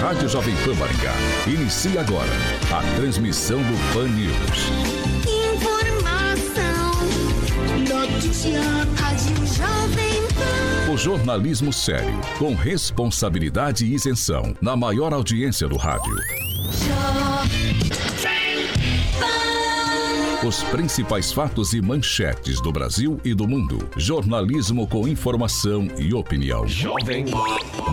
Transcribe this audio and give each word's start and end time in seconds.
Rádio 0.00 0.30
Jovem 0.30 0.56
Pan 0.64 0.74
Maringá 0.76 1.12
inicia 1.46 2.00
agora 2.00 2.30
a 2.72 2.96
transmissão 2.96 3.58
do 3.58 3.92
Pan 3.92 4.08
News. 4.08 4.70
Notícia, 7.86 8.60
Rádio 8.96 9.36
Jovem 9.46 10.22
Pan. 10.34 10.92
O 10.92 10.96
jornalismo 10.96 11.70
sério, 11.70 12.18
com 12.38 12.54
responsabilidade 12.54 13.84
e 13.84 13.94
isenção, 13.94 14.56
na 14.60 14.74
maior 14.74 15.12
audiência 15.12 15.68
do 15.68 15.76
rádio. 15.76 16.16
Os 20.42 20.62
principais 20.64 21.30
fatos 21.30 21.74
e 21.74 21.82
manchetes 21.82 22.62
do 22.62 22.72
Brasil 22.72 23.20
e 23.22 23.34
do 23.34 23.46
mundo. 23.46 23.86
Jornalismo 23.98 24.86
com 24.86 25.06
informação 25.06 25.86
e 25.98 26.14
opinião. 26.14 26.66
Jovem 26.66 27.26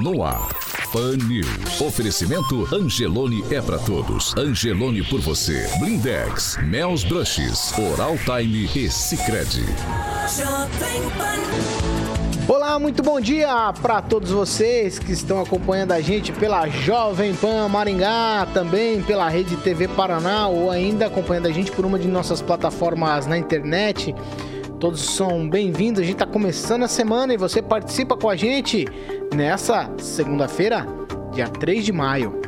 No 0.02 0.24
ar. 0.24 0.67
Pan 0.92 1.18
News. 1.28 1.82
Oferecimento 1.82 2.68
Angelone 2.74 3.44
é 3.52 3.62
para 3.62 3.78
todos. 3.78 4.36
Angelone 4.38 5.04
por 5.04 5.20
você. 5.20 5.68
Blindex, 5.80 6.58
Mel's 6.64 7.04
Brushes, 7.04 7.74
Oral 7.78 8.16
Time 8.18 8.70
e 8.74 8.90
Sicredi. 8.90 9.66
Olá, 12.48 12.80
muito 12.80 13.04
bom 13.04 13.20
dia 13.20 13.74
para 13.82 14.02
todos 14.02 14.32
vocês 14.32 14.98
que 14.98 15.12
estão 15.12 15.42
acompanhando 15.42 15.92
a 15.92 16.00
gente 16.00 16.32
pela 16.32 16.70
Jovem 16.70 17.36
Pan 17.36 17.68
Maringá, 17.68 18.48
também 18.54 19.02
pela 19.02 19.28
Rede 19.28 19.58
TV 19.58 19.88
Paraná 19.90 20.48
ou 20.48 20.72
ainda 20.72 21.08
acompanhando 21.08 21.48
a 21.48 21.52
gente 21.52 21.72
por 21.72 21.86
uma 21.86 22.00
de 22.00 22.08
nossas 22.08 22.42
plataformas 22.42 23.28
na 23.28 23.38
internet. 23.38 24.16
Todos 24.80 25.02
são 25.02 25.50
bem-vindos. 25.50 26.02
A 26.02 26.04
gente 26.04 26.14
está 26.14 26.26
começando 26.26 26.84
a 26.84 26.88
semana 26.88 27.34
e 27.34 27.38
você 27.38 27.64
participa 27.64 28.16
com 28.16 28.30
a 28.30 28.36
gente 28.36 28.86
nessa 29.34 29.90
segunda-feira, 29.98 30.86
dia 31.34 31.48
3 31.48 31.84
de 31.84 31.92
maio. 31.92 32.40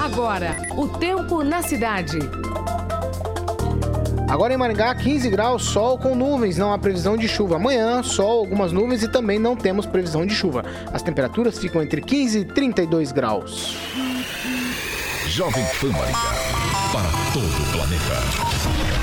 Agora, 0.00 0.56
o 0.76 0.86
tempo 0.86 1.42
na 1.42 1.62
cidade. 1.62 2.18
Agora 4.28 4.54
em 4.54 4.56
Maringá, 4.56 4.94
15 4.94 5.28
graus, 5.28 5.64
sol 5.64 5.98
com 5.98 6.14
nuvens, 6.14 6.56
não 6.56 6.72
há 6.72 6.78
previsão 6.78 7.16
de 7.16 7.26
chuva. 7.26 7.56
Amanhã, 7.56 8.04
sol, 8.04 8.38
algumas 8.38 8.70
nuvens 8.70 9.02
e 9.02 9.08
também 9.08 9.38
não 9.38 9.56
temos 9.56 9.84
previsão 9.84 10.24
de 10.24 10.32
chuva. 10.32 10.64
As 10.92 11.02
temperaturas 11.02 11.58
ficam 11.58 11.82
entre 11.82 12.00
15 12.00 12.38
e 12.38 12.44
32 12.44 13.10
graus. 13.10 13.76
Jovem 15.26 15.64
Pan 15.80 15.90
Maringá, 15.90 16.34
para 16.92 17.10
todo 17.32 17.46
o 17.46 17.72
planeta. 17.72 19.01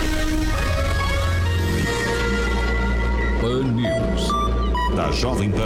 Pan 3.41 3.63
News, 3.63 4.27
da 4.97 5.11
Jovem 5.11 5.49
Pan. 5.49 5.59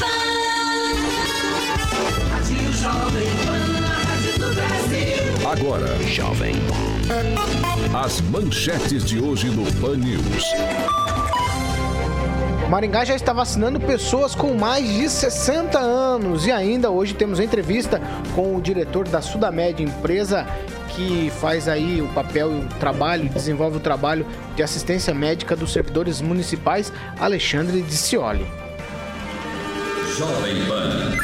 Pan. 0.00 0.22
Agora, 5.48 5.86
Jovem 6.08 6.54
As 7.94 8.20
manchetes 8.20 9.04
de 9.04 9.20
hoje 9.20 9.48
no 9.48 9.64
Pan 9.80 9.96
News. 9.96 10.44
Maringá 12.68 13.04
já 13.04 13.14
está 13.14 13.32
vacinando 13.32 13.78
pessoas 13.78 14.34
com 14.34 14.54
mais 14.54 14.88
de 14.88 15.08
60 15.08 15.78
anos. 15.78 16.46
E 16.46 16.50
ainda 16.50 16.90
hoje 16.90 17.14
temos 17.14 17.38
entrevista 17.38 18.00
com 18.34 18.56
o 18.56 18.60
diretor 18.60 19.06
da 19.06 19.20
Sudamed, 19.20 19.82
empresa 19.82 20.48
que 20.94 21.30
faz 21.40 21.68
aí 21.68 22.00
o 22.00 22.08
papel 22.08 22.50
o 22.50 22.68
trabalho, 22.78 23.28
desenvolve 23.28 23.76
o 23.76 23.80
trabalho 23.80 24.26
de 24.54 24.62
assistência 24.62 25.14
médica 25.14 25.56
dos 25.56 25.72
servidores 25.72 26.20
municipais, 26.20 26.92
Alexandre 27.18 27.82
Dicioli. 27.82 28.46
Jovem 30.16 30.66
Pan. 30.66 31.16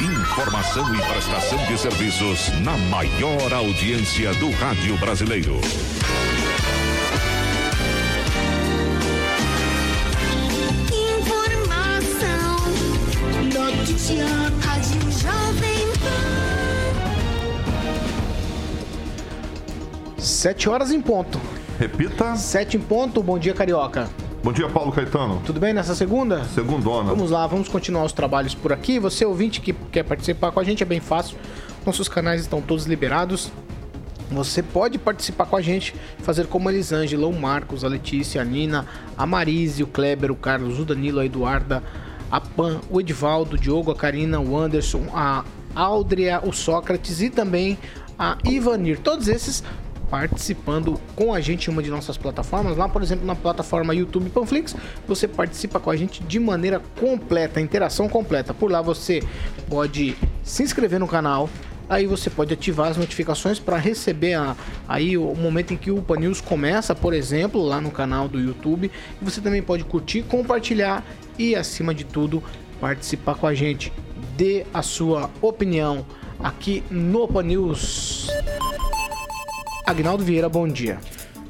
Informação 0.00 0.94
e 0.94 0.98
prestação 1.02 1.58
de 1.66 1.78
serviços 1.78 2.48
na 2.60 2.76
maior 2.76 3.52
audiência 3.52 4.32
do 4.34 4.50
rádio 4.50 4.96
brasileiro. 4.98 5.60
Sete 20.44 20.68
horas 20.68 20.92
em 20.92 21.00
ponto. 21.00 21.40
Repita. 21.78 22.36
Sete 22.36 22.76
em 22.76 22.80
ponto. 22.80 23.22
Bom 23.22 23.38
dia, 23.38 23.54
Carioca. 23.54 24.10
Bom 24.42 24.52
dia, 24.52 24.68
Paulo 24.68 24.92
Caetano. 24.92 25.40
Tudo 25.42 25.58
bem 25.58 25.72
nessa 25.72 25.94
segunda? 25.94 26.44
Segundona. 26.44 27.08
Vamos 27.08 27.30
lá, 27.30 27.46
vamos 27.46 27.66
continuar 27.66 28.04
os 28.04 28.12
trabalhos 28.12 28.54
por 28.54 28.70
aqui. 28.70 28.98
Você, 28.98 29.24
ouvinte, 29.24 29.62
que 29.62 29.72
quer 29.72 30.02
participar 30.02 30.52
com 30.52 30.60
a 30.60 30.62
gente, 30.62 30.82
é 30.82 30.86
bem 30.86 31.00
fácil. 31.00 31.38
Nossos 31.86 32.10
canais 32.10 32.42
estão 32.42 32.60
todos 32.60 32.84
liberados. 32.84 33.50
Você 34.30 34.62
pode 34.62 34.98
participar 34.98 35.46
com 35.46 35.56
a 35.56 35.62
gente, 35.62 35.94
fazer 36.18 36.46
como 36.46 36.68
a 36.68 36.72
Elisângela, 36.74 37.26
o 37.26 37.32
Marcos, 37.32 37.82
a 37.82 37.88
Letícia, 37.88 38.42
a 38.42 38.44
Nina, 38.44 38.86
a 39.16 39.24
Marise, 39.24 39.82
o 39.82 39.86
Kleber, 39.86 40.30
o 40.30 40.36
Carlos, 40.36 40.78
o 40.78 40.84
Danilo, 40.84 41.20
a 41.20 41.24
Eduarda, 41.24 41.82
a 42.30 42.38
Pan, 42.38 42.82
o 42.90 43.00
Edivaldo, 43.00 43.56
o 43.56 43.58
Diogo, 43.58 43.90
a 43.90 43.96
Karina, 43.96 44.38
o 44.38 44.58
Anderson, 44.58 45.06
a 45.14 45.42
Aldria, 45.74 46.42
o 46.44 46.52
Sócrates 46.52 47.22
e 47.22 47.30
também 47.30 47.78
a 48.18 48.36
Ivanir. 48.44 49.00
Todos 49.00 49.26
esses 49.26 49.64
participando 50.14 51.00
com 51.16 51.34
a 51.34 51.40
gente 51.40 51.66
em 51.66 51.72
uma 51.72 51.82
de 51.82 51.90
nossas 51.90 52.16
plataformas. 52.16 52.76
Lá, 52.76 52.88
por 52.88 53.02
exemplo, 53.02 53.26
na 53.26 53.34
plataforma 53.34 53.92
YouTube 53.92 54.30
Panflix, 54.30 54.76
você 55.08 55.26
participa 55.26 55.80
com 55.80 55.90
a 55.90 55.96
gente 55.96 56.22
de 56.22 56.38
maneira 56.38 56.80
completa, 57.00 57.60
interação 57.60 58.08
completa. 58.08 58.54
Por 58.54 58.70
lá 58.70 58.80
você 58.80 59.24
pode 59.68 60.16
se 60.44 60.62
inscrever 60.62 61.00
no 61.00 61.08
canal, 61.08 61.50
aí 61.88 62.06
você 62.06 62.30
pode 62.30 62.54
ativar 62.54 62.92
as 62.92 62.96
notificações 62.96 63.58
para 63.58 63.76
receber 63.76 64.34
a, 64.34 64.56
aí 64.86 65.18
o 65.18 65.34
momento 65.34 65.74
em 65.74 65.76
que 65.76 65.90
o 65.90 66.00
Pan 66.00 66.18
News 66.18 66.40
começa, 66.40 66.94
por 66.94 67.12
exemplo, 67.12 67.60
lá 67.60 67.80
no 67.80 67.90
canal 67.90 68.28
do 68.28 68.38
YouTube. 68.38 68.92
Você 69.20 69.40
também 69.40 69.62
pode 69.62 69.82
curtir, 69.82 70.22
compartilhar 70.22 71.04
e, 71.36 71.56
acima 71.56 71.92
de 71.92 72.04
tudo, 72.04 72.40
participar 72.80 73.34
com 73.34 73.48
a 73.48 73.54
gente. 73.54 73.92
Dê 74.36 74.64
a 74.72 74.80
sua 74.80 75.28
opinião 75.42 76.06
aqui 76.38 76.84
no 76.88 77.26
Pan 77.26 77.42
News. 77.42 78.28
Agnaldo 79.86 80.24
Vieira, 80.24 80.48
bom 80.48 80.66
dia. 80.66 80.98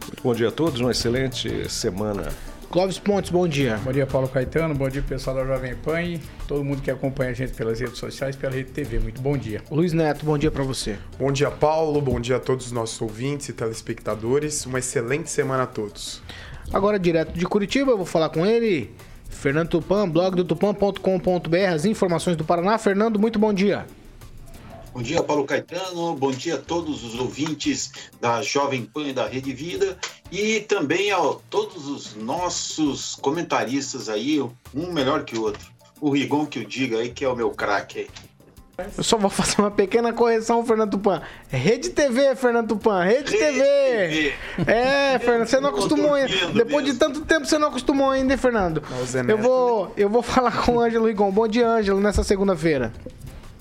Muito 0.07 0.23
bom 0.23 0.35
dia 0.35 0.49
a 0.49 0.51
todos, 0.51 0.81
uma 0.81 0.91
excelente 0.91 1.71
semana. 1.71 2.33
Clóvis 2.69 2.99
Pontes, 2.99 3.31
bom 3.31 3.47
dia. 3.47 3.79
Bom 3.85 3.93
dia, 3.93 4.05
Paulo 4.05 4.27
Caetano, 4.27 4.75
bom 4.75 4.89
dia, 4.89 5.03
pessoal 5.03 5.37
da 5.37 5.45
Jovem 5.45 5.77
Pan 5.77 6.03
e 6.03 6.21
todo 6.49 6.65
mundo 6.65 6.83
que 6.83 6.91
acompanha 6.91 7.31
a 7.31 7.33
gente 7.33 7.53
pelas 7.53 7.79
redes 7.79 7.97
sociais, 7.97 8.35
pela 8.35 8.53
Rede 8.53 8.73
TV. 8.73 8.99
Muito 8.99 9.23
bom 9.23 9.39
dia. 9.39 9.63
Luiz 9.71 9.93
Neto, 9.93 10.27
bom 10.27 10.37
dia 10.37 10.51
para 10.51 10.65
você. 10.65 10.99
Bom 11.17 11.31
dia, 11.31 11.49
Paulo, 11.49 12.01
bom 12.01 12.19
dia 12.19 12.37
a 12.37 12.41
todos 12.41 12.67
os 12.67 12.73
nossos 12.73 13.01
ouvintes 13.01 13.49
e 13.51 13.53
telespectadores. 13.53 14.67
Uma 14.67 14.81
excelente 14.81 15.31
semana 15.31 15.63
a 15.63 15.67
todos. 15.67 16.21
Agora, 16.73 16.99
direto 16.99 17.39
de 17.39 17.47
Curitiba, 17.47 17.93
eu 17.93 17.97
vou 17.97 18.07
falar 18.07 18.31
com 18.31 18.45
ele. 18.45 18.91
Fernando 19.31 19.69
Tupan, 19.69 20.09
blog 20.09 20.35
do 20.35 20.45
tupan.com.br, 20.45 21.57
as 21.73 21.85
informações 21.85 22.37
do 22.37 22.45
Paraná. 22.45 22.77
Fernando, 22.79 23.17
muito 23.17 23.39
bom 23.39 23.55
dia. 23.55 23.87
Bom 24.95 25.03
dia, 25.03 25.21
Paulo 25.25 25.45
Caetano. 25.45 26.15
Bom 26.15 26.31
dia 26.31 26.55
a 26.55 26.59
todos 26.59 27.03
os 27.03 27.19
ouvintes 27.19 27.91
da 28.21 28.41
Jovem 28.43 28.85
Pan 28.85 29.09
e 29.09 29.13
da 29.13 29.27
Rede 29.27 29.53
Vida 29.53 29.99
e 30.31 30.61
também 30.61 31.11
a 31.11 31.19
todos 31.51 31.89
os 31.89 32.15
nossos 32.15 33.17
comentaristas 33.17 34.09
aí, 34.09 34.41
um 34.73 34.93
melhor 34.93 35.25
que 35.25 35.37
o 35.37 35.43
outro. 35.43 35.67
O 36.01 36.11
Rigon 36.11 36.47
que 36.47 36.61
eu 36.61 36.65
diga 36.65 36.99
aí, 36.99 37.09
que 37.11 37.25
é 37.25 37.29
o 37.29 37.35
meu 37.35 37.51
craque 37.51 37.99
aí. 37.99 38.09
Eu 38.97 39.03
só 39.03 39.17
vou 39.17 39.31
fazer 39.31 39.61
uma 39.61 39.71
pequena 39.71 40.13
correção, 40.13 40.65
Fernando 40.65 40.93
Tupan. 40.93 41.23
Rede 41.49 41.91
TV, 41.91 42.37
Fernando 42.37 42.69
Tupan. 42.69 43.03
Rede, 43.03 43.33
Rede 43.33 43.39
TV. 43.39 43.65
TV. 43.65 44.35
É, 44.71 45.19
Fernando, 45.19 45.49
você 45.49 45.59
não 45.59 45.71
acostumou 45.71 46.15
ainda. 46.15 46.29
Depois 46.53 46.85
mesmo. 46.85 46.93
de 46.93 46.95
tanto 46.95 47.21
tempo, 47.23 47.47
você 47.47 47.59
não 47.59 47.69
acostumou 47.69 48.11
ainda, 48.11 48.33
hein, 48.33 48.39
Fernando? 48.39 48.81
Eu 49.29 49.39
vou, 49.39 49.93
eu 49.97 50.09
vou 50.09 50.23
falar 50.23 50.65
com 50.65 50.77
o 50.77 50.81
Ângelo 50.81 51.07
Rigon. 51.07 51.33
Bom 51.33 51.49
dia, 51.49 51.69
Ângelo, 51.69 52.01
nessa 52.01 52.23
segunda-feira. 52.23 52.93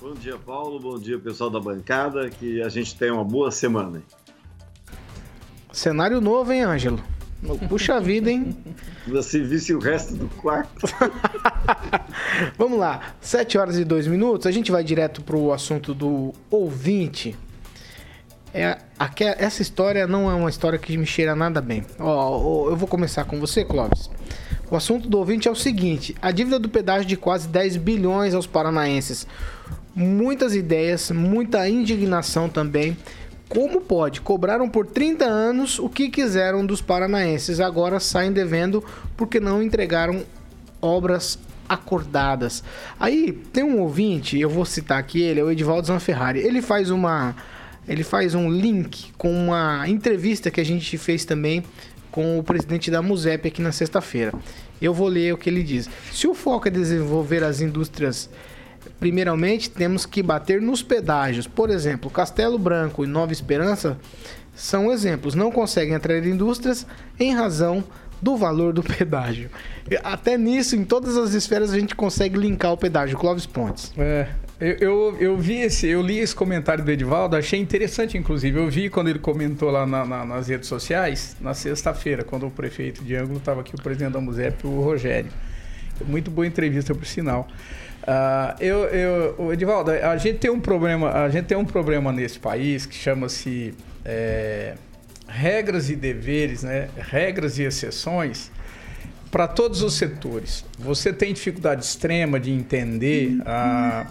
Bom 0.04 0.12
dia, 0.12 0.36
Paulo. 0.36 0.78
Bom 0.78 0.98
dia, 0.98 1.18
pessoal 1.18 1.48
da 1.48 1.58
bancada. 1.58 2.28
Que 2.28 2.60
a 2.60 2.68
gente 2.68 2.94
tenha 2.94 3.14
uma 3.14 3.24
boa 3.24 3.50
semana. 3.50 4.02
Cenário 5.72 6.20
novo, 6.20 6.52
hein, 6.52 6.62
Ângelo? 6.62 7.02
Puxa 7.70 7.98
vida, 8.02 8.30
hein? 8.30 8.54
Você 9.08 9.40
visse 9.42 9.72
o 9.72 9.78
resto 9.78 10.14
do 10.14 10.28
quarto. 10.42 10.86
Vamos 12.58 12.78
lá, 12.78 13.14
7 13.18 13.56
horas 13.56 13.78
e 13.78 13.84
2 13.84 14.06
minutos. 14.06 14.46
A 14.46 14.50
gente 14.50 14.70
vai 14.70 14.84
direto 14.84 15.22
pro 15.22 15.54
assunto 15.54 15.94
do 15.94 16.34
ouvinte. 16.50 17.34
É, 18.52 18.76
aque- 18.98 19.24
essa 19.38 19.62
história 19.62 20.06
não 20.06 20.30
é 20.30 20.34
uma 20.34 20.50
história 20.50 20.78
que 20.78 20.98
me 20.98 21.06
cheira 21.06 21.34
nada 21.34 21.62
bem. 21.62 21.82
Ó, 21.98 22.68
eu 22.68 22.76
vou 22.76 22.86
começar 22.86 23.24
com 23.24 23.40
você, 23.40 23.64
Clóvis. 23.64 24.10
O 24.70 24.76
assunto 24.76 25.08
do 25.08 25.16
ouvinte 25.16 25.48
é 25.48 25.50
o 25.50 25.56
seguinte: 25.56 26.14
a 26.20 26.30
dívida 26.30 26.58
do 26.58 26.68
pedágio 26.68 27.06
de 27.06 27.16
quase 27.16 27.48
10 27.48 27.78
bilhões 27.78 28.34
aos 28.34 28.46
paranaenses. 28.46 29.26
Muitas 29.94 30.54
ideias, 30.54 31.10
muita 31.10 31.68
indignação 31.68 32.48
também. 32.48 32.96
Como 33.48 33.80
pode? 33.80 34.20
Cobraram 34.20 34.68
por 34.68 34.86
30 34.86 35.24
anos 35.24 35.78
o 35.78 35.88
que 35.88 36.08
quiseram 36.08 36.66
dos 36.66 36.80
paranaenses, 36.80 37.60
agora 37.60 38.00
saem 38.00 38.32
devendo 38.32 38.82
porque 39.16 39.38
não 39.38 39.62
entregaram 39.62 40.24
obras 40.80 41.38
acordadas. 41.68 42.64
Aí 42.98 43.32
tem 43.52 43.62
um 43.62 43.80
ouvinte, 43.80 44.38
eu 44.38 44.50
vou 44.50 44.64
citar 44.64 44.98
aqui 44.98 45.22
ele, 45.22 45.40
é 45.40 45.44
o 45.44 45.50
Edivaldo 45.50 45.86
Zanferrari. 45.86 46.40
Ele 46.40 46.60
faz 46.60 46.90
uma 46.90 47.34
ele 47.86 48.02
faz 48.02 48.34
um 48.34 48.50
link 48.50 49.12
com 49.18 49.30
uma 49.30 49.86
entrevista 49.86 50.50
que 50.50 50.60
a 50.60 50.64
gente 50.64 50.96
fez 50.96 51.24
também 51.24 51.62
com 52.10 52.38
o 52.38 52.42
presidente 52.42 52.90
da 52.90 53.02
Musep 53.02 53.46
aqui 53.46 53.60
na 53.60 53.72
sexta-feira. 53.72 54.32
Eu 54.80 54.94
vou 54.94 55.06
ler 55.06 55.34
o 55.34 55.38
que 55.38 55.50
ele 55.50 55.62
diz. 55.62 55.88
Se 56.10 56.26
o 56.26 56.34
foco 56.34 56.68
é 56.68 56.70
desenvolver 56.70 57.44
as 57.44 57.60
indústrias 57.60 58.30
Primeiramente, 59.08 59.68
temos 59.68 60.06
que 60.06 60.22
bater 60.22 60.62
nos 60.62 60.82
pedágios. 60.82 61.46
Por 61.46 61.68
exemplo, 61.68 62.10
Castelo 62.10 62.58
Branco 62.58 63.04
e 63.04 63.06
Nova 63.06 63.34
Esperança 63.34 63.98
são 64.54 64.90
exemplos. 64.90 65.34
Não 65.34 65.52
conseguem 65.52 65.94
atrair 65.94 66.24
indústrias 66.26 66.86
em 67.20 67.34
razão 67.34 67.84
do 68.22 68.34
valor 68.34 68.72
do 68.72 68.80
pedágio. 68.96 69.50
Até 70.02 70.38
nisso, 70.38 70.74
em 70.74 70.84
todas 70.86 71.18
as 71.18 71.34
esferas, 71.34 71.70
a 71.70 71.78
gente 71.78 71.94
consegue 71.94 72.38
linkar 72.38 72.72
o 72.72 72.78
pedágio. 72.78 73.18
Clóvis 73.18 73.44
Pontes. 73.44 73.92
É, 73.98 74.26
eu, 74.58 74.72
eu, 74.80 75.16
eu 75.20 75.36
vi 75.36 75.60
esse, 75.60 75.86
eu 75.86 76.00
li 76.00 76.18
esse 76.18 76.34
comentário 76.34 76.82
do 76.82 76.90
Edivaldo, 76.90 77.36
achei 77.36 77.60
interessante, 77.60 78.16
inclusive. 78.16 78.58
Eu 78.58 78.70
vi 78.70 78.88
quando 78.88 79.08
ele 79.10 79.18
comentou 79.18 79.70
lá 79.70 79.84
na- 79.86 80.06
na- 80.06 80.24
nas 80.24 80.48
redes 80.48 80.66
sociais, 80.66 81.36
na 81.42 81.52
sexta-feira, 81.52 82.24
quando 82.24 82.46
o 82.46 82.50
prefeito 82.50 83.04
de 83.04 83.14
Ângulo 83.14 83.36
estava 83.36 83.60
aqui, 83.60 83.74
o 83.74 83.82
presidente 83.82 84.12
da 84.14 84.20
Musep, 84.22 84.66
o 84.66 84.80
Rogério. 84.80 85.30
Muito 86.06 86.30
boa 86.30 86.46
entrevista, 86.46 86.94
por 86.94 87.04
sinal. 87.04 87.46
Ah, 88.06 88.54
eu, 88.60 88.84
eu, 88.84 89.52
Edivaldo, 89.52 89.90
a 89.90 90.16
gente 90.16 90.38
tem 90.38 90.50
um 90.50 90.60
problema, 90.60 91.10
a 91.10 91.28
gente 91.28 91.46
tem 91.46 91.56
um 91.56 91.64
problema 91.64 92.12
nesse 92.12 92.38
país 92.38 92.84
que 92.84 92.94
chama-se 92.94 93.74
é, 94.04 94.74
regras 95.26 95.88
e 95.88 95.96
deveres, 95.96 96.62
né? 96.62 96.88
Regras 96.96 97.58
e 97.58 97.62
exceções 97.62 98.50
para 99.30 99.48
todos 99.48 99.82
os 99.82 99.94
setores. 99.94 100.64
Você 100.78 101.12
tem 101.12 101.32
dificuldade 101.32 101.84
extrema 101.84 102.38
de 102.38 102.52
entender 102.52 103.38
ah, 103.46 104.06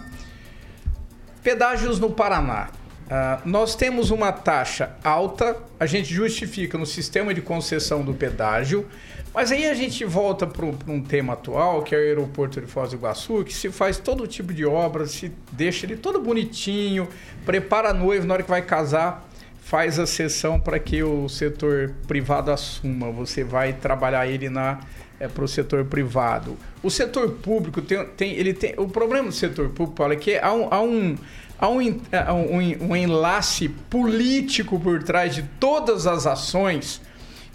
pedágios 1.42 2.00
no 2.00 2.10
Paraná. 2.10 2.70
Ah, 3.10 3.40
nós 3.44 3.74
temos 3.74 4.10
uma 4.10 4.32
taxa 4.32 4.96
alta, 5.04 5.56
a 5.78 5.86
gente 5.86 6.12
justifica 6.12 6.78
no 6.78 6.86
sistema 6.86 7.34
de 7.34 7.42
concessão 7.42 8.02
do 8.02 8.14
pedágio, 8.14 8.86
mas 9.34 9.52
aí 9.52 9.66
a 9.66 9.74
gente 9.74 10.04
volta 10.04 10.46
para 10.46 10.64
um 10.64 11.02
tema 11.02 11.34
atual, 11.34 11.82
que 11.82 11.94
é 11.94 11.98
o 11.98 12.00
aeroporto 12.00 12.60
de 12.60 12.66
Foz 12.66 12.90
do 12.90 12.96
Iguaçu, 12.96 13.44
que 13.44 13.52
se 13.52 13.70
faz 13.70 13.98
todo 13.98 14.26
tipo 14.26 14.54
de 14.54 14.64
obra, 14.64 15.06
se 15.06 15.32
deixa 15.52 15.84
ele 15.84 15.96
todo 15.96 16.20
bonitinho, 16.20 17.08
prepara 17.44 17.90
a 17.90 17.92
noiva 17.92 18.24
na 18.24 18.34
hora 18.34 18.42
que 18.42 18.48
vai 18.48 18.62
casar, 18.62 19.28
faz 19.60 19.98
a 19.98 20.06
sessão 20.06 20.60
para 20.60 20.78
que 20.78 21.02
o 21.02 21.28
setor 21.28 21.94
privado 22.06 22.52
assuma. 22.52 23.10
Você 23.10 23.42
vai 23.42 23.72
trabalhar 23.72 24.26
ele 24.26 24.48
na 24.48 24.80
é, 25.24 25.28
para 25.28 25.44
o 25.44 25.48
setor 25.48 25.84
privado. 25.84 26.56
O 26.82 26.90
setor 26.90 27.30
público 27.30 27.80
tem, 27.80 28.04
tem, 28.16 28.32
ele 28.32 28.52
tem 28.52 28.74
o 28.76 28.88
problema 28.88 29.28
do 29.28 29.34
setor 29.34 29.70
público, 29.70 29.96
Paulo, 29.96 30.12
é 30.12 30.16
que 30.16 30.36
há 30.38 30.52
um, 30.52 30.68
há 30.70 30.80
um 30.80 31.16
há 31.58 31.68
um, 31.68 31.80
um, 31.80 32.90
um 32.90 32.96
enlace 32.96 33.68
político 33.68 34.78
por 34.78 35.02
trás 35.02 35.34
de 35.34 35.44
todas 35.58 36.06
as 36.06 36.26
ações 36.26 37.00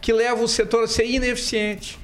que 0.01 0.11
leva 0.13 0.41
o 0.41 0.47
setor 0.47 0.85
a 0.85 0.87
ser 0.87 1.05
ineficiente. 1.05 1.99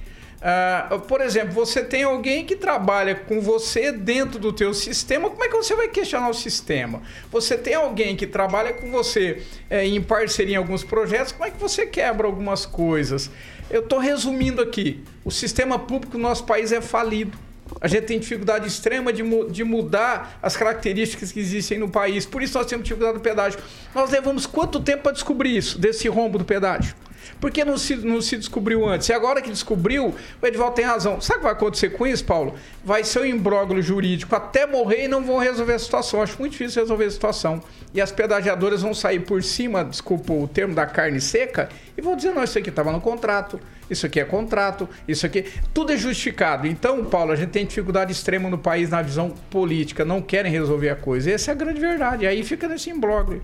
Ah, 0.47 1.01
por 1.07 1.21
exemplo, 1.21 1.53
você 1.53 1.83
tem 1.83 2.03
alguém 2.03 2.45
que 2.45 2.55
trabalha 2.55 3.15
com 3.15 3.41
você 3.41 3.91
dentro 3.91 4.37
do 4.37 4.53
teu 4.53 4.75
sistema, 4.75 5.27
como 5.27 5.43
é 5.43 5.47
que 5.47 5.55
você 5.55 5.75
vai 5.75 5.87
questionar 5.87 6.29
o 6.29 6.35
sistema? 6.35 7.01
Você 7.31 7.57
tem 7.57 7.73
alguém 7.73 8.15
que 8.15 8.27
trabalha 8.27 8.71
com 8.71 8.91
você 8.91 9.41
eh, 9.69 9.87
em 9.87 9.99
parceria 9.99 10.53
em 10.53 10.57
alguns 10.57 10.83
projetos, 10.83 11.31
como 11.31 11.45
é 11.45 11.49
que 11.49 11.59
você 11.59 11.87
quebra 11.87 12.27
algumas 12.27 12.63
coisas? 12.63 13.31
Eu 13.69 13.81
estou 13.81 13.99
resumindo 13.99 14.61
aqui. 14.61 15.03
O 15.23 15.31
sistema 15.31 15.77
público 15.79 16.17
no 16.17 16.23
nosso 16.23 16.45
país 16.45 16.71
é 16.71 16.81
falido. 16.81 17.37
A 17.81 17.87
gente 17.87 18.03
tem 18.05 18.19
dificuldade 18.19 18.67
extrema 18.67 19.11
de, 19.11 19.23
mu- 19.23 19.49
de 19.49 19.63
mudar 19.63 20.37
as 20.41 20.55
características 20.55 21.31
que 21.31 21.39
existem 21.39 21.79
no 21.79 21.89
país. 21.89 22.25
Por 22.25 22.43
isso 22.43 22.57
nós 22.57 22.67
temos 22.67 22.83
dificuldade 22.83 23.17
do 23.17 23.21
pedágio. 23.23 23.59
Nós 23.93 24.11
levamos 24.11 24.45
quanto 24.45 24.79
tempo 24.79 25.03
para 25.03 25.11
descobrir 25.13 25.57
isso, 25.57 25.79
desse 25.79 26.07
rombo 26.07 26.37
do 26.37 26.45
pedágio? 26.45 26.95
Por 27.39 27.51
que 27.51 27.63
não 27.65 27.77
se, 27.77 27.95
não 27.95 28.21
se 28.21 28.37
descobriu 28.37 28.87
antes? 28.87 29.09
E 29.09 29.13
agora 29.13 29.41
que 29.41 29.49
descobriu, 29.49 30.13
o 30.41 30.45
Edivaldo 30.45 30.75
tem 30.75 30.85
razão. 30.85 31.19
Sabe 31.21 31.37
o 31.37 31.39
que 31.39 31.43
vai 31.43 31.53
acontecer 31.53 31.89
com 31.89 32.05
isso, 32.05 32.23
Paulo? 32.23 32.55
Vai 32.83 33.03
ser 33.03 33.19
um 33.19 33.25
imbróglio 33.25 33.81
jurídico 33.81 34.35
até 34.35 34.65
morrer 34.65 35.05
e 35.05 35.07
não 35.07 35.23
vão 35.23 35.37
resolver 35.37 35.73
a 35.73 35.79
situação. 35.79 36.21
Acho 36.21 36.39
muito 36.39 36.53
difícil 36.53 36.81
resolver 36.81 37.05
a 37.05 37.11
situação. 37.11 37.63
E 37.93 38.01
as 38.01 38.11
pedagiadoras 38.11 38.81
vão 38.81 38.93
sair 38.93 39.19
por 39.19 39.41
cima, 39.43 39.83
desculpa 39.83 40.33
o 40.33 40.47
termo, 40.47 40.75
da 40.75 40.85
carne 40.85 41.21
seca 41.21 41.69
e 41.97 42.01
vão 42.01 42.15
dizer: 42.15 42.33
não, 42.33 42.43
isso 42.43 42.57
aqui 42.57 42.69
estava 42.69 42.91
no 42.91 42.99
contrato, 42.99 43.59
isso 43.89 44.05
aqui 44.05 44.19
é 44.19 44.25
contrato, 44.25 44.89
isso 45.07 45.25
aqui. 45.25 45.45
Tudo 45.73 45.93
é 45.93 45.97
justificado. 45.97 46.67
Então, 46.67 47.05
Paulo, 47.05 47.31
a 47.31 47.35
gente 47.35 47.49
tem 47.49 47.65
dificuldade 47.65 48.11
extrema 48.11 48.49
no 48.49 48.57
país 48.57 48.89
na 48.89 49.01
visão 49.01 49.29
política, 49.49 50.03
não 50.03 50.21
querem 50.21 50.51
resolver 50.51 50.89
a 50.89 50.95
coisa. 50.95 51.31
Essa 51.31 51.51
é 51.51 51.53
a 51.53 51.55
grande 51.55 51.79
verdade. 51.79 52.25
E 52.25 52.27
aí 52.27 52.43
fica 52.43 52.67
nesse 52.67 52.89
imbróglio. 52.89 53.41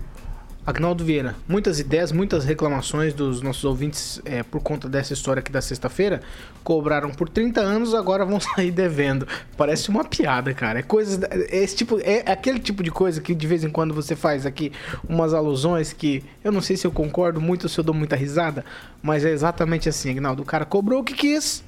Agnaldo 0.64 1.04
Vieira, 1.04 1.34
muitas 1.48 1.80
ideias, 1.80 2.12
muitas 2.12 2.44
reclamações 2.44 3.12
dos 3.12 3.42
nossos 3.42 3.64
ouvintes 3.64 4.22
é, 4.24 4.44
por 4.44 4.62
conta 4.62 4.88
dessa 4.88 5.12
história 5.12 5.40
aqui 5.40 5.50
da 5.50 5.60
sexta-feira. 5.60 6.22
Cobraram 6.62 7.10
por 7.10 7.28
30 7.28 7.60
anos, 7.60 7.94
agora 7.94 8.24
vão 8.24 8.38
sair 8.54 8.70
devendo. 8.70 9.26
Parece 9.56 9.88
uma 9.88 10.04
piada, 10.04 10.54
cara. 10.54 10.78
É 10.78 10.82
coisas. 10.82 11.20
É, 11.24 11.56
esse 11.56 11.74
tipo, 11.74 11.98
é 12.00 12.22
aquele 12.30 12.60
tipo 12.60 12.84
de 12.84 12.92
coisa 12.92 13.20
que 13.20 13.34
de 13.34 13.44
vez 13.44 13.64
em 13.64 13.70
quando 13.70 13.92
você 13.92 14.14
faz 14.14 14.46
aqui 14.46 14.70
umas 15.08 15.34
alusões 15.34 15.92
que 15.92 16.22
eu 16.44 16.52
não 16.52 16.60
sei 16.60 16.76
se 16.76 16.86
eu 16.86 16.92
concordo 16.92 17.40
muito 17.40 17.64
ou 17.64 17.68
se 17.68 17.80
eu 17.80 17.82
dou 17.82 17.94
muita 17.94 18.14
risada, 18.14 18.64
mas 19.02 19.24
é 19.24 19.30
exatamente 19.30 19.88
assim, 19.88 20.10
Agnaldo. 20.10 20.42
O 20.42 20.46
cara 20.46 20.64
cobrou 20.64 21.00
o 21.00 21.04
que 21.04 21.14
quis, 21.14 21.64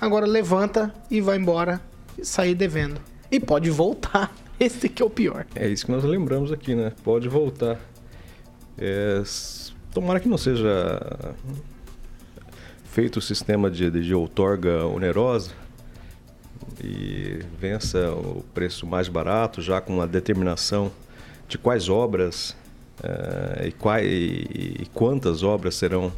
agora 0.00 0.26
levanta 0.26 0.92
e 1.08 1.20
vai 1.20 1.36
embora 1.36 1.80
e 2.18 2.24
sair 2.24 2.56
devendo. 2.56 3.00
E 3.30 3.38
pode 3.38 3.70
voltar. 3.70 4.34
Esse 4.58 4.88
que 4.88 5.02
é 5.02 5.06
o 5.06 5.10
pior. 5.10 5.46
É 5.54 5.68
isso 5.68 5.84
que 5.86 5.90
nós 5.90 6.04
lembramos 6.04 6.52
aqui, 6.52 6.76
né? 6.76 6.92
Pode 7.02 7.28
voltar. 7.28 7.76
É, 8.78 9.22
tomara 9.92 10.18
que 10.20 10.28
não 10.28 10.38
seja 10.38 11.00
feito 12.86 13.18
o 13.18 13.22
sistema 13.22 13.70
de, 13.70 13.90
de 13.90 14.14
outorga 14.14 14.84
onerosa 14.86 15.50
e 16.82 17.40
vença 17.58 18.10
o 18.12 18.44
preço 18.54 18.86
mais 18.86 19.08
barato, 19.08 19.60
já 19.62 19.80
com 19.80 20.00
a 20.00 20.06
determinação 20.06 20.90
de 21.48 21.58
quais 21.58 21.88
obras 21.88 22.56
eh, 23.02 23.68
e, 23.68 23.72
quai- 23.72 24.06
e- 24.06 24.76
e 24.82 24.86
quantas 24.92 25.42
obras 25.42 25.74
serão 25.74 26.12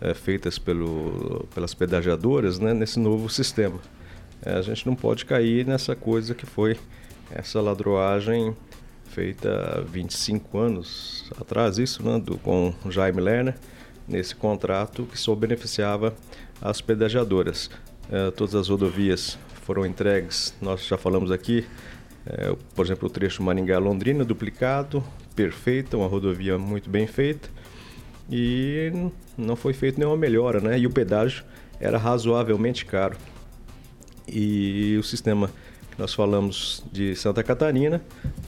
eh, 0.00 0.14
feitas 0.14 0.58
pelo, 0.58 1.46
pelas 1.54 1.74
pedagiadoras 1.74 2.58
né, 2.58 2.74
nesse 2.74 2.98
novo 2.98 3.28
sistema. 3.28 3.78
Eh, 4.44 4.54
a 4.56 4.62
gente 4.62 4.86
não 4.86 4.94
pode 4.94 5.24
cair 5.24 5.66
nessa 5.66 5.94
coisa 5.96 6.34
que 6.34 6.44
foi 6.46 6.76
essa 7.30 7.60
ladroagem 7.60 8.54
feita 9.16 9.78
há 9.78 9.80
25 9.80 10.58
anos 10.58 11.24
atrás, 11.40 11.78
isso 11.78 12.02
né, 12.02 12.20
do, 12.20 12.36
com 12.36 12.74
Jaime 12.90 13.22
Lerner, 13.22 13.54
nesse 14.06 14.36
contrato 14.36 15.04
que 15.10 15.18
só 15.18 15.34
beneficiava 15.34 16.14
as 16.60 16.82
pedagiadoras. 16.82 17.70
Eh, 18.12 18.30
todas 18.32 18.54
as 18.54 18.68
rodovias 18.68 19.38
foram 19.62 19.86
entregues, 19.86 20.54
nós 20.60 20.86
já 20.86 20.98
falamos 20.98 21.30
aqui, 21.30 21.66
eh, 22.26 22.54
por 22.74 22.84
exemplo, 22.84 23.08
o 23.08 23.10
trecho 23.10 23.42
Maringá-Londrina 23.42 24.22
duplicado, 24.22 25.02
perfeita, 25.34 25.96
uma 25.96 26.06
rodovia 26.06 26.58
muito 26.58 26.90
bem 26.90 27.06
feita, 27.06 27.48
e 28.30 28.92
não 29.36 29.56
foi 29.56 29.72
feita 29.72 29.98
nenhuma 29.98 30.18
melhora, 30.18 30.60
né? 30.60 30.78
E 30.78 30.86
o 30.86 30.90
pedágio 30.90 31.42
era 31.80 31.96
razoavelmente 31.96 32.84
caro. 32.84 33.16
E 34.28 34.96
o 34.98 35.02
sistema 35.02 35.50
nós 35.98 36.12
falamos 36.12 36.84
de 36.92 37.14
Santa 37.16 37.42
Catarina, 37.42 38.02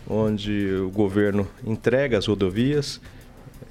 onde 0.08 0.74
o 0.74 0.90
governo 0.90 1.48
entrega 1.64 2.18
as 2.18 2.26
rodovias 2.26 3.00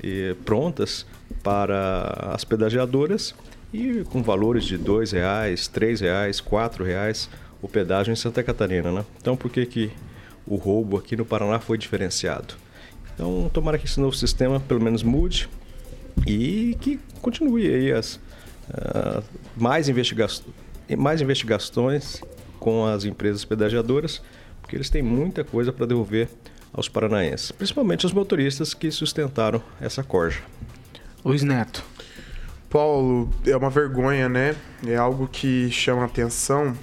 eh, 0.04 0.36
prontas 0.46 1.06
para 1.44 2.32
as 2.34 2.44
pedagiadoras 2.44 3.36
e 3.74 4.04
com 4.10 4.24
valores 4.24 4.66
de 4.66 4.78
R$ 4.78 4.84
2,00, 4.84 5.14
R$ 5.14 5.56
3,00, 5.56 6.26
R$ 6.26 6.86
4,00 6.86 7.30
o 7.62 7.68
pedágio 7.68 8.12
em 8.12 8.16
Santa 8.16 8.44
Catarina, 8.44 8.92
né? 8.92 9.06
Então 9.20 9.36
por 9.36 9.52
que 9.52 9.66
que 9.66 9.92
o 10.46 10.56
roubo 10.56 10.98
aqui 10.98 11.16
no 11.16 11.26
Paraná 11.26 11.60
foi 11.60 11.78
diferenciado? 11.78 12.54
Então 13.14 13.50
tomara 13.52 13.78
que 13.78 13.86
esse 13.86 14.00
novo 14.00 14.16
sistema 14.16 14.60
pelo 14.60 14.82
menos 14.82 15.04
mude 15.04 15.50
e 16.26 16.78
que 16.80 17.00
continue 17.22 17.68
aí 17.68 17.92
as 17.92 18.20
ah, 18.72 19.24
mais, 19.56 19.90
investiga 19.90 20.28
mais 20.98 21.22
investigações 21.22 22.22
com 22.60 22.86
as 22.86 23.06
empresas 23.06 23.46
pedagiadoras, 23.46 24.22
porque 24.62 24.76
eles 24.76 24.90
têm 24.90 25.02
muita 25.02 25.44
coisa 25.44 25.72
para 25.72 25.86
devolver 25.86 26.30
aos 26.74 26.90
paranaenses, 26.90 27.52
principalmente 27.52 28.06
os 28.06 28.14
motoristas 28.14 28.74
que 28.74 28.92
sustentaram 28.92 29.62
essa 29.80 30.04
corja. 30.04 30.42
Luiz 31.24 31.44
Neto. 31.44 31.84
Paulo, 32.70 33.30
é 33.46 33.56
uma 33.56 33.70
vergonha, 33.70 34.28
né? 34.28 34.56
É 34.86 34.98
algo 34.98 35.28
que 35.28 35.72
chama 35.72 36.04
atenção, 36.04 36.76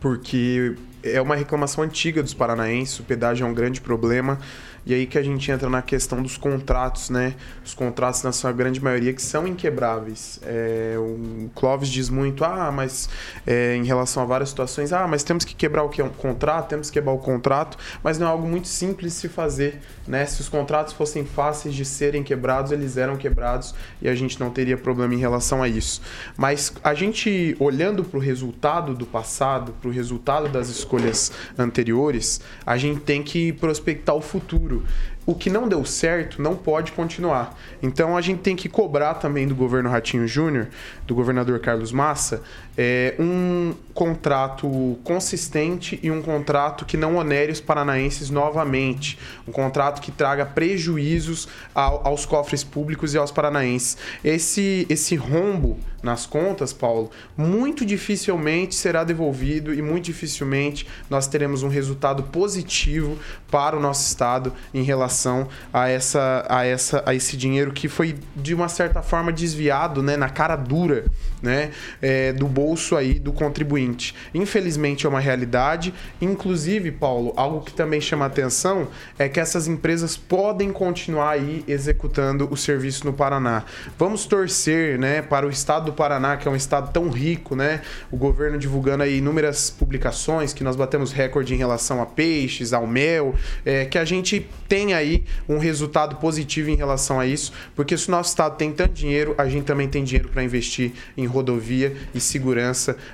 porque 0.00 0.74
é 1.02 1.20
uma 1.20 1.36
reclamação 1.36 1.84
antiga 1.84 2.22
dos 2.22 2.34
paranaenses, 2.34 2.98
o 2.98 3.04
pedágio 3.04 3.46
é 3.46 3.48
um 3.48 3.54
grande 3.54 3.80
problema. 3.80 4.38
E 4.84 4.94
aí 4.94 5.06
que 5.06 5.18
a 5.18 5.22
gente 5.22 5.50
entra 5.50 5.68
na 5.68 5.82
questão 5.82 6.22
dos 6.22 6.36
contratos, 6.36 7.10
né? 7.10 7.34
Os 7.64 7.74
contratos, 7.74 8.22
na 8.22 8.32
sua 8.32 8.50
grande 8.52 8.82
maioria, 8.82 9.12
que 9.12 9.22
são 9.22 9.46
inquebráveis. 9.46 10.40
É, 10.42 10.94
o 10.98 11.50
Clóvis 11.54 11.88
diz 11.88 12.08
muito, 12.08 12.44
ah, 12.44 12.72
mas 12.72 13.08
é, 13.46 13.76
em 13.76 13.84
relação 13.84 14.22
a 14.22 14.26
várias 14.26 14.48
situações, 14.48 14.92
ah, 14.92 15.06
mas 15.06 15.22
temos 15.22 15.44
que 15.44 15.54
quebrar 15.54 15.82
o 15.82 15.88
que 15.88 16.00
é 16.00 16.04
um 16.04 16.08
contrato, 16.08 16.68
temos 16.68 16.88
que 16.88 16.94
quebrar 16.94 17.12
o 17.12 17.18
contrato, 17.18 17.76
mas 18.02 18.18
não 18.18 18.26
é 18.26 18.30
algo 18.30 18.46
muito 18.46 18.68
simples 18.68 19.12
de 19.12 19.18
se 19.18 19.28
fazer, 19.28 19.80
né? 20.06 20.24
Se 20.24 20.40
os 20.40 20.48
contratos 20.48 20.94
fossem 20.94 21.24
fáceis 21.24 21.74
de 21.74 21.84
serem 21.84 22.22
quebrados, 22.22 22.72
eles 22.72 22.96
eram 22.96 23.16
quebrados 23.16 23.74
e 24.00 24.08
a 24.08 24.14
gente 24.14 24.40
não 24.40 24.50
teria 24.50 24.76
problema 24.76 25.14
em 25.14 25.18
relação 25.18 25.62
a 25.62 25.68
isso. 25.68 26.00
Mas 26.36 26.72
a 26.82 26.94
gente, 26.94 27.56
olhando 27.58 28.02
para 28.04 28.18
o 28.18 28.20
resultado 28.20 28.94
do 28.94 29.04
passado, 29.06 29.72
para 29.80 29.88
o 29.88 29.92
resultado 29.92 30.48
das 30.48 30.68
escolhas 30.68 31.30
anteriores, 31.58 32.40
a 32.64 32.76
gente 32.76 33.00
tem 33.00 33.22
que 33.22 33.52
prospectar 33.52 34.14
o 34.14 34.20
futuro 34.20 34.69
futuro. 34.70 34.84
O 35.26 35.34
que 35.34 35.50
não 35.50 35.68
deu 35.68 35.84
certo 35.84 36.40
não 36.40 36.56
pode 36.56 36.92
continuar. 36.92 37.56
Então 37.82 38.16
a 38.16 38.20
gente 38.20 38.40
tem 38.40 38.56
que 38.56 38.68
cobrar 38.68 39.14
também 39.14 39.46
do 39.46 39.54
governo 39.54 39.90
Ratinho 39.90 40.26
Júnior, 40.26 40.68
do 41.06 41.14
governador 41.14 41.58
Carlos 41.60 41.92
Massa, 41.92 42.42
é, 42.76 43.14
um 43.18 43.74
contrato 43.92 44.98
consistente 45.04 46.00
e 46.02 46.10
um 46.10 46.22
contrato 46.22 46.86
que 46.86 46.96
não 46.96 47.16
onere 47.16 47.52
os 47.52 47.60
paranaenses 47.60 48.30
novamente. 48.30 49.18
Um 49.46 49.52
contrato 49.52 50.00
que 50.00 50.10
traga 50.10 50.46
prejuízos 50.46 51.48
ao, 51.74 52.06
aos 52.06 52.24
cofres 52.24 52.64
públicos 52.64 53.12
e 53.12 53.18
aos 53.18 53.30
paranaenses. 53.30 53.98
Esse, 54.24 54.86
esse 54.88 55.16
rombo 55.16 55.78
nas 56.02 56.24
contas, 56.24 56.72
Paulo, 56.72 57.10
muito 57.36 57.84
dificilmente 57.84 58.74
será 58.74 59.04
devolvido 59.04 59.74
e 59.74 59.82
muito 59.82 60.06
dificilmente 60.06 60.86
nós 61.10 61.26
teremos 61.26 61.62
um 61.62 61.68
resultado 61.68 62.22
positivo 62.22 63.18
para 63.50 63.76
o 63.76 63.80
nosso 63.80 64.06
estado 64.06 64.54
em 64.72 64.82
relação 64.82 65.46
a 65.70 65.88
essa 65.90 66.46
a 66.48 66.64
essa 66.64 67.02
a 67.04 67.14
esse 67.14 67.36
dinheiro 67.36 67.70
que 67.72 67.86
foi 67.86 68.18
de 68.34 68.54
uma 68.54 68.68
certa 68.68 69.02
forma 69.02 69.30
desviado, 69.30 70.02
né, 70.02 70.16
na 70.16 70.30
cara 70.30 70.56
dura, 70.56 71.04
né, 71.42 71.70
é, 72.00 72.32
do 72.32 72.46
bolso 72.46 72.69
aí 72.96 73.14
do 73.14 73.32
contribuinte. 73.32 74.14
Infelizmente 74.34 75.06
é 75.06 75.08
uma 75.08 75.20
realidade. 75.20 75.92
Inclusive, 76.20 76.90
Paulo, 76.90 77.32
algo 77.36 77.60
que 77.60 77.72
também 77.72 78.00
chama 78.00 78.26
atenção 78.26 78.88
é 79.18 79.28
que 79.28 79.40
essas 79.40 79.66
empresas 79.66 80.16
podem 80.16 80.72
continuar 80.72 81.30
aí 81.30 81.64
executando 81.66 82.48
o 82.50 82.56
serviço 82.56 83.06
no 83.06 83.12
Paraná. 83.12 83.64
Vamos 83.98 84.26
torcer, 84.26 84.98
né, 84.98 85.22
para 85.22 85.46
o 85.46 85.50
estado 85.50 85.86
do 85.86 85.92
Paraná, 85.92 86.36
que 86.36 86.46
é 86.46 86.50
um 86.50 86.56
estado 86.56 86.92
tão 86.92 87.08
rico, 87.08 87.56
né? 87.56 87.80
O 88.10 88.16
governo 88.16 88.58
divulgando 88.58 89.02
aí 89.02 89.18
inúmeras 89.18 89.70
publicações 89.70 90.52
que 90.52 90.62
nós 90.62 90.76
batemos 90.76 91.12
recorde 91.12 91.54
em 91.54 91.56
relação 91.56 92.00
a 92.02 92.06
peixes, 92.06 92.72
ao 92.72 92.86
mel, 92.86 93.34
é, 93.64 93.84
que 93.84 93.98
a 93.98 94.04
gente 94.04 94.46
tenha 94.68 94.96
aí 94.96 95.24
um 95.48 95.58
resultado 95.58 96.16
positivo 96.16 96.70
em 96.70 96.76
relação 96.76 97.18
a 97.18 97.26
isso, 97.26 97.52
porque 97.74 97.96
se 97.96 98.08
o 98.08 98.10
nosso 98.10 98.30
estado 98.30 98.56
tem 98.56 98.72
tanto 98.72 98.92
dinheiro, 98.92 99.34
a 99.38 99.48
gente 99.48 99.64
também 99.64 99.88
tem 99.88 100.04
dinheiro 100.04 100.28
para 100.28 100.42
investir 100.42 100.92
em 101.16 101.26
rodovia 101.26 101.96
e 102.14 102.20
segurança 102.20 102.49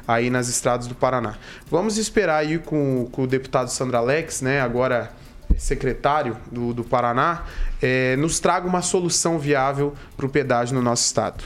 aí 0.06 0.30
nas 0.30 0.48
estradas 0.48 0.86
do 0.86 0.94
Paraná. 0.94 1.34
Vamos 1.70 1.98
esperar 1.98 2.38
aí 2.38 2.58
com, 2.58 3.08
com 3.10 3.22
o 3.22 3.26
deputado 3.26 3.68
Sandra 3.68 3.98
Alex, 3.98 4.40
né? 4.42 4.60
Agora 4.60 5.10
secretário 5.56 6.36
do, 6.50 6.74
do 6.74 6.84
Paraná, 6.84 7.44
é, 7.80 8.16
nos 8.16 8.38
traga 8.38 8.66
uma 8.66 8.82
solução 8.82 9.38
viável 9.38 9.94
para 10.16 10.26
o 10.26 10.28
pedágio 10.28 10.74
no 10.74 10.82
nosso 10.82 11.04
estado. 11.04 11.44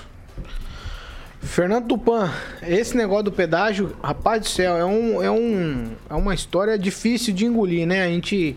Fernando 1.40 1.86
Tupan, 1.86 2.30
esse 2.62 2.96
negócio 2.96 3.24
do 3.24 3.32
pedágio, 3.32 3.96
rapaz 4.02 4.42
do 4.42 4.48
céu, 4.48 4.76
é, 4.76 4.84
um, 4.84 5.22
é, 5.22 5.30
um, 5.30 5.92
é 6.10 6.14
uma 6.14 6.34
história 6.34 6.78
difícil 6.78 7.32
de 7.32 7.46
engolir, 7.46 7.86
né? 7.86 8.04
A 8.04 8.08
gente 8.08 8.56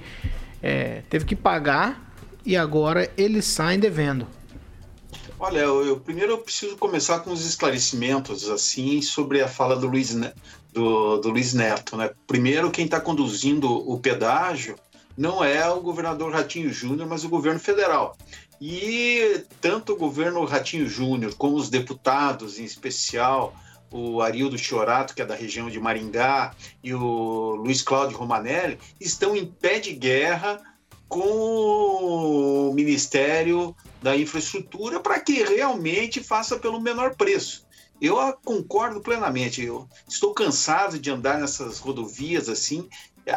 é, 0.61 1.01
teve 1.09 1.23
que 1.23 1.35
pagar 1.35 2.11
e 2.45 2.57
agora 2.57 3.09
eles 3.17 3.45
saem 3.45 3.79
devendo. 3.79 4.27
Olha, 5.45 5.59
eu, 5.59 5.85
eu, 5.85 5.99
primeiro 5.99 6.31
eu 6.31 6.37
preciso 6.37 6.77
começar 6.77 7.19
com 7.19 7.29
os 7.29 7.45
esclarecimentos 7.45 8.49
assim 8.49 9.01
sobre 9.01 9.41
a 9.41 9.47
fala 9.49 9.75
do 9.75 9.87
Luiz, 9.87 10.15
do, 10.71 11.17
do 11.17 11.29
Luiz 11.31 11.53
Neto. 11.53 11.97
Né? 11.97 12.11
Primeiro, 12.25 12.71
quem 12.71 12.85
está 12.85 12.97
conduzindo 13.01 13.69
o 13.69 13.99
pedágio 13.99 14.77
não 15.17 15.43
é 15.43 15.69
o 15.69 15.81
governador 15.81 16.31
Ratinho 16.31 16.71
Júnior, 16.71 17.09
mas 17.09 17.25
o 17.25 17.29
governo 17.29 17.59
federal. 17.59 18.15
E 18.61 19.43
tanto 19.59 19.91
o 19.91 19.97
governo 19.97 20.45
Ratinho 20.45 20.87
Júnior 20.87 21.35
como 21.35 21.57
os 21.57 21.69
deputados, 21.69 22.57
em 22.57 22.63
especial 22.63 23.53
o 23.91 24.21
Arildo 24.21 24.57
Chorato, 24.57 25.13
que 25.13 25.21
é 25.21 25.25
da 25.25 25.35
região 25.35 25.69
de 25.69 25.77
Maringá, 25.77 26.55
e 26.81 26.93
o 26.93 27.55
Luiz 27.55 27.81
Cláudio 27.81 28.17
Romanelli, 28.17 28.79
estão 28.97 29.35
em 29.35 29.45
pé 29.45 29.77
de 29.77 29.91
guerra 29.91 30.61
com 31.09 32.69
o 32.69 32.73
Ministério 32.73 33.75
da 34.03 34.15
Infraestrutura 34.15 34.99
para 34.99 35.19
que 35.19 35.43
realmente 35.43 36.21
faça 36.21 36.59
pelo 36.59 36.79
menor 36.79 37.15
preço. 37.15 37.65
Eu 38.01 38.17
concordo 38.43 38.99
plenamente. 39.01 39.63
Eu 39.63 39.87
estou 40.07 40.33
cansado 40.33 40.99
de 40.99 41.09
andar 41.09 41.39
nessas 41.39 41.79
rodovias 41.79 42.49
assim 42.49 42.87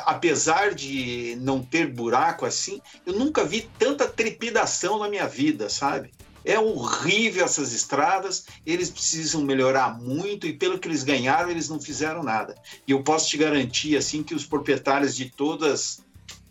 apesar 0.04 0.74
de 0.74 1.36
não 1.40 1.62
ter 1.62 1.92
buraco 1.92 2.44
assim, 2.44 2.80
eu 3.04 3.12
nunca 3.12 3.44
vi 3.44 3.70
tanta 3.78 4.08
trepidação 4.08 4.98
na 4.98 5.08
minha 5.08 5.28
vida, 5.28 5.68
sabe? 5.68 6.10
É 6.44 6.58
horrível 6.58 7.44
essas 7.44 7.72
estradas, 7.72 8.46
eles 8.64 8.88
precisam 8.88 9.42
melhorar 9.42 9.98
muito 10.00 10.46
e 10.46 10.52
pelo 10.52 10.78
que 10.78 10.86
eles 10.86 11.02
ganharam, 11.02 11.50
eles 11.50 11.68
não 11.68 11.80
fizeram 11.80 12.22
nada. 12.22 12.54
E 12.86 12.92
eu 12.92 13.02
posso 13.02 13.28
te 13.28 13.36
garantir 13.36 13.96
assim 13.96 14.22
que 14.22 14.34
os 14.34 14.46
proprietários 14.46 15.14
de 15.14 15.30
todas 15.30 16.04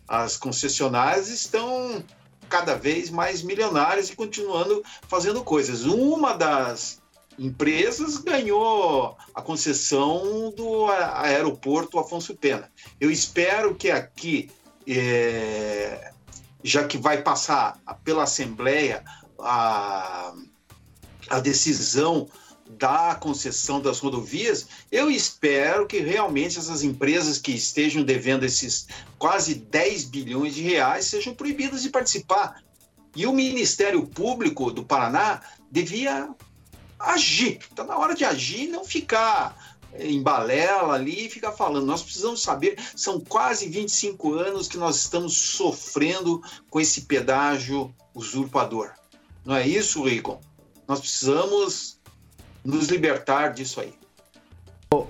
as 0.06 0.36
concessionárias 0.36 1.28
estão 1.28 2.04
cada 2.48 2.74
vez 2.74 3.10
mais 3.10 3.42
milionários 3.42 4.10
e 4.10 4.16
continuando 4.16 4.82
fazendo 5.08 5.42
coisas. 5.42 5.84
Uma 5.84 6.32
das 6.32 7.00
empresas 7.38 8.16
ganhou 8.18 9.16
a 9.34 9.42
concessão 9.42 10.52
do 10.56 10.86
aeroporto 10.86 11.98
Afonso 11.98 12.34
Pena. 12.34 12.70
Eu 13.00 13.10
espero 13.10 13.74
que 13.74 13.90
aqui, 13.90 14.50
é, 14.86 16.12
já 16.62 16.84
que 16.84 16.96
vai 16.96 17.22
passar 17.22 17.78
pela 18.04 18.22
Assembleia 18.22 19.04
a, 19.38 20.32
a 21.28 21.40
decisão 21.40 22.28
da 22.70 23.14
concessão 23.14 23.80
das 23.80 23.98
rodovias, 23.98 24.66
eu 24.90 25.10
espero 25.10 25.86
que 25.86 25.98
realmente 25.98 26.58
essas 26.58 26.82
empresas 26.82 27.38
que 27.38 27.52
estejam 27.52 28.02
devendo 28.02 28.44
esses 28.44 28.88
quase 29.18 29.54
10 29.54 30.04
bilhões 30.04 30.54
de 30.54 30.62
reais 30.62 31.06
sejam 31.06 31.34
proibidas 31.34 31.82
de 31.82 31.90
participar. 31.90 32.62
E 33.14 33.26
o 33.26 33.32
Ministério 33.32 34.06
Público 34.06 34.70
do 34.70 34.84
Paraná 34.84 35.40
devia 35.70 36.28
agir. 36.98 37.58
Está 37.58 37.84
na 37.84 37.96
hora 37.96 38.14
de 38.14 38.24
agir 38.24 38.64
e 38.64 38.68
não 38.68 38.84
ficar 38.84 39.56
em 39.98 40.22
balela 40.22 40.94
ali 40.94 41.26
e 41.26 41.30
ficar 41.30 41.52
falando. 41.52 41.86
Nós 41.86 42.02
precisamos 42.02 42.42
saber, 42.42 42.78
são 42.94 43.20
quase 43.20 43.68
25 43.68 44.34
anos 44.34 44.68
que 44.68 44.76
nós 44.76 44.96
estamos 44.96 45.36
sofrendo 45.36 46.42
com 46.68 46.80
esse 46.80 47.02
pedágio 47.02 47.94
usurpador. 48.14 48.90
Não 49.44 49.54
é 49.54 49.66
isso, 49.66 50.02
Rico? 50.02 50.40
Nós 50.86 51.00
precisamos 51.00 51.95
nos 52.66 52.88
libertar 52.88 53.48
disso 53.52 53.80
aí. 53.80 53.94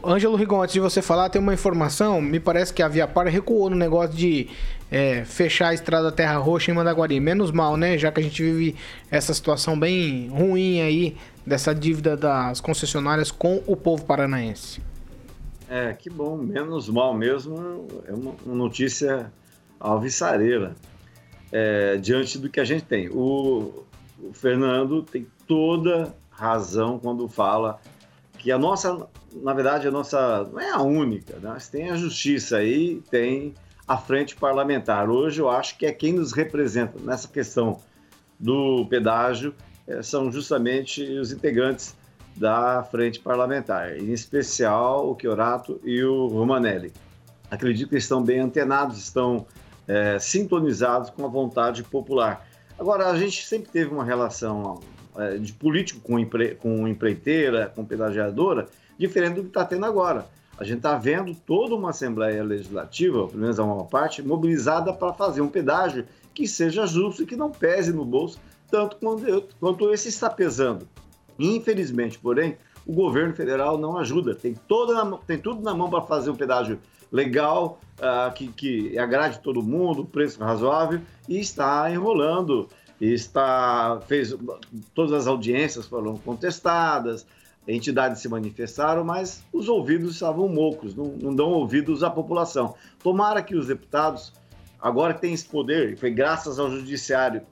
Ângelo 0.05 0.37
Rigon, 0.37 0.63
antes 0.63 0.73
de 0.73 0.81
você 0.81 1.03
falar, 1.03 1.29
tem 1.29 1.41
uma 1.41 1.53
informação. 1.53 2.21
Me 2.21 2.41
parece 2.41 2.73
que 2.73 2.83
a 2.83 2.89
Viapar 2.89 3.27
recuou 3.27 3.69
no 3.69 3.77
negócio 3.77 4.17
de 4.17 4.49
é, 4.91 5.25
fechar 5.25 5.69
a 5.69 5.75
estrada 5.75 6.11
Terra 6.11 6.39
Roxa 6.39 6.71
em 6.71 6.75
Mandaguari. 6.75 7.21
Menos 7.21 7.51
mal, 7.51 7.77
né? 7.77 7.99
Já 7.99 8.11
que 8.11 8.21
a 8.21 8.23
gente 8.23 8.43
vive 8.43 8.77
essa 9.11 9.35
situação 9.35 9.79
bem 9.79 10.29
ruim 10.29 10.81
aí 10.81 11.17
dessa 11.45 11.75
dívida 11.75 12.17
das 12.17 12.61
concessionárias 12.61 13.31
com 13.31 13.63
o 13.67 13.77
povo 13.77 14.05
paranaense. 14.05 14.81
É, 15.69 15.93
que 15.93 16.09
bom. 16.09 16.37
Menos 16.37 16.89
mal 16.89 17.15
mesmo. 17.15 17.87
É 18.07 18.13
uma, 18.13 18.35
notícia 18.47 19.31
alvissareira 19.79 20.75
é, 21.53 21.97
diante 21.97 22.39
do 22.39 22.49
que 22.49 22.61
a 22.61 22.65
gente 22.65 22.85
tem. 22.85 23.09
O, 23.11 23.85
o 24.23 24.33
Fernando 24.33 25.03
tem 25.03 25.27
toda 25.47 26.15
razão 26.37 26.99
quando 26.99 27.27
fala 27.29 27.81
que 28.39 28.53
a 28.53 28.59
nossa 28.59 29.09
na 29.43 29.53
verdade, 29.53 29.89
a 29.89 29.91
nossa 29.91 30.45
não 30.45 30.61
é 30.61 30.71
a 30.71 30.81
única, 30.81 31.35
né? 31.35 31.51
mas 31.51 31.69
tem 31.69 31.91
a 31.91 31.97
justiça 31.97 32.59
aí, 32.59 33.03
tem 33.11 33.55
a 33.87 33.97
frente 33.97 34.35
parlamentar. 34.35 35.09
Hoje 35.09 35.41
eu 35.41 35.49
acho 35.49 35.77
que 35.79 35.87
é 35.87 35.93
quem 35.93 36.15
nos 36.15 36.33
representa 36.33 36.99
nessa 37.01 37.29
questão 37.29 37.81
do 38.39 38.87
pedágio 38.89 39.55
é, 39.87 40.03
são 40.03 40.31
justamente 40.31 41.03
os 41.03 41.33
integrantes 41.33 41.95
da 42.35 42.83
frente 42.83 43.21
parlamentar, 43.21 43.97
em 43.97 44.13
especial 44.13 45.11
o 45.11 45.19
Chiorato 45.19 45.81
e 45.85 46.03
o 46.05 46.27
Romanelli. 46.27 46.93
Acredito 47.51 47.91
que 47.91 47.97
estão 47.97 48.23
bem 48.23 48.41
antenados, 48.41 48.99
estão 48.99 49.47
é, 49.87 50.19
sintonizados 50.19 51.11
com 51.11 51.25
a 51.25 51.29
vontade 51.29 51.83
popular. 51.85 52.47
Agora, 52.79 53.07
a 53.07 53.17
gente 53.17 53.47
sempre 53.47 53.71
teve 53.71 53.91
uma 53.91 54.05
relação 54.05 54.81
de 55.41 55.53
político 55.53 56.01
com, 56.01 56.19
empre, 56.19 56.55
com 56.55 56.87
empreiteira, 56.87 57.73
com 57.75 57.85
pedagiadora, 57.85 58.67
diferente 58.99 59.35
do 59.37 59.43
que 59.43 59.49
está 59.49 59.65
tendo 59.65 59.87
agora. 59.87 60.27
A 60.59 60.65
gente 60.65 60.79
está 60.79 60.97
vendo 60.97 61.35
toda 61.35 61.75
uma 61.75 61.91
Assembleia 61.91 62.43
Legislativa, 62.43 63.29
pelo 63.29 63.41
menos 63.41 63.61
a 63.61 63.65
maior 63.65 63.85
parte, 63.85 64.23
mobilizada 64.23 64.93
para 64.93 65.13
fazer 65.13 65.43
um 65.43 65.49
pedágio 65.49 66.07
que 66.35 66.47
seja 66.47 66.87
justo 66.87 67.23
e 67.23 67.27
que 67.27 67.37
não 67.37 67.51
pese 67.51 67.93
no 67.93 68.05
bolso 68.05 68.39
tanto 68.71 68.97
quanto, 68.97 69.45
quanto 69.61 69.93
esse 69.93 70.09
está 70.09 70.29
pesando. 70.29 70.89
Infelizmente, 71.39 72.19
porém, 72.19 72.57
o 72.87 72.93
governo 72.93 73.35
federal 73.35 73.79
não 73.79 73.99
ajuda. 73.99 74.35
Tem, 74.35 74.55
toda 74.55 75.05
na, 75.05 75.19
tem 75.19 75.39
tudo 75.39 75.63
na 75.63 75.75
mão 75.75 75.91
para 75.91 76.03
fazer 76.03 76.31
um 76.31 76.37
pedágio 76.37 76.79
legal, 77.11 77.81
uh, 77.99 78.33
que, 78.33 78.49
que 78.49 78.99
agrade 78.99 79.41
todo 79.41 79.63
mundo, 79.63 80.05
preço 80.05 80.39
razoável, 80.41 81.01
e 81.29 81.39
está 81.39 81.91
enrolando. 81.91 82.69
Está, 83.01 84.01
fez, 84.07 84.35
todas 84.95 85.13
as 85.13 85.27
audiências 85.27 85.87
foram 85.87 86.17
contestadas, 86.17 87.27
entidades 87.69 88.23
se 88.23 88.29
manifestaram, 88.29 89.05
mas 89.05 89.43
os 89.53 89.69
ouvidos 89.69 90.15
estavam 90.15 90.49
mocos, 90.49 90.95
não, 90.95 91.07
não 91.07 91.35
dão 91.35 91.51
ouvidos 91.51 92.03
à 92.03 92.11
população. 92.11 92.75
Tomara 93.03 93.43
que 93.43 93.55
os 93.55 93.67
deputados 93.67 94.33
agora 94.81 95.13
têm 95.13 95.35
esse 95.35 95.47
poder, 95.47 95.93
e 95.93 95.97
foi 95.97 96.11
graças 96.11 96.59
ao 96.59 96.71
judiciário, 96.71 97.43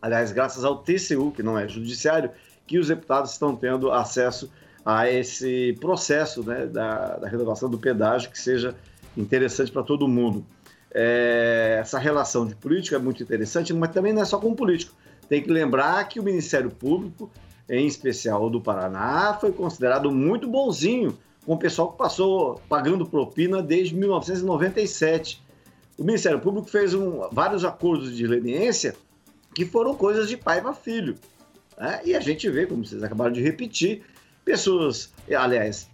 aliás, 0.00 0.32
graças 0.32 0.64
ao 0.64 0.78
TCU, 0.78 1.32
que 1.34 1.42
não 1.42 1.58
é 1.58 1.68
judiciário, 1.68 2.30
que 2.66 2.78
os 2.78 2.88
deputados 2.88 3.32
estão 3.32 3.54
tendo 3.54 3.90
acesso 3.92 4.50
a 4.84 5.08
esse 5.08 5.76
processo 5.80 6.42
né, 6.42 6.66
da, 6.66 7.16
da 7.16 7.28
renovação 7.28 7.70
do 7.70 7.78
pedágio 7.78 8.30
que 8.30 8.38
seja 8.38 8.74
interessante 9.16 9.70
para 9.70 9.82
todo 9.82 10.08
mundo. 10.08 10.44
É, 10.94 11.78
essa 11.80 11.98
relação 11.98 12.46
de 12.46 12.54
política 12.54 12.96
é 12.96 12.98
muito 12.98 13.22
interessante, 13.22 13.72
mas 13.72 13.90
também 13.90 14.12
não 14.12 14.22
é 14.22 14.24
só 14.24 14.38
com 14.38 14.54
político. 14.54 14.94
Tem 15.28 15.42
que 15.42 15.50
lembrar 15.50 16.06
que 16.08 16.20
o 16.20 16.22
Ministério 16.22 16.70
Público, 16.70 17.30
em 17.68 17.86
especial 17.86 18.50
do 18.50 18.60
Paraná, 18.60 19.38
foi 19.40 19.52
considerado 19.52 20.10
muito 20.10 20.46
bonzinho 20.46 21.16
com 21.46 21.54
o 21.54 21.58
pessoal 21.58 21.92
que 21.92 21.98
passou 21.98 22.60
pagando 22.68 23.06
propina 23.06 23.62
desde 23.62 23.94
1997. 23.94 25.42
O 25.98 26.04
Ministério 26.04 26.40
Público 26.40 26.68
fez 26.68 26.94
um, 26.94 27.28
vários 27.30 27.64
acordos 27.64 28.14
de 28.16 28.26
leniência 28.26 28.94
que 29.54 29.64
foram 29.64 29.94
coisas 29.94 30.28
de 30.28 30.36
pai 30.36 30.60
para 30.60 30.74
filho. 30.74 31.16
Né? 31.78 32.00
E 32.04 32.14
a 32.14 32.20
gente 32.20 32.48
vê, 32.50 32.66
como 32.66 32.84
vocês 32.84 33.02
acabaram 33.02 33.32
de 33.32 33.40
repetir, 33.40 34.02
pessoas, 34.44 35.12
aliás, 35.34 35.88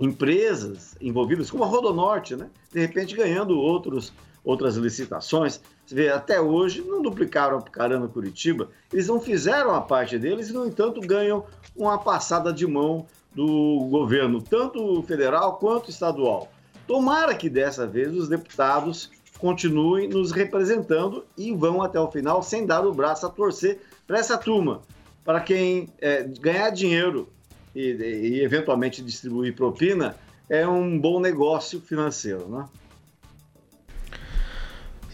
empresas 0.00 0.96
envolvidas, 1.00 1.50
como 1.50 1.64
a 1.64 1.66
Rodonorte, 1.66 2.34
né? 2.36 2.48
de 2.72 2.80
repente 2.80 3.14
ganhando 3.14 3.58
outros, 3.58 4.12
outras 4.44 4.76
licitações. 4.76 5.60
Você 5.86 5.94
vê, 5.94 6.08
até 6.08 6.40
hoje 6.40 6.82
não 6.82 7.02
duplicaram 7.02 7.58
a 7.58 7.62
Carana 7.62 8.06
Curitiba, 8.06 8.68
eles 8.92 9.08
não 9.08 9.20
fizeram 9.20 9.74
a 9.74 9.80
parte 9.80 10.18
deles 10.18 10.50
e, 10.50 10.52
no 10.52 10.66
entanto, 10.66 11.00
ganham 11.00 11.44
uma 11.74 11.98
passada 11.98 12.52
de 12.52 12.66
mão 12.66 13.06
do 13.34 13.88
governo, 13.90 14.40
tanto 14.40 15.02
federal 15.02 15.56
quanto 15.56 15.90
estadual. 15.90 16.52
Tomara 16.86 17.34
que 17.34 17.48
dessa 17.48 17.86
vez 17.86 18.14
os 18.14 18.28
deputados 18.28 19.10
continuem 19.38 20.08
nos 20.08 20.30
representando 20.30 21.24
e 21.36 21.52
vão 21.52 21.82
até 21.82 21.98
o 21.98 22.10
final 22.10 22.42
sem 22.42 22.64
dar 22.64 22.86
o 22.86 22.94
braço 22.94 23.26
a 23.26 23.30
torcer 23.30 23.80
para 24.06 24.18
essa 24.18 24.38
turma, 24.38 24.82
para 25.24 25.40
quem 25.40 25.88
é, 26.00 26.22
ganhar 26.22 26.70
dinheiro 26.70 27.28
e, 27.74 27.80
e, 27.80 28.40
eventualmente 28.42 29.02
distribuir 29.02 29.54
propina 29.54 30.16
é 30.48 30.66
um 30.68 30.98
bom 30.98 31.18
negócio 31.18 31.80
financeiro, 31.80 32.46
né? 32.48 32.68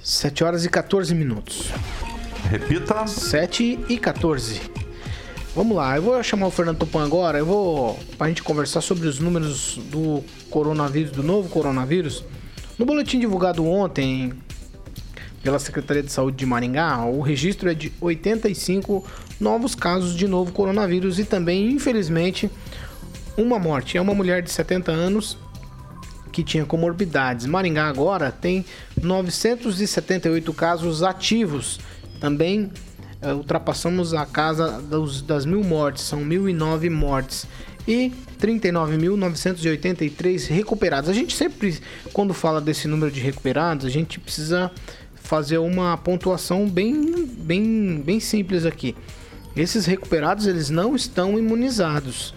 7 0.02 0.44
horas 0.44 0.64
e 0.64 0.68
14 0.68 1.14
minutos. 1.14 1.70
Repita. 2.50 3.06
7 3.06 3.80
e 3.88 3.98
14. 3.98 4.60
Vamos 5.54 5.76
lá, 5.76 5.96
eu 5.96 6.02
vou 6.02 6.22
chamar 6.22 6.46
o 6.46 6.50
Fernando 6.50 6.78
Tupan 6.78 7.04
agora, 7.04 7.38
eu 7.38 7.44
vou 7.44 7.98
para 8.16 8.26
a 8.26 8.28
gente 8.28 8.42
conversar 8.42 8.80
sobre 8.80 9.08
os 9.08 9.18
números 9.18 9.78
do 9.90 10.22
coronavírus, 10.48 11.10
do 11.10 11.22
novo 11.22 11.48
coronavírus. 11.48 12.24
No 12.78 12.86
boletim 12.86 13.18
divulgado 13.18 13.66
ontem 13.66 14.32
pela 15.42 15.58
Secretaria 15.58 16.02
de 16.02 16.12
Saúde 16.12 16.36
de 16.36 16.46
Maringá, 16.46 17.04
o 17.04 17.20
registro 17.20 17.68
é 17.68 17.74
de 17.74 17.92
85 18.00 19.04
novos 19.40 19.74
casos 19.74 20.14
de 20.14 20.28
novo 20.28 20.52
coronavírus 20.52 21.18
e 21.18 21.24
também, 21.24 21.72
infelizmente, 21.72 22.48
uma 23.36 23.58
morte. 23.58 23.98
É 23.98 24.00
uma 24.00 24.14
mulher 24.14 24.42
de 24.42 24.50
70 24.50 24.92
anos 24.92 25.36
que 26.30 26.42
tinha 26.42 26.64
comorbidades. 26.64 27.46
Maringá 27.46 27.88
agora 27.88 28.30
tem 28.30 28.64
978 29.00 30.52
casos 30.52 31.02
ativos. 31.02 31.80
Também 32.20 32.70
é, 33.22 33.32
ultrapassamos 33.32 34.14
a 34.14 34.24
casa 34.24 34.80
dos, 34.80 35.22
das 35.22 35.44
mil 35.44 35.62
mortes, 35.62 36.04
são 36.04 36.20
1.009 36.20 36.90
mortes. 36.90 37.46
E 37.86 38.12
39.983 38.40 40.48
recuperados. 40.48 41.10
A 41.10 41.12
gente 41.12 41.36
sempre, 41.36 41.78
quando 42.12 42.32
fala 42.32 42.60
desse 42.60 42.88
número 42.88 43.10
de 43.10 43.20
recuperados, 43.20 43.84
a 43.84 43.90
gente 43.90 44.20
precisa 44.20 44.70
fazer 45.16 45.58
uma 45.58 45.96
pontuação 45.96 46.68
bem, 46.68 47.26
bem, 47.26 48.02
bem 48.04 48.20
simples 48.20 48.64
aqui. 48.64 48.94
Esses 49.56 49.86
recuperados 49.86 50.46
eles 50.46 50.70
não 50.70 50.94
estão 50.94 51.38
imunizados. 51.38 52.34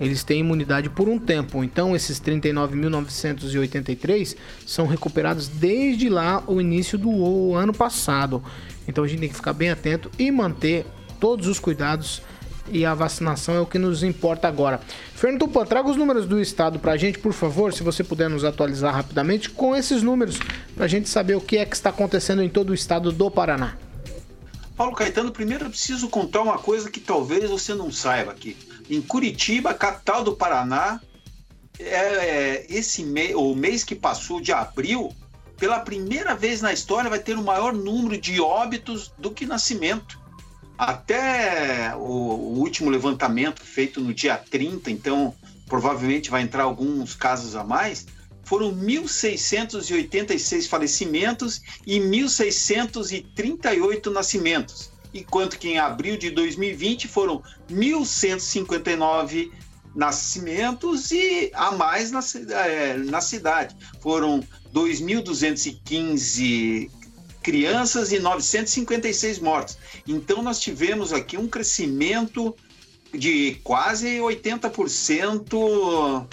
Eles 0.00 0.24
têm 0.24 0.40
imunidade 0.40 0.88
por 0.88 1.08
um 1.08 1.18
tempo. 1.18 1.62
Então 1.62 1.94
esses 1.94 2.20
39.983 2.20 4.36
são 4.66 4.86
recuperados 4.86 5.48
desde 5.48 6.08
lá 6.08 6.42
o 6.46 6.60
início 6.60 6.98
do 6.98 7.54
ano 7.54 7.72
passado. 7.72 8.42
Então 8.88 9.04
a 9.04 9.08
gente 9.08 9.20
tem 9.20 9.28
que 9.28 9.36
ficar 9.36 9.52
bem 9.52 9.70
atento 9.70 10.10
e 10.18 10.30
manter 10.30 10.86
todos 11.20 11.46
os 11.46 11.60
cuidados 11.60 12.22
e 12.68 12.84
a 12.84 12.94
vacinação 12.94 13.54
é 13.54 13.60
o 13.60 13.66
que 13.66 13.78
nos 13.78 14.02
importa 14.02 14.48
agora. 14.48 14.80
Fernando 15.14 15.40
Tupan, 15.40 15.64
traga 15.64 15.90
os 15.90 15.96
números 15.96 16.26
do 16.26 16.40
estado 16.40 16.78
para 16.78 16.92
a 16.92 16.96
gente, 16.96 17.18
por 17.18 17.32
favor, 17.32 17.72
se 17.72 17.82
você 17.82 18.04
puder 18.04 18.30
nos 18.30 18.44
atualizar 18.44 18.94
rapidamente 18.94 19.50
com 19.50 19.74
esses 19.74 20.02
números, 20.02 20.38
para 20.74 20.84
a 20.84 20.88
gente 20.88 21.08
saber 21.08 21.36
o 21.36 21.40
que 21.40 21.58
é 21.58 21.66
que 21.66 21.74
está 21.74 21.90
acontecendo 21.90 22.42
em 22.42 22.48
todo 22.48 22.70
o 22.70 22.74
estado 22.74 23.12
do 23.12 23.30
Paraná. 23.30 23.76
Paulo 24.76 24.94
Caetano, 24.94 25.30
primeiro 25.30 25.66
eu 25.66 25.70
preciso 25.70 26.08
contar 26.08 26.40
uma 26.40 26.58
coisa 26.58 26.90
que 26.90 27.00
talvez 27.00 27.48
você 27.48 27.74
não 27.74 27.92
saiba 27.92 28.32
aqui. 28.32 28.56
Em 28.88 29.00
Curitiba, 29.00 29.74
capital 29.74 30.24
do 30.24 30.36
Paraná, 30.36 31.00
é, 31.78 31.84
é, 31.84 32.66
esse 32.68 33.02
mês, 33.02 33.34
o 33.34 33.54
mês 33.54 33.84
que 33.84 33.94
passou 33.94 34.40
de 34.40 34.52
abril, 34.52 35.14
pela 35.56 35.80
primeira 35.80 36.34
vez 36.34 36.60
na 36.60 36.72
história 36.72 37.08
vai 37.08 37.18
ter 37.18 37.36
o 37.36 37.42
maior 37.42 37.72
número 37.72 38.18
de 38.18 38.40
óbitos 38.40 39.12
do 39.18 39.30
que 39.30 39.46
nascimento. 39.46 40.20
Até 40.76 41.94
o, 41.96 42.00
o 42.00 42.58
último 42.58 42.90
levantamento 42.90 43.62
feito 43.62 44.00
no 44.00 44.12
dia 44.12 44.36
30, 44.36 44.90
então 44.90 45.34
provavelmente 45.66 46.30
vai 46.30 46.42
entrar 46.42 46.64
alguns 46.64 47.14
casos 47.14 47.56
a 47.56 47.64
mais, 47.64 48.06
foram 48.44 48.70
1.686 48.74 50.68
falecimentos 50.68 51.62
e 51.86 51.98
1.638 51.98 54.12
nascimentos, 54.12 54.91
enquanto 55.12 55.58
que 55.58 55.68
em 55.68 55.78
abril 55.78 56.16
de 56.16 56.30
2020 56.30 57.08
foram 57.08 57.42
1.159 57.70 59.50
nascimentos 59.94 61.10
e 61.10 61.50
a 61.54 61.72
mais 61.72 62.10
na, 62.10 62.20
é, 62.54 62.96
na 62.96 63.20
cidade. 63.20 63.76
Foram 64.00 64.42
2.215 64.72 66.90
crianças 67.42 68.12
e 68.12 68.18
956 68.18 69.38
mortos. 69.40 69.76
Então 70.06 70.42
nós 70.42 70.58
tivemos 70.58 71.12
aqui 71.12 71.36
um 71.36 71.48
crescimento 71.48 72.56
de 73.12 73.56
quase 73.62 74.18
80% 74.18 76.26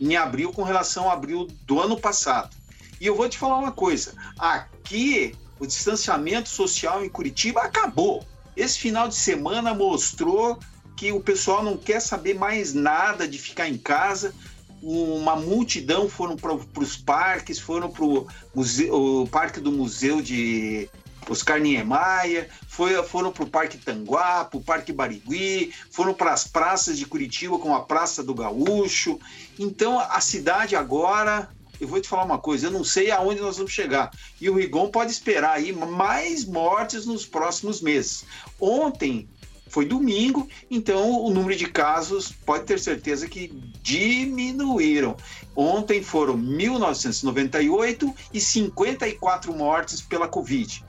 em 0.00 0.16
abril 0.16 0.52
com 0.52 0.62
relação 0.62 1.04
ao 1.04 1.10
abril 1.10 1.46
do 1.66 1.80
ano 1.80 1.98
passado. 1.98 2.54
E 3.00 3.06
eu 3.06 3.14
vou 3.14 3.28
te 3.28 3.38
falar 3.38 3.58
uma 3.58 3.72
coisa: 3.72 4.14
aqui 4.38 5.34
o 5.58 5.66
distanciamento 5.66 6.48
social 6.48 7.04
em 7.04 7.08
Curitiba 7.08 7.62
acabou. 7.62 8.24
Esse 8.56 8.78
final 8.78 9.08
de 9.08 9.14
semana 9.14 9.74
mostrou 9.74 10.58
que 10.96 11.12
o 11.12 11.20
pessoal 11.20 11.62
não 11.62 11.76
quer 11.76 12.00
saber 12.00 12.34
mais 12.34 12.72
nada 12.72 13.28
de 13.28 13.38
ficar 13.38 13.68
em 13.68 13.76
casa. 13.76 14.34
Uma 14.82 15.36
multidão 15.36 16.08
foram 16.08 16.36
para 16.36 16.54
os 16.54 16.96
parques, 16.96 17.58
foram 17.58 17.90
para 17.90 18.04
o 18.04 19.28
parque 19.30 19.60
do 19.60 19.72
Museu 19.72 20.22
de 20.22 20.88
Oscar 21.28 21.58
Niemeyer, 21.58 22.48
foi, 22.68 23.02
foram 23.02 23.32
para 23.32 23.44
o 23.44 23.50
Parque 23.50 23.78
Tanguá, 23.78 24.44
para 24.44 24.58
o 24.58 24.62
Parque 24.62 24.92
Barigui, 24.92 25.72
foram 25.90 26.14
para 26.14 26.32
as 26.32 26.46
praças 26.46 26.96
de 26.96 27.04
Curitiba, 27.04 27.58
como 27.58 27.74
a 27.74 27.82
Praça 27.82 28.22
do 28.22 28.34
Gaúcho. 28.34 29.18
Então, 29.58 29.98
a 29.98 30.20
cidade 30.20 30.76
agora, 30.76 31.50
eu 31.80 31.88
vou 31.88 32.00
te 32.00 32.08
falar 32.08 32.24
uma 32.24 32.38
coisa, 32.38 32.66
eu 32.66 32.70
não 32.70 32.84
sei 32.84 33.10
aonde 33.10 33.40
nós 33.40 33.56
vamos 33.56 33.72
chegar. 33.72 34.10
E 34.40 34.48
o 34.48 34.54
Rigon 34.54 34.88
pode 34.88 35.10
esperar 35.10 35.52
aí 35.52 35.72
mais 35.72 36.44
mortes 36.44 37.06
nos 37.06 37.26
próximos 37.26 37.80
meses. 37.80 38.24
Ontem, 38.60 39.28
foi 39.68 39.84
domingo, 39.84 40.48
então 40.70 41.22
o 41.22 41.30
número 41.30 41.56
de 41.56 41.66
casos 41.66 42.32
pode 42.32 42.64
ter 42.64 42.78
certeza 42.78 43.28
que 43.28 43.48
diminuíram. 43.82 45.16
Ontem 45.54 46.02
foram 46.02 46.38
1.998 46.38 48.14
e 48.32 48.40
54 48.40 49.52
mortes 49.52 50.00
pela 50.00 50.28
Covid. 50.28 50.84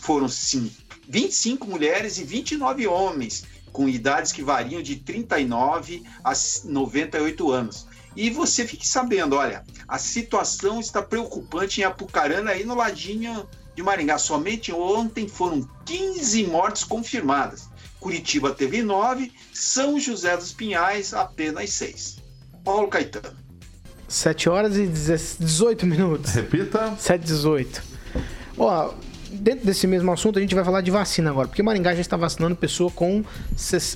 Foram 0.00 0.28
sim, 0.28 0.70
25 1.08 1.66
mulheres 1.66 2.18
e 2.18 2.24
29 2.24 2.86
homens, 2.86 3.44
com 3.72 3.88
idades 3.88 4.32
que 4.32 4.42
variam 4.42 4.80
de 4.80 4.96
39 4.96 6.02
a 6.24 6.32
98 6.64 7.50
anos. 7.50 7.86
E 8.16 8.30
você 8.30 8.66
fique 8.66 8.86
sabendo, 8.86 9.36
olha, 9.36 9.64
a 9.90 9.98
situação 9.98 10.78
está 10.78 11.02
preocupante 11.02 11.80
em 11.80 11.84
Apucarana, 11.84 12.52
aí 12.52 12.64
no 12.64 12.76
ladinho 12.76 13.44
de 13.74 13.82
Maringá. 13.82 14.18
Somente 14.18 14.72
ontem 14.72 15.26
foram 15.26 15.68
15 15.84 16.44
mortes 16.44 16.84
confirmadas. 16.84 17.68
Curitiba 17.98 18.52
teve 18.52 18.82
9, 18.82 19.32
São 19.52 19.98
José 19.98 20.36
dos 20.36 20.52
Pinhais 20.52 21.12
apenas 21.12 21.70
6. 21.70 22.18
Paulo 22.64 22.86
Caetano. 22.86 23.36
7 24.06 24.48
horas 24.48 24.76
e 24.76 24.86
18 24.86 25.84
minutos. 25.84 26.34
Repita. 26.34 26.94
7 26.96 27.20
e 27.20 27.24
18. 27.24 27.82
Ó, 28.56 28.94
dentro 29.32 29.66
desse 29.66 29.88
mesmo 29.88 30.12
assunto, 30.12 30.38
a 30.38 30.42
gente 30.42 30.54
vai 30.54 30.64
falar 30.64 30.82
de 30.82 30.90
vacina 30.90 31.30
agora, 31.30 31.48
porque 31.48 31.62
Maringá 31.64 31.94
já 31.96 32.00
está 32.00 32.16
vacinando 32.16 32.54
pessoa 32.54 32.92
com, 32.92 33.24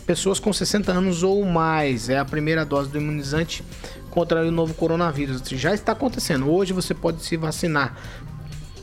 pessoas 0.06 0.40
com 0.40 0.52
60 0.52 0.90
anos 0.90 1.22
ou 1.22 1.44
mais. 1.44 2.08
É 2.08 2.18
a 2.18 2.24
primeira 2.24 2.64
dose 2.64 2.90
do 2.90 2.98
imunizante 2.98 3.64
contra 4.14 4.46
o 4.46 4.50
novo 4.50 4.72
coronavírus. 4.74 5.42
Já 5.48 5.74
está 5.74 5.92
acontecendo. 5.92 6.48
Hoje 6.48 6.72
você 6.72 6.94
pode 6.94 7.22
se 7.22 7.36
vacinar. 7.36 7.96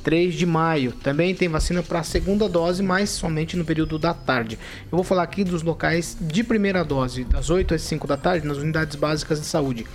3 0.03 0.33
de 0.33 0.45
maio. 0.45 0.91
Também 0.91 1.33
tem 1.33 1.47
vacina 1.47 1.81
para 1.81 1.99
a 1.99 2.03
segunda 2.03 2.49
dose, 2.49 2.83
mas 2.83 3.09
somente 3.11 3.55
no 3.55 3.63
período 3.63 3.97
da 3.97 4.13
tarde. 4.13 4.59
Eu 4.91 4.97
vou 4.97 5.03
falar 5.03 5.23
aqui 5.23 5.43
dos 5.43 5.63
locais 5.63 6.17
de 6.19 6.43
primeira 6.43 6.83
dose, 6.83 7.23
das 7.23 7.49
8 7.49 7.75
às 7.75 7.81
5 7.83 8.05
da 8.07 8.17
tarde, 8.17 8.45
nas 8.45 8.57
unidades 8.57 8.95
básicas 8.95 9.39
de 9.39 9.45
saúde. 9.45 9.85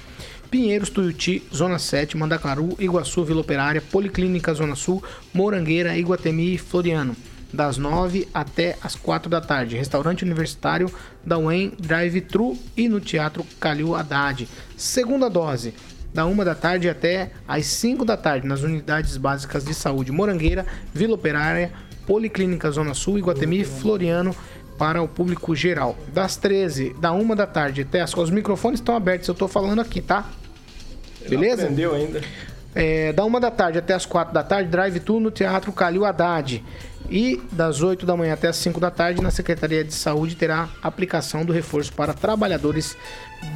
Pinheiros, 0.51 0.90
Tuiuti, 0.90 1.42
Zona 1.55 1.79
7, 1.79 2.16
Mandacaru, 2.16 2.77
Iguaçu, 2.79 3.25
Vila 3.25 3.40
Operária, 3.40 3.83
Policlínica 3.83 4.55
Zona 4.55 4.77
Sul, 4.77 5.03
Morangueira, 5.35 5.99
Iguatemi 5.99 6.55
e 6.55 6.59
Floriano. 6.59 7.16
Das 7.56 7.78
9 7.78 8.28
até 8.34 8.76
as 8.82 8.94
4 8.94 9.30
da 9.30 9.40
tarde. 9.40 9.76
Restaurante 9.76 10.22
Universitário 10.22 10.92
da 11.24 11.38
UEM, 11.38 11.72
Drive-Thru 11.80 12.54
e 12.76 12.86
no 12.86 13.00
Teatro 13.00 13.46
Calil 13.58 13.94
Haddad. 13.94 14.46
Segunda 14.76 15.30
dose 15.30 15.72
da 16.12 16.26
1 16.26 16.36
da 16.44 16.54
tarde 16.54 16.86
até 16.86 17.30
às 17.48 17.64
5 17.64 18.04
da 18.04 18.14
tarde, 18.14 18.46
nas 18.46 18.62
unidades 18.62 19.16
básicas 19.16 19.64
de 19.64 19.72
saúde 19.72 20.12
Morangueira, 20.12 20.66
Vila 20.92 21.14
Operária, 21.14 21.72
Policlínica 22.06 22.70
Zona 22.70 22.92
Sul, 22.92 23.18
Iguatemi 23.18 23.60
e 23.60 23.64
Floriano 23.64 24.36
para 24.76 25.00
o 25.00 25.08
público 25.08 25.56
geral. 25.56 25.96
Das 26.12 26.36
13 26.36 26.94
da 27.00 27.10
1 27.10 27.34
da 27.34 27.46
tarde 27.46 27.80
até 27.80 28.02
as 28.02 28.14
os 28.14 28.30
microfones 28.30 28.80
estão 28.80 28.94
abertos, 28.94 29.28
eu 29.28 29.32
estou 29.32 29.48
falando 29.48 29.80
aqui, 29.80 30.02
tá? 30.02 30.26
Beleza? 31.26 31.62
Aprendeu 31.62 31.94
ainda. 31.94 32.20
É, 32.74 33.10
da 33.14 33.24
1 33.24 33.40
da 33.40 33.50
tarde 33.50 33.78
até 33.78 33.94
as 33.94 34.04
4 34.04 34.34
da 34.34 34.42
tarde, 34.42 34.68
drive-tour 34.68 35.18
no 35.18 35.30
Teatro 35.30 35.72
Calil 35.72 36.04
Haddad. 36.04 36.62
E 37.10 37.40
das 37.52 37.82
8 37.82 38.04
da 38.04 38.16
manhã 38.16 38.34
até 38.34 38.48
as 38.48 38.56
5 38.56 38.80
da 38.80 38.90
tarde, 38.90 39.22
na 39.22 39.30
Secretaria 39.30 39.84
de 39.84 39.94
Saúde, 39.94 40.34
terá 40.34 40.68
aplicação 40.82 41.44
do 41.44 41.52
reforço 41.52 41.92
para 41.92 42.12
trabalhadores 42.12 42.96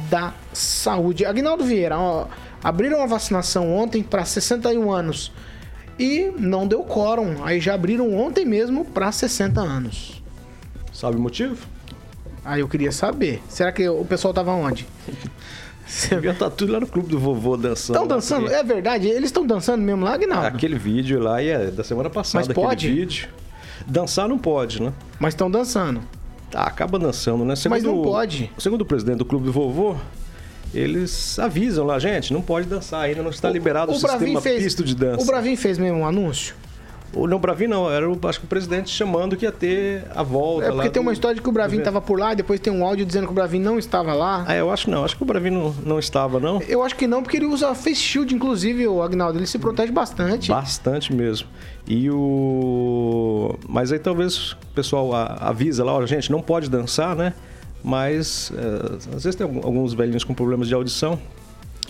da 0.09 0.33
saúde. 0.53 1.25
Agnaldo 1.25 1.63
Vieira, 1.63 1.97
ó, 1.97 2.27
abriram 2.63 3.01
a 3.01 3.05
vacinação 3.05 3.73
ontem 3.73 4.01
para 4.01 4.23
61 4.23 4.91
anos 4.91 5.31
e 5.99 6.31
não 6.37 6.67
deu 6.67 6.83
quórum. 6.83 7.43
Aí 7.43 7.59
já 7.59 7.73
abriram 7.73 8.13
ontem 8.13 8.45
mesmo 8.45 8.85
para 8.85 9.11
60 9.11 9.59
anos. 9.59 10.23
Sabe 10.93 11.17
o 11.17 11.19
motivo? 11.19 11.67
Aí 12.43 12.61
eu 12.61 12.67
queria 12.67 12.91
saber. 12.91 13.41
Será 13.47 13.71
que 13.71 13.87
o 13.87 14.03
pessoal 14.05 14.33
tava 14.33 14.51
onde? 14.51 14.87
Você 15.91 16.15
devia 16.15 16.31
estar 16.31 16.49
tudo 16.49 16.71
lá 16.71 16.79
no 16.79 16.87
clube 16.87 17.09
do 17.09 17.19
vovô 17.19 17.57
dançando. 17.57 17.97
Estão 17.97 18.07
dançando? 18.07 18.49
É 18.49 18.63
verdade? 18.63 19.07
Eles 19.07 19.25
estão 19.25 19.45
dançando 19.45 19.81
mesmo 19.81 20.05
lá, 20.05 20.13
Agnaldo? 20.13 20.47
Aquele 20.47 20.77
vídeo 20.77 21.19
lá 21.19 21.43
é 21.43 21.69
da 21.69 21.83
semana 21.83 22.09
passada. 22.09 22.45
Mas 22.45 22.55
pode? 22.55 22.89
Vídeo. 22.89 23.27
Dançar 23.85 24.29
não 24.29 24.37
pode, 24.37 24.81
né? 24.81 24.93
Mas 25.19 25.33
estão 25.33 25.51
dançando. 25.51 26.01
Ah, 26.53 26.63
acaba 26.63 26.97
dançando, 26.97 27.43
né? 27.43 27.55
Segundo, 27.57 27.77
Mas 27.77 27.83
não 27.83 28.01
pode. 28.01 28.49
Segundo 28.57 28.81
o 28.81 28.85
presidente 28.85 29.17
do 29.17 29.25
clube 29.25 29.45
do 29.45 29.51
vovô, 29.51 29.97
eles 30.73 31.37
avisam 31.37 31.85
lá, 31.85 31.99
gente, 31.99 32.31
não 32.31 32.41
pode 32.41 32.67
dançar, 32.67 33.01
ainda 33.01 33.21
não 33.21 33.29
está 33.29 33.49
liberado 33.49 33.91
o, 33.91 33.95
o, 33.95 33.97
o 33.97 33.99
sistema 33.99 34.41
fez, 34.41 34.75
de 34.75 34.95
dança. 34.95 35.21
O 35.21 35.25
Bravin 35.25 35.55
fez 35.57 35.77
mesmo 35.77 35.99
um 35.99 36.05
anúncio? 36.05 36.55
O, 37.13 37.27
não, 37.27 37.37
o 37.37 37.39
Bravin 37.39 37.67
não, 37.67 37.91
era 37.91 38.09
o, 38.09 38.17
acho 38.27 38.39
que 38.39 38.45
o 38.45 38.47
presidente 38.47 38.89
chamando 38.89 39.35
que 39.35 39.45
ia 39.45 39.51
ter 39.51 40.05
a 40.15 40.23
volta. 40.23 40.67
É 40.67 40.71
porque 40.71 40.89
tem 40.89 41.01
do, 41.01 41.05
uma 41.05 41.13
história 41.13 41.35
de 41.35 41.41
que 41.41 41.49
o 41.49 41.51
Bravin 41.51 41.79
estava 41.79 41.99
por 41.99 42.17
lá, 42.17 42.33
depois 42.33 42.59
tem 42.59 42.71
um 42.71 42.85
áudio 42.85 43.05
dizendo 43.05 43.25
que 43.25 43.31
o 43.31 43.35
Bravin 43.35 43.59
não 43.59 43.77
estava 43.77 44.13
lá. 44.13 44.45
Ah, 44.47 44.55
eu 44.55 44.71
acho 44.71 44.89
não, 44.89 45.03
acho 45.03 45.17
que 45.17 45.23
o 45.23 45.25
Bravin 45.25 45.49
não, 45.49 45.75
não 45.85 45.99
estava, 45.99 46.39
não. 46.39 46.61
Eu 46.67 46.83
acho 46.83 46.95
que 46.95 47.07
não, 47.07 47.21
porque 47.21 47.37
ele 47.37 47.45
usa 47.45 47.75
face 47.75 47.95
shield, 47.95 48.33
inclusive, 48.33 48.87
o 48.87 49.01
Agnaldo, 49.01 49.37
ele 49.39 49.47
se 49.47 49.59
protege 49.59 49.91
bastante. 49.91 50.49
Bastante 50.49 51.13
mesmo. 51.13 51.47
E 51.87 52.09
o. 52.09 53.57
Mas 53.67 53.91
aí 53.91 53.99
talvez 53.99 54.53
o 54.53 54.57
pessoal 54.73 55.13
avisa 55.13 55.83
lá, 55.83 55.93
olha, 55.93 56.07
gente, 56.07 56.31
não 56.31 56.41
pode 56.41 56.69
dançar, 56.69 57.15
né? 57.15 57.33
Mas 57.83 58.51
é, 58.55 59.15
às 59.15 59.23
vezes 59.23 59.35
tem 59.35 59.45
alguns 59.45 59.93
velhinhos 59.93 60.23
com 60.23 60.33
problemas 60.33 60.67
de 60.67 60.73
audição 60.73 61.19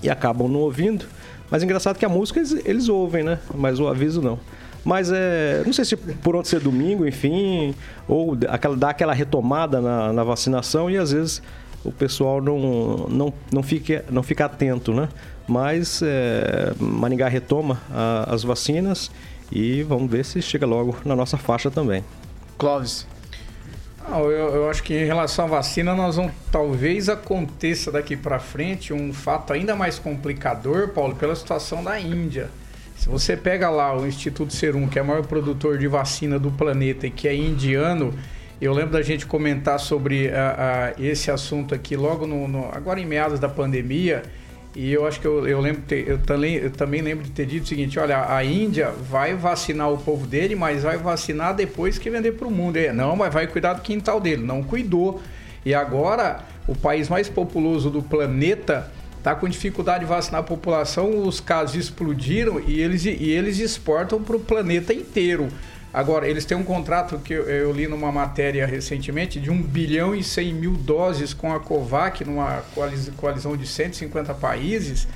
e 0.01 0.09
acabam 0.09 0.47
não 0.47 0.61
ouvindo. 0.61 1.05
Mas 1.49 1.61
é 1.61 1.65
engraçado 1.65 1.97
que 1.97 2.05
a 2.05 2.09
música 2.09 2.39
eles, 2.39 2.65
eles 2.65 2.89
ouvem, 2.89 3.23
né? 3.23 3.39
Mas 3.53 3.79
o 3.79 3.87
aviso 3.87 4.21
não. 4.21 4.39
Mas 4.83 5.11
é. 5.11 5.61
Não 5.65 5.73
sei 5.73 5.85
se 5.85 5.95
por 5.95 6.35
onde 6.35 6.47
ser 6.47 6.59
domingo, 6.59 7.05
enfim, 7.05 7.75
ou 8.07 8.37
aquela, 8.47 8.75
dá 8.75 8.89
aquela 8.89 9.13
retomada 9.13 9.79
na, 9.79 10.11
na 10.11 10.23
vacinação 10.23 10.89
e 10.89 10.97
às 10.97 11.11
vezes 11.11 11.41
o 11.83 11.91
pessoal 11.91 12.41
não, 12.41 13.07
não, 13.09 13.33
não, 13.51 13.63
fica, 13.63 14.05
não 14.09 14.23
fica 14.23 14.45
atento, 14.45 14.93
né? 14.93 15.09
Mas 15.47 16.01
é, 16.03 16.73
Maringá 16.79 17.27
retoma 17.27 17.81
a, 17.91 18.33
as 18.33 18.43
vacinas 18.43 19.11
e 19.51 19.83
vamos 19.83 20.09
ver 20.09 20.23
se 20.23 20.41
chega 20.41 20.65
logo 20.65 20.95
na 21.03 21.15
nossa 21.15 21.37
faixa 21.37 21.69
também. 21.69 22.03
Clóvis. 22.57 23.07
eu, 24.07 24.29
eu, 24.29 24.69
acho 24.69 24.83
que 24.83 24.93
em 24.93 25.05
relação 25.05 25.45
à 25.45 25.47
vacina, 25.47 25.95
nós 25.95 26.15
vamos 26.15 26.31
talvez 26.51 27.09
aconteça 27.09 27.91
daqui 27.91 28.15
para 28.15 28.39
frente 28.39 28.93
um 28.93 29.11
fato 29.11 29.51
ainda 29.51 29.75
mais 29.75 29.97
complicador, 29.99 30.89
Paulo, 30.89 31.15
pela 31.15 31.35
situação 31.35 31.83
da 31.83 31.99
Índia. 31.99 32.49
Se 33.01 33.09
você 33.09 33.35
pega 33.35 33.67
lá 33.67 33.97
o 33.97 34.05
Instituto 34.05 34.53
Serum, 34.53 34.87
que 34.87 34.99
é 34.99 35.01
o 35.01 35.05
maior 35.05 35.25
produtor 35.25 35.75
de 35.75 35.87
vacina 35.87 36.37
do 36.37 36.51
planeta 36.51 37.07
e 37.07 37.09
que 37.09 37.27
é 37.27 37.35
indiano, 37.35 38.13
eu 38.61 38.71
lembro 38.71 38.91
da 38.91 39.01
gente 39.01 39.25
comentar 39.25 39.79
sobre 39.79 40.29
a, 40.29 40.93
a, 40.95 41.01
esse 41.01 41.31
assunto 41.31 41.73
aqui 41.73 41.95
logo 41.95 42.27
no, 42.27 42.47
no, 42.47 42.69
agora 42.71 42.99
em 42.99 43.05
meados 43.07 43.39
da 43.39 43.49
pandemia. 43.49 44.21
E 44.75 44.93
eu 44.93 45.07
acho 45.07 45.19
que 45.19 45.25
eu, 45.25 45.47
eu 45.47 45.59
lembro, 45.59 45.81
ter, 45.81 46.07
eu, 46.07 46.19
também, 46.19 46.57
eu 46.57 46.69
também 46.69 47.01
lembro 47.01 47.23
de 47.23 47.31
ter 47.31 47.47
dito 47.47 47.63
o 47.63 47.67
seguinte: 47.67 47.97
olha, 47.97 48.31
a 48.31 48.45
Índia 48.45 48.91
vai 48.91 49.33
vacinar 49.33 49.91
o 49.91 49.97
povo 49.97 50.27
dele, 50.27 50.53
mas 50.53 50.83
vai 50.83 50.99
vacinar 50.99 51.55
depois 51.55 51.97
que 51.97 52.07
vender 52.07 52.33
para 52.33 52.47
o 52.47 52.51
mundo. 52.51 52.77
É, 52.77 52.93
não, 52.93 53.15
mas 53.15 53.33
vai 53.33 53.47
cuidar 53.47 53.73
do 53.73 53.81
quintal 53.81 54.21
dele. 54.21 54.43
Não 54.43 54.61
cuidou. 54.61 55.19
E 55.65 55.73
agora, 55.73 56.41
o 56.67 56.75
país 56.75 57.09
mais 57.09 57.27
populoso 57.27 57.89
do 57.89 58.03
planeta 58.03 58.91
está 59.21 59.35
com 59.35 59.47
dificuldade 59.47 59.99
de 59.99 60.09
vacinar 60.09 60.41
a 60.41 60.43
população, 60.43 61.27
os 61.27 61.39
casos 61.39 61.75
explodiram 61.75 62.59
e 62.59 62.81
eles, 62.81 63.05
e 63.05 63.29
eles 63.29 63.59
exportam 63.59 64.21
para 64.21 64.35
o 64.35 64.39
planeta 64.39 64.91
inteiro. 64.91 65.47
Agora, 65.93 66.27
eles 66.27 66.43
têm 66.43 66.57
um 66.57 66.63
contrato 66.63 67.19
que 67.19 67.33
eu, 67.33 67.43
eu, 67.43 67.71
li 67.71 67.87
numa 67.87 68.11
matéria 68.11 68.65
recentemente 68.65 69.39
de 69.39 69.51
1 69.51 69.61
bilhão 69.61 70.15
e 70.15 70.23
100 70.23 70.53
mil 70.53 70.71
doses 70.73 71.33
com 71.33 71.53
a 71.53 71.59
COVAC, 71.59 72.25
numa 72.25 72.63
coalizão 73.15 73.55
de 73.55 73.67
150 73.67 74.33
países. 74.33 75.07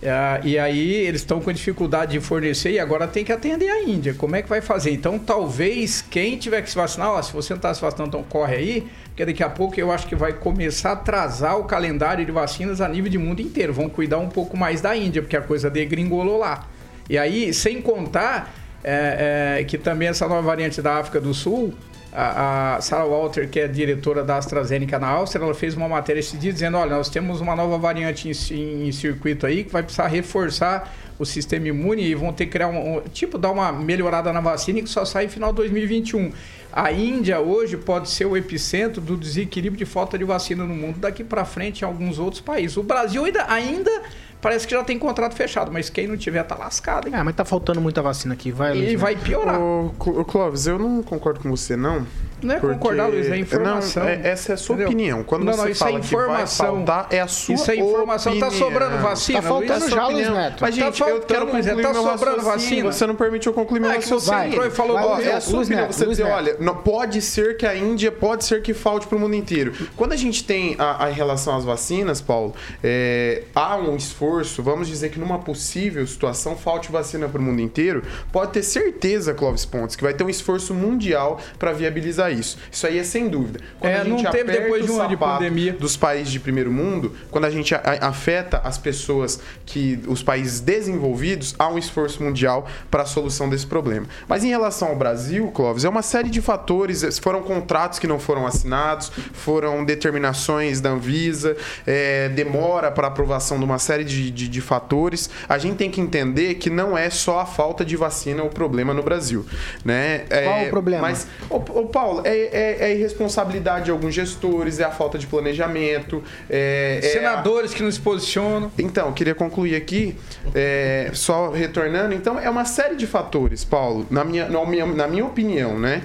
Uh, 0.00 0.46
e 0.46 0.58
aí 0.58 0.92
eles 0.92 1.20
estão 1.20 1.40
com 1.40 1.52
dificuldade 1.52 2.12
de 2.12 2.20
fornecer 2.20 2.70
e 2.70 2.78
agora 2.78 3.06
tem 3.06 3.22
que 3.22 3.30
atender 3.30 3.68
a 3.68 3.82
Índia. 3.82 4.14
Como 4.14 4.34
é 4.34 4.40
que 4.40 4.48
vai 4.48 4.62
fazer? 4.62 4.90
Então, 4.92 5.18
talvez 5.18 6.00
quem 6.00 6.38
tiver 6.38 6.62
que 6.62 6.70
se 6.70 6.76
vacinar, 6.76 7.10
ó, 7.10 7.20
se 7.20 7.32
você 7.34 7.52
não 7.52 7.58
está 7.58 7.74
se 7.74 7.82
vacinando, 7.82 8.08
então 8.08 8.22
corre 8.22 8.56
aí, 8.56 8.88
porque 9.04 9.26
daqui 9.26 9.42
a 9.42 9.50
pouco 9.50 9.78
eu 9.78 9.92
acho 9.92 10.06
que 10.06 10.16
vai 10.16 10.32
começar 10.32 10.90
a 10.90 10.92
atrasar 10.94 11.58
o 11.58 11.64
calendário 11.64 12.24
de 12.24 12.32
vacinas 12.32 12.80
a 12.80 12.88
nível 12.88 13.10
de 13.10 13.18
mundo 13.18 13.42
inteiro. 13.42 13.74
Vão 13.74 13.90
cuidar 13.90 14.18
um 14.18 14.28
pouco 14.30 14.56
mais 14.56 14.80
da 14.80 14.96
Índia, 14.96 15.20
porque 15.20 15.36
a 15.36 15.42
coisa 15.42 15.68
degringolou 15.68 16.38
lá. 16.38 16.66
E 17.08 17.18
aí, 17.18 17.52
sem 17.52 17.82
contar 17.82 18.54
é, 18.82 19.58
é, 19.58 19.64
que 19.64 19.76
também 19.76 20.08
essa 20.08 20.26
nova 20.26 20.40
variante 20.40 20.80
da 20.80 20.96
África 20.96 21.20
do 21.20 21.34
Sul, 21.34 21.74
a, 22.12 22.78
Sarah 22.80 23.04
Walter, 23.04 23.48
que 23.48 23.60
é 23.60 23.68
diretora 23.68 24.24
da 24.24 24.36
AstraZeneca 24.36 24.98
na 24.98 25.08
Áustria, 25.08 25.44
ela 25.44 25.54
fez 25.54 25.74
uma 25.76 25.88
matéria 25.88 26.20
esse 26.20 26.36
dia 26.36 26.52
dizendo: 26.52 26.76
olha, 26.76 26.96
nós 26.96 27.08
temos 27.08 27.40
uma 27.40 27.54
nova 27.54 27.78
variante 27.78 28.28
em, 28.28 28.88
em 28.88 28.92
circuito 28.92 29.46
aí 29.46 29.64
que 29.64 29.72
vai 29.72 29.82
precisar 29.82 30.08
reforçar 30.08 30.92
o 31.18 31.26
sistema 31.26 31.68
imune 31.68 32.02
e 32.02 32.14
vão 32.14 32.32
ter 32.32 32.46
que 32.46 32.52
criar 32.52 32.68
um, 32.68 32.96
um, 32.96 33.00
tipo 33.02 33.36
dar 33.36 33.50
uma 33.50 33.70
melhorada 33.70 34.32
na 34.32 34.40
vacina 34.40 34.80
que 34.80 34.88
só 34.88 35.04
sai 35.04 35.28
final 35.28 35.50
de 35.50 35.56
2021. 35.56 36.32
A 36.72 36.90
Índia 36.92 37.40
hoje 37.40 37.76
pode 37.76 38.08
ser 38.08 38.24
o 38.24 38.36
epicentro 38.36 39.00
do 39.00 39.16
desequilíbrio 39.16 39.78
de 39.78 39.84
falta 39.84 40.16
de 40.16 40.24
vacina 40.24 40.64
no 40.64 40.74
mundo 40.74 40.98
daqui 40.98 41.22
para 41.22 41.44
frente 41.44 41.82
em 41.82 41.84
alguns 41.84 42.18
outros 42.18 42.40
países. 42.40 42.76
O 42.76 42.82
Brasil 42.82 43.24
ainda, 43.24 43.44
ainda 43.48 44.02
parece 44.40 44.66
que 44.66 44.74
já 44.74 44.82
tem 44.82 44.98
contrato 44.98 45.34
fechado, 45.34 45.70
mas 45.72 45.90
quem 45.90 46.06
não 46.06 46.16
tiver 46.16 46.42
tá 46.42 46.56
lascado, 46.56 47.08
hein? 47.08 47.14
É, 47.14 47.22
mas 47.22 47.34
tá 47.34 47.44
faltando 47.44 47.80
muita 47.80 48.02
vacina 48.02 48.34
aqui, 48.34 48.50
vai. 48.50 48.76
E 48.76 48.96
vai 48.96 49.16
piorar. 49.16 49.60
Ô, 49.60 49.92
Clóvis, 50.26 50.66
eu 50.66 50.78
não 50.78 51.02
concordo 51.02 51.40
com 51.40 51.50
você, 51.50 51.76
não. 51.76 52.06
Não 52.42 52.54
é 52.54 52.58
Porque- 52.58 52.74
concordar, 52.74 53.06
Luiz, 53.08 53.28
é 53.28 53.36
informação. 53.36 54.02
Não, 54.02 54.10
é- 54.10 54.20
essa 54.24 54.52
é 54.52 54.54
a 54.54 54.56
sua 54.56 54.74
Entendeu? 54.74 54.88
opinião. 54.88 55.22
Quando 55.24 55.44
Não, 55.44 55.52
você 55.52 55.58
não, 55.62 55.68
é 55.68 55.74
fala 55.74 56.00
que 56.00 56.14
vai 56.14 56.24
informação. 56.24 56.66
faltar, 56.76 57.06
é 57.10 57.20
a 57.20 57.26
sua 57.28 57.54
Isso 57.54 57.70
é 57.70 57.76
informação. 57.76 58.38
Tá 58.38 58.50
sobrando 58.50 58.98
vacina, 58.98 59.42
Tá 59.42 59.48
faltando 59.48 59.72
Luiz? 59.72 59.82
Essa 59.86 59.94
já, 59.96 60.06
Luiz. 60.08 60.28
Neto. 60.30 60.56
Mas, 60.60 60.60
Tá 60.60 60.70
gente, 60.70 61.00
eu 61.00 61.06
faltando, 61.06 61.26
quero 61.26 61.40
Luiz 61.52 61.66
concluir 61.66 61.82
tá 61.82 61.92
meu 61.92 62.02
sobrando 62.02 62.42
vacina. 62.42 62.92
Você 62.92 63.06
não 63.06 63.14
permitiu 63.14 63.52
concluir 63.52 63.80
meu 63.80 63.90
é 63.90 63.98
que 63.98 64.02
você 64.08 64.14
raciocínio. 64.14 64.46
entrou 64.48 64.66
e 64.66 64.70
falou 64.70 64.94
Vai, 64.94 65.02
do 65.02 65.08
Ó, 65.10 65.14
Luiz 65.16 65.26
é 65.26 65.32
a 65.34 65.40
sua 65.40 65.54
Luiz 65.56 65.68
opinião. 65.68 65.86
Neto, 65.86 65.94
Você 65.96 66.04
Luiz 66.04 66.16
dizer, 66.18 66.28
Neto. 66.28 66.36
olha, 66.36 66.56
não, 66.60 66.76
pode 66.76 67.22
ser 67.22 67.56
que 67.56 67.66
a 67.66 67.76
Índia, 67.76 68.10
pode 68.12 68.44
ser 68.44 68.62
que 68.62 68.72
falte 68.74 69.06
para 69.06 69.16
o 69.16 69.20
mundo 69.20 69.34
inteiro. 69.34 69.72
Quando 69.96 70.12
a 70.12 70.16
gente 70.16 70.44
tem 70.44 70.76
a, 70.78 71.04
a 71.04 71.10
em 71.10 71.14
relação 71.14 71.56
às 71.56 71.64
vacinas, 71.64 72.20
Paulo, 72.20 72.54
é, 72.82 73.42
há 73.54 73.76
um 73.76 73.96
esforço, 73.96 74.62
vamos 74.62 74.88
dizer 74.88 75.10
que 75.10 75.18
numa 75.18 75.38
possível 75.38 76.06
situação 76.06 76.56
falte 76.56 76.90
vacina 76.90 77.28
para 77.28 77.40
o 77.40 77.42
mundo 77.42 77.60
inteiro, 77.60 78.02
pode 78.32 78.52
ter 78.52 78.62
certeza, 78.62 79.34
Clóvis 79.34 79.64
Pontes, 79.64 79.96
que 79.96 80.02
vai 80.02 80.14
ter 80.14 80.24
um 80.24 80.28
esforço 80.30 80.74
mundial 80.74 81.40
para 81.58 81.72
viabilizar 81.72 82.29
isso. 82.30 82.58
Isso 82.70 82.86
aí 82.86 82.98
é 82.98 83.04
sem 83.04 83.28
dúvida. 83.28 83.60
Quando 83.78 83.92
É, 83.92 84.00
a 84.00 84.04
gente 84.04 84.22
não 84.22 84.30
teve 84.30 84.52
depois 84.52 84.84
de 84.84 84.90
o 84.90 84.96
um 84.96 85.00
ano 85.00 85.08
de 85.08 85.16
pandemia. 85.16 85.72
dos 85.72 85.96
países 85.96 86.32
de 86.32 86.40
primeiro 86.40 86.70
mundo, 86.70 87.14
quando 87.30 87.44
a 87.44 87.50
gente 87.50 87.74
afeta 87.74 88.60
as 88.64 88.78
pessoas 88.78 89.40
que 89.66 90.00
os 90.06 90.22
países 90.22 90.60
desenvolvidos, 90.60 91.54
há 91.58 91.68
um 91.68 91.78
esforço 91.78 92.22
mundial 92.22 92.66
para 92.90 93.02
a 93.02 93.06
solução 93.06 93.48
desse 93.48 93.66
problema. 93.66 94.06
Mas 94.28 94.44
em 94.44 94.48
relação 94.48 94.88
ao 94.88 94.96
Brasil, 94.96 95.48
Clóvis, 95.48 95.84
é 95.84 95.88
uma 95.88 96.02
série 96.02 96.30
de 96.30 96.40
fatores, 96.40 97.18
foram 97.18 97.42
contratos 97.42 97.98
que 97.98 98.06
não 98.06 98.18
foram 98.18 98.46
assinados, 98.46 99.10
foram 99.32 99.84
determinações 99.84 100.80
da 100.80 100.90
Anvisa, 100.90 101.56
é, 101.86 102.28
demora 102.30 102.90
para 102.90 103.06
aprovação 103.08 103.58
de 103.58 103.64
uma 103.64 103.78
série 103.78 104.04
de, 104.04 104.30
de, 104.30 104.48
de 104.48 104.60
fatores. 104.60 105.30
A 105.48 105.58
gente 105.58 105.76
tem 105.76 105.90
que 105.90 106.00
entender 106.00 106.54
que 106.54 106.70
não 106.70 106.96
é 106.96 107.10
só 107.10 107.40
a 107.40 107.46
falta 107.46 107.84
de 107.84 107.96
vacina 107.96 108.42
o 108.42 108.48
problema 108.48 108.92
no 108.94 109.02
Brasil, 109.02 109.44
né? 109.84 110.24
É, 110.30 110.44
Qual 110.44 110.62
o 110.64 110.70
problema? 110.70 111.02
Mas, 111.02 111.26
ô, 111.48 111.56
ô, 111.56 111.86
Paulo, 111.86 112.19
é, 112.24 112.36
é, 112.52 112.76
é 112.80 112.84
a 112.86 112.90
irresponsabilidade 112.90 113.86
de 113.86 113.90
alguns 113.90 114.14
gestores, 114.14 114.80
é 114.80 114.84
a 114.84 114.90
falta 114.90 115.18
de 115.18 115.26
planejamento, 115.26 116.22
é, 116.48 117.00
é 117.02 117.06
a- 117.06 117.12
Senadores 117.12 117.74
que 117.74 117.82
não 117.82 117.90
se 117.90 118.00
posicionam. 118.00 118.70
então, 118.78 119.12
queria 119.12 119.34
concluir 119.34 119.74
aqui, 119.74 120.16
é, 120.54 121.10
só 121.14 121.50
retornando. 121.50 122.14
Então, 122.14 122.38
é 122.38 122.48
uma 122.48 122.64
série 122.64 122.96
de 122.96 123.06
fatores, 123.06 123.64
Paulo, 123.64 124.06
na 124.10 124.24
minha, 124.24 124.48
na 124.48 124.64
minha, 124.66 124.86
na 124.86 125.06
minha 125.08 125.24
opinião, 125.24 125.78
né? 125.78 126.02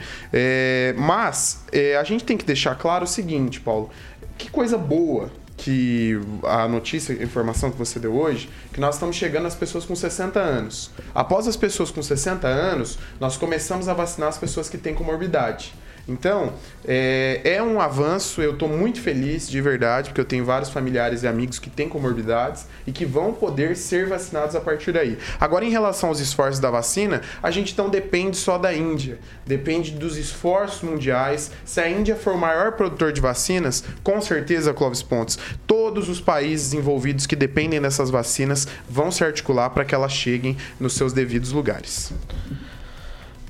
Mas 0.97 1.63
a 1.99 2.04
gente 2.04 2.23
tem 2.23 2.38
que 2.38 2.45
deixar 2.45 2.75
claro 2.75 3.04
o 3.04 3.08
seguinte, 3.08 3.60
Paulo. 3.60 3.89
Que 4.38 4.49
coisa 4.49 4.78
boa 4.78 5.32
que 5.58 6.19
a 6.43 6.67
notícia, 6.67 7.15
a 7.17 7.23
informação 7.23 7.71
que 7.71 7.78
você 7.78 7.97
deu 7.97 8.13
hoje, 8.13 8.49
que 8.73 8.80
nós 8.80 8.95
estamos 8.95 9.15
chegando 9.15 9.45
às 9.47 9.56
pessoas 9.56 9.86
com 9.86 9.95
60 9.95 10.38
anos. 10.38 10.91
Após 11.13 11.47
as 11.47 11.56
pessoas 11.56 11.89
com 11.91 12.04
60 12.04 12.45
anos, 12.45 12.99
nós 13.21 13.38
começamos 13.38 13.88
a 13.88 13.93
vacinar 13.93 14.28
as 14.30 14.38
pessoas 14.38 14.67
que 14.67 14.78
têm 14.78 14.93
comorbidade. 14.93 15.73
Então, 16.07 16.53
é, 16.87 17.41
é 17.43 17.63
um 17.63 17.81
avanço, 17.81 18.41
eu 18.41 18.53
estou 18.53 18.69
muito 18.69 19.01
feliz, 19.01 19.49
de 19.49 19.59
verdade, 19.59 20.09
porque 20.09 20.21
eu 20.21 20.25
tenho 20.25 20.45
vários 20.45 20.69
familiares 20.69 21.23
e 21.23 21.27
amigos 21.27 21.57
que 21.57 21.69
têm 21.69 21.89
comorbidades 21.89 22.67
e 22.85 22.91
que 22.91 23.05
vão 23.05 23.33
poder 23.33 23.75
ser 23.75 24.05
vacinados 24.07 24.55
a 24.55 24.61
partir 24.61 24.91
daí. 24.91 25.17
Agora, 25.39 25.65
em 25.65 25.69
relação 25.69 26.09
aos 26.09 26.19
esforços 26.19 26.59
da 26.59 26.69
vacina, 26.69 27.21
a 27.41 27.49
gente 27.49 27.75
não 27.75 27.89
depende 27.89 28.37
só 28.37 28.57
da 28.57 28.71
Índia, 28.73 29.17
depende 29.45 29.91
dos 29.91 30.15
esforços 30.15 30.83
mundiais. 30.83 31.51
Se 31.65 31.81
a 31.81 31.89
Índia 31.89 32.15
for 32.15 32.33
o 32.33 32.37
maior 32.37 32.73
produtor 32.73 33.11
de 33.11 33.19
vacinas, 33.21 33.83
com 34.03 34.21
certeza, 34.21 34.73
Clóvis 34.73 35.01
Pontes, 35.01 35.39
todos 35.65 36.07
os 36.07 36.21
países 36.21 36.73
envolvidos 36.73 37.25
que 37.25 37.35
dependem 37.35 37.81
dessas 37.81 38.11
vacinas 38.11 38.67
vão 38.87 39.09
se 39.09 39.23
articular 39.23 39.71
para 39.71 39.83
que 39.83 39.95
elas 39.95 40.11
cheguem 40.11 40.55
nos 40.79 40.93
seus 40.93 41.13
devidos 41.13 41.51
lugares. 41.51 42.13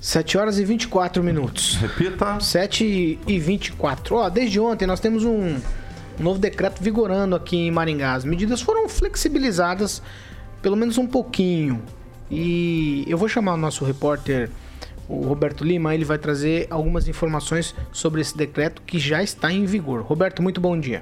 7 0.05 0.37
horas 0.37 0.59
e 0.59 0.63
24 0.63 1.23
minutos. 1.23 1.77
Repita. 1.77 2.39
7 2.39 3.19
e 3.25 3.39
24. 3.39 4.15
Ó, 4.17 4.29
desde 4.29 4.59
ontem 4.59 4.85
nós 4.85 4.99
temos 4.99 5.23
um, 5.23 5.55
um 5.55 5.59
novo 6.19 6.37
decreto 6.37 6.79
vigorando 6.79 7.35
aqui 7.35 7.57
em 7.57 7.71
Maringá. 7.71 8.13
As 8.13 8.23
medidas 8.23 8.61
foram 8.61 8.87
flexibilizadas 8.87 10.03
pelo 10.61 10.75
menos 10.75 10.99
um 10.99 11.07
pouquinho. 11.07 11.81
E 12.29 13.03
eu 13.07 13.17
vou 13.17 13.27
chamar 13.27 13.55
o 13.55 13.57
nosso 13.57 13.83
repórter, 13.83 14.51
o 15.09 15.25
Roberto 15.25 15.63
Lima, 15.63 15.95
ele 15.95 16.05
vai 16.05 16.19
trazer 16.19 16.67
algumas 16.69 17.07
informações 17.07 17.73
sobre 17.91 18.21
esse 18.21 18.37
decreto 18.37 18.83
que 18.83 18.99
já 18.99 19.23
está 19.23 19.51
em 19.51 19.65
vigor. 19.65 20.03
Roberto, 20.03 20.43
muito 20.43 20.61
bom 20.61 20.79
dia. 20.79 21.01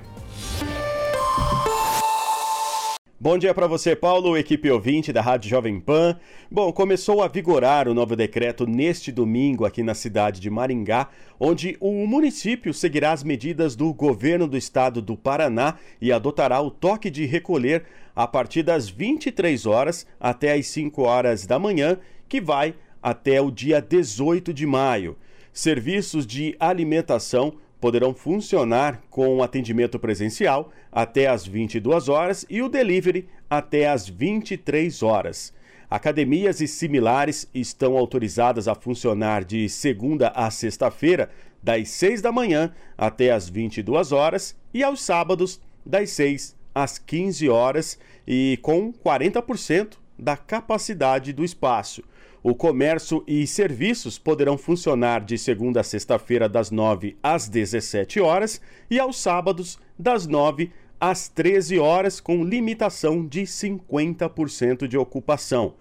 Bom 3.23 3.37
dia 3.37 3.53
para 3.53 3.67
você, 3.67 3.95
Paulo, 3.95 4.35
equipe 4.35 4.69
ouvinte 4.69 5.13
da 5.13 5.21
Rádio 5.21 5.49
Jovem 5.49 5.79
Pan. 5.79 6.19
Bom, 6.51 6.73
começou 6.73 7.23
a 7.23 7.27
vigorar 7.29 7.87
o 7.87 7.93
novo 7.93 8.17
decreto 8.17 8.67
neste 8.67 9.13
domingo 9.13 9.63
aqui 9.63 9.81
na 9.81 9.93
cidade 9.93 10.41
de 10.41 10.49
Maringá, 10.49 11.07
onde 11.39 11.77
o 11.79 12.05
município 12.05 12.73
seguirá 12.73 13.13
as 13.13 13.23
medidas 13.23 13.77
do 13.77 13.93
governo 13.93 14.45
do 14.45 14.57
estado 14.57 15.01
do 15.01 15.15
Paraná 15.15 15.75
e 16.01 16.11
adotará 16.11 16.59
o 16.59 16.69
toque 16.69 17.09
de 17.09 17.25
recolher 17.25 17.85
a 18.13 18.27
partir 18.27 18.61
das 18.61 18.89
23 18.89 19.65
horas 19.67 20.05
até 20.19 20.51
as 20.51 20.67
5 20.67 21.01
horas 21.03 21.45
da 21.45 21.57
manhã, 21.57 21.97
que 22.27 22.41
vai 22.41 22.75
até 23.01 23.39
o 23.39 23.49
dia 23.49 23.81
18 23.81 24.53
de 24.53 24.65
maio. 24.65 25.15
Serviços 25.53 26.27
de 26.27 26.57
alimentação 26.59 27.53
poderão 27.83 28.13
funcionar 28.13 29.03
com 29.09 29.43
atendimento 29.43 29.99
presencial 29.99 30.71
até 30.89 31.27
às 31.27 31.45
22 31.45 32.07
horas 32.07 32.45
e 32.49 32.61
o 32.61 32.69
delivery 32.69 33.27
até 33.49 33.89
às 33.89 34.07
23 34.07 35.03
horas. 35.03 35.53
Academias 35.89 36.61
e 36.61 36.67
similares 36.67 37.45
estão 37.53 37.97
autorizadas 37.97 38.69
a 38.69 38.73
funcionar 38.73 39.43
de 39.43 39.67
segunda 39.67 40.29
a 40.29 40.49
sexta-feira, 40.49 41.29
das 41.61 41.89
6 41.89 42.21
da 42.21 42.31
manhã 42.31 42.73
até 42.97 43.31
às 43.31 43.49
22 43.49 44.13
horas 44.13 44.55
e 44.73 44.81
aos 44.81 45.01
sábados, 45.01 45.59
das 45.85 46.09
6 46.11 46.55
às 46.73 46.97
15 46.97 47.49
horas 47.49 47.99
e 48.25 48.57
com 48.61 48.93
40% 48.93 49.97
da 50.17 50.37
capacidade 50.37 51.33
do 51.33 51.43
espaço. 51.43 52.01
O 52.43 52.53
comércio 52.53 53.23
e 53.25 53.47
serviços 53.47 54.19
poderão 54.19 54.57
funcionar 54.57 55.23
de 55.23 55.37
segunda 55.37 55.79
a 55.79 55.83
sexta-feira, 55.83 56.49
das 56.49 56.69
9 56.69 57.15
às 57.23 57.47
17 57.47 58.19
horas 58.19 58.59
e 58.91 58.99
aos 58.99 59.17
sábados, 59.17 59.79
das 59.97 60.27
9 60.27 60.69
às 60.99 61.29
13 61.29 61.79
horas, 61.79 62.19
com 62.19 62.43
limitação 62.43 63.25
de 63.25 63.43
50% 63.43 64.89
de 64.89 64.97
ocupação. 64.97 65.75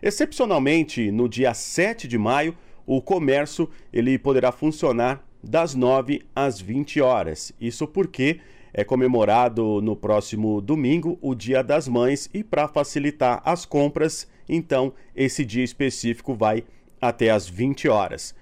Excepcionalmente, 0.00 1.10
no 1.10 1.28
dia 1.28 1.52
7 1.52 2.06
de 2.06 2.16
maio, 2.16 2.56
o 2.86 3.02
comércio 3.02 3.68
ele 3.92 4.16
poderá 4.16 4.52
funcionar 4.52 5.26
das 5.42 5.74
9 5.74 6.22
às 6.32 6.60
20 6.60 7.00
horas. 7.00 7.52
Isso 7.60 7.88
porque 7.88 8.38
é 8.72 8.84
comemorado 8.84 9.82
no 9.82 9.96
próximo 9.96 10.60
domingo 10.60 11.18
o 11.20 11.34
Dia 11.34 11.60
das 11.60 11.88
Mães 11.88 12.30
e 12.32 12.44
para 12.44 12.68
facilitar 12.68 13.42
as 13.44 13.66
compras, 13.66 14.28
então 14.48 14.92
esse 15.14 15.44
dia 15.44 15.64
específico 15.64 16.34
vai 16.34 16.64
até 17.00 17.30
às 17.30 17.48
20 17.48 17.88
horas. 17.88 18.34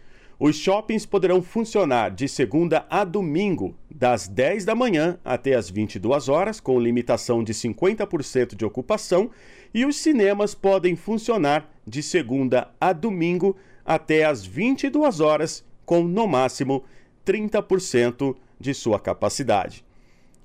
Os 0.44 0.56
shoppings 0.56 1.06
poderão 1.06 1.40
funcionar 1.40 2.10
de 2.10 2.28
segunda 2.28 2.84
a 2.90 3.04
domingo, 3.04 3.76
das 3.88 4.26
10 4.26 4.64
da 4.64 4.74
manhã 4.74 5.16
até 5.24 5.54
as 5.54 5.70
22 5.70 6.28
horas, 6.28 6.58
com 6.58 6.80
limitação 6.80 7.44
de 7.44 7.54
50% 7.54 8.56
de 8.56 8.64
ocupação, 8.64 9.30
e 9.72 9.86
os 9.86 9.96
cinemas 9.96 10.52
podem 10.52 10.96
funcionar 10.96 11.72
de 11.86 12.02
segunda 12.02 12.68
a 12.80 12.92
domingo 12.92 13.56
até 13.84 14.24
as 14.24 14.44
22 14.44 15.20
horas, 15.20 15.64
com 15.86 16.02
no 16.02 16.26
máximo 16.26 16.82
30% 17.24 18.34
de 18.58 18.74
sua 18.74 18.98
capacidade. 18.98 19.84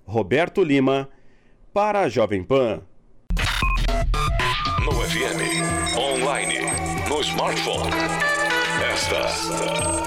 Roberto 0.05 0.63
Lima, 0.63 1.09
para 1.73 2.01
a 2.01 2.09
Jovem 2.09 2.43
Pan. 2.43 2.81
FM, 5.17 5.97
online, 5.97 6.59
no 7.09 7.21
smartphone. 7.21 7.89
Esta 8.93 9.15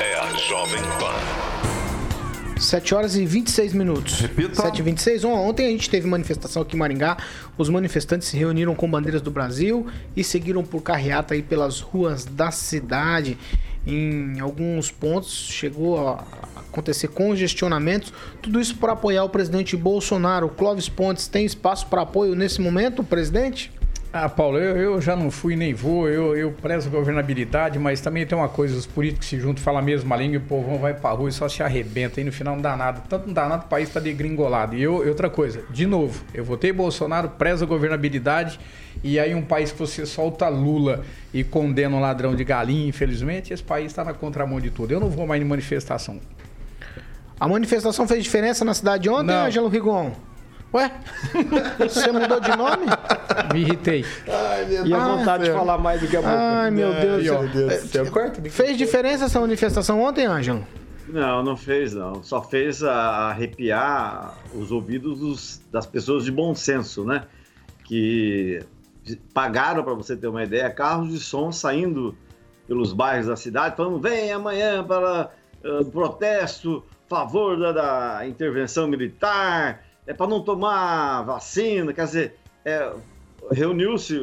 é 0.00 0.14
a 0.14 0.36
Jovem 0.36 0.80
Pan. 1.00 2.60
7 2.60 2.94
horas 2.94 3.16
e 3.16 3.26
26 3.26 3.72
minutos. 3.72 4.20
Repita. 4.20 4.62
7 4.62 4.78
e 4.78 4.82
26. 4.82 5.24
Ó, 5.24 5.30
Ontem 5.30 5.66
a 5.66 5.70
gente 5.70 5.90
teve 5.90 6.06
manifestação 6.06 6.62
aqui 6.62 6.76
em 6.76 6.78
Maringá. 6.78 7.16
Os 7.58 7.68
manifestantes 7.68 8.28
se 8.28 8.36
reuniram 8.36 8.72
com 8.76 8.88
bandeiras 8.88 9.20
do 9.20 9.32
Brasil 9.32 9.88
e 10.16 10.22
seguiram 10.22 10.62
por 10.62 10.80
carreata 10.80 11.34
aí 11.34 11.42
pelas 11.42 11.80
ruas 11.80 12.24
da 12.24 12.52
cidade. 12.52 13.36
Em 13.84 14.38
alguns 14.38 14.92
pontos 14.92 15.32
chegou 15.32 16.08
a 16.08 16.24
acontecer 16.56 17.08
congestionamentos. 17.08 18.12
Tudo 18.40 18.60
isso 18.60 18.76
para 18.76 18.92
apoiar 18.92 19.24
o 19.24 19.28
presidente 19.28 19.76
Bolsonaro. 19.76 20.46
O 20.46 20.50
Clóvis 20.50 20.88
Pontes 20.88 21.26
tem 21.26 21.44
espaço 21.44 21.88
para 21.88 22.02
apoio 22.02 22.36
nesse 22.36 22.60
momento, 22.60 23.02
presidente? 23.02 23.72
Ah, 24.12 24.28
Paulo, 24.28 24.58
eu, 24.58 24.76
eu 24.76 25.00
já 25.00 25.14
não 25.14 25.30
fui 25.30 25.54
nem 25.54 25.72
vou, 25.72 26.08
eu, 26.08 26.36
eu 26.36 26.50
prezo 26.50 26.88
a 26.88 26.90
governabilidade, 26.90 27.78
mas 27.78 28.00
também 28.00 28.26
tem 28.26 28.36
uma 28.36 28.48
coisa, 28.48 28.76
os 28.76 28.84
políticos 28.84 29.28
se 29.28 29.38
juntam, 29.38 29.62
falam 29.62 29.78
a 29.78 29.82
mesma 29.82 30.16
língua 30.16 30.34
e 30.34 30.38
o 30.38 30.40
povão 30.40 30.78
vai 30.78 30.92
pra 30.92 31.10
rua 31.10 31.28
e 31.28 31.32
só 31.32 31.48
se 31.48 31.62
arrebenta 31.62 32.20
e 32.20 32.24
no 32.24 32.32
final 32.32 32.56
não 32.56 32.62
dá 32.62 32.76
nada. 32.76 33.02
Tanto 33.08 33.28
não 33.28 33.32
dá 33.32 33.48
nada, 33.48 33.64
o 33.64 33.68
país 33.68 33.88
tá 33.88 34.00
degringolado. 34.00 34.74
E 34.74 34.82
eu, 34.82 35.06
e 35.06 35.08
outra 35.08 35.30
coisa, 35.30 35.62
de 35.70 35.86
novo, 35.86 36.24
eu 36.34 36.44
votei 36.44 36.72
Bolsonaro, 36.72 37.28
prezo 37.28 37.64
a 37.64 37.68
governabilidade 37.68 38.58
e 39.04 39.16
aí 39.16 39.32
um 39.32 39.42
país 39.42 39.70
que 39.70 39.78
você 39.78 40.04
solta 40.04 40.48
Lula 40.48 41.04
e 41.32 41.44
condena 41.44 41.94
um 41.94 42.00
ladrão 42.00 42.34
de 42.34 42.42
galinha, 42.42 42.88
infelizmente, 42.88 43.52
esse 43.52 43.62
país 43.62 43.92
tá 43.92 44.02
na 44.02 44.12
contramão 44.12 44.60
de 44.60 44.70
tudo. 44.70 44.92
Eu 44.92 44.98
não 44.98 45.08
vou 45.08 45.24
mais 45.24 45.40
em 45.40 45.44
manifestação. 45.44 46.18
A 47.38 47.46
manifestação 47.46 48.08
fez 48.08 48.24
diferença 48.24 48.64
na 48.64 48.74
cidade 48.74 49.08
ontem. 49.08 49.32
Ângelo 49.32 49.68
Rigon? 49.68 50.12
Ué? 50.72 50.92
Você 51.80 52.12
mudou 52.12 52.38
de 52.40 52.56
nome? 52.56 52.86
Me 53.52 53.60
irritei. 53.60 54.04
E 54.86 54.94
a 54.94 55.02
Ah, 55.04 55.16
vontade 55.16 55.44
de 55.44 55.50
é. 55.50 55.52
falar 55.54 55.78
mais 55.78 56.00
do 56.00 56.06
que 56.06 56.16
a 56.16 56.20
boca. 56.22 56.32
Ai, 56.38 56.70
meu 56.70 56.92
Deus. 56.94 57.24
Meu 57.24 57.48
Deus 57.48 57.72
céu. 57.90 58.10
Corta, 58.10 58.40
Fez 58.48 58.78
diferença 58.78 59.24
essa 59.24 59.40
manifestação 59.40 60.00
ontem, 60.00 60.26
Ângelo? 60.26 60.64
Não, 61.08 61.42
não 61.42 61.56
fez 61.56 61.92
não. 61.92 62.22
Só 62.22 62.40
fez 62.40 62.84
a- 62.84 63.30
arrepiar 63.30 64.34
os 64.54 64.70
ouvidos 64.70 65.18
dos- 65.18 65.60
das 65.72 65.86
pessoas 65.86 66.24
de 66.24 66.30
bom 66.30 66.54
senso, 66.54 67.04
né? 67.04 67.24
Que 67.84 68.60
pagaram, 69.34 69.82
para 69.82 69.94
você 69.94 70.16
ter 70.16 70.28
uma 70.28 70.44
ideia, 70.44 70.70
carros 70.70 71.10
de 71.10 71.18
som 71.18 71.50
saindo 71.50 72.14
pelos 72.68 72.92
bairros 72.92 73.26
da 73.26 73.34
cidade, 73.36 73.74
falando: 73.76 73.98
vem 73.98 74.30
amanhã 74.30 74.84
para 74.84 75.30
eh, 75.64 75.84
protesto, 75.90 76.84
favor 77.08 77.58
da, 77.58 77.72
da 77.72 78.26
intervenção 78.28 78.86
militar, 78.86 79.82
é 80.06 80.14
para 80.14 80.26
não 80.26 80.42
tomar 80.42 81.22
vacina. 81.22 81.92
Quer 81.92 82.04
dizer, 82.04 82.36
é, 82.64 82.92
reuniu-se 83.50 84.18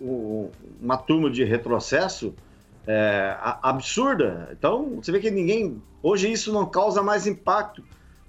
uma 0.00 0.96
turma 0.96 1.30
de 1.30 1.44
retrocesso 1.44 2.34
é, 2.86 3.36
absurda. 3.62 4.48
Então, 4.52 4.96
você 4.96 5.12
vê 5.12 5.20
que 5.20 5.30
ninguém. 5.30 5.82
Hoje 6.02 6.30
isso 6.30 6.52
não 6.52 6.66
causa 6.66 7.02
mais 7.02 7.26
impacto, 7.26 7.84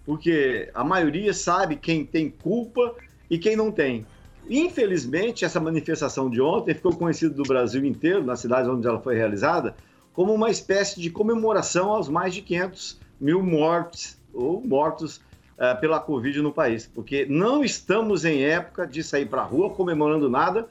porque 0.05 0.69
a 0.73 0.83
maioria 0.83 1.33
sabe 1.33 1.77
quem 1.77 2.05
tem 2.05 2.29
culpa 2.29 2.95
e 3.29 3.37
quem 3.37 3.55
não 3.55 3.71
tem. 3.71 4.05
Infelizmente, 4.49 5.45
essa 5.45 5.59
manifestação 5.59 6.29
de 6.29 6.41
ontem 6.41 6.73
ficou 6.73 6.93
conhecida 6.93 7.33
do 7.33 7.43
Brasil 7.43 7.85
inteiro, 7.85 8.23
nas 8.23 8.41
cidades 8.41 8.69
onde 8.69 8.85
ela 8.87 8.99
foi 8.99 9.15
realizada, 9.15 9.75
como 10.13 10.33
uma 10.33 10.49
espécie 10.49 10.99
de 10.99 11.09
comemoração 11.09 11.91
aos 11.91 12.09
mais 12.09 12.33
de 12.33 12.41
500 12.41 12.99
mil 13.19 13.41
mortos 13.41 14.17
ou 14.33 14.61
mortos 14.61 15.21
eh, 15.61 15.75
pela 15.75 15.99
Covid 15.99 16.41
no 16.41 16.51
país. 16.51 16.87
Porque 16.87 17.23
não 17.29 17.63
estamos 17.63 18.25
em 18.25 18.43
época 18.43 18.87
de 18.87 19.03
sair 19.03 19.27
para 19.27 19.43
a 19.43 19.45
rua 19.45 19.69
comemorando 19.69 20.27
nada 20.27 20.67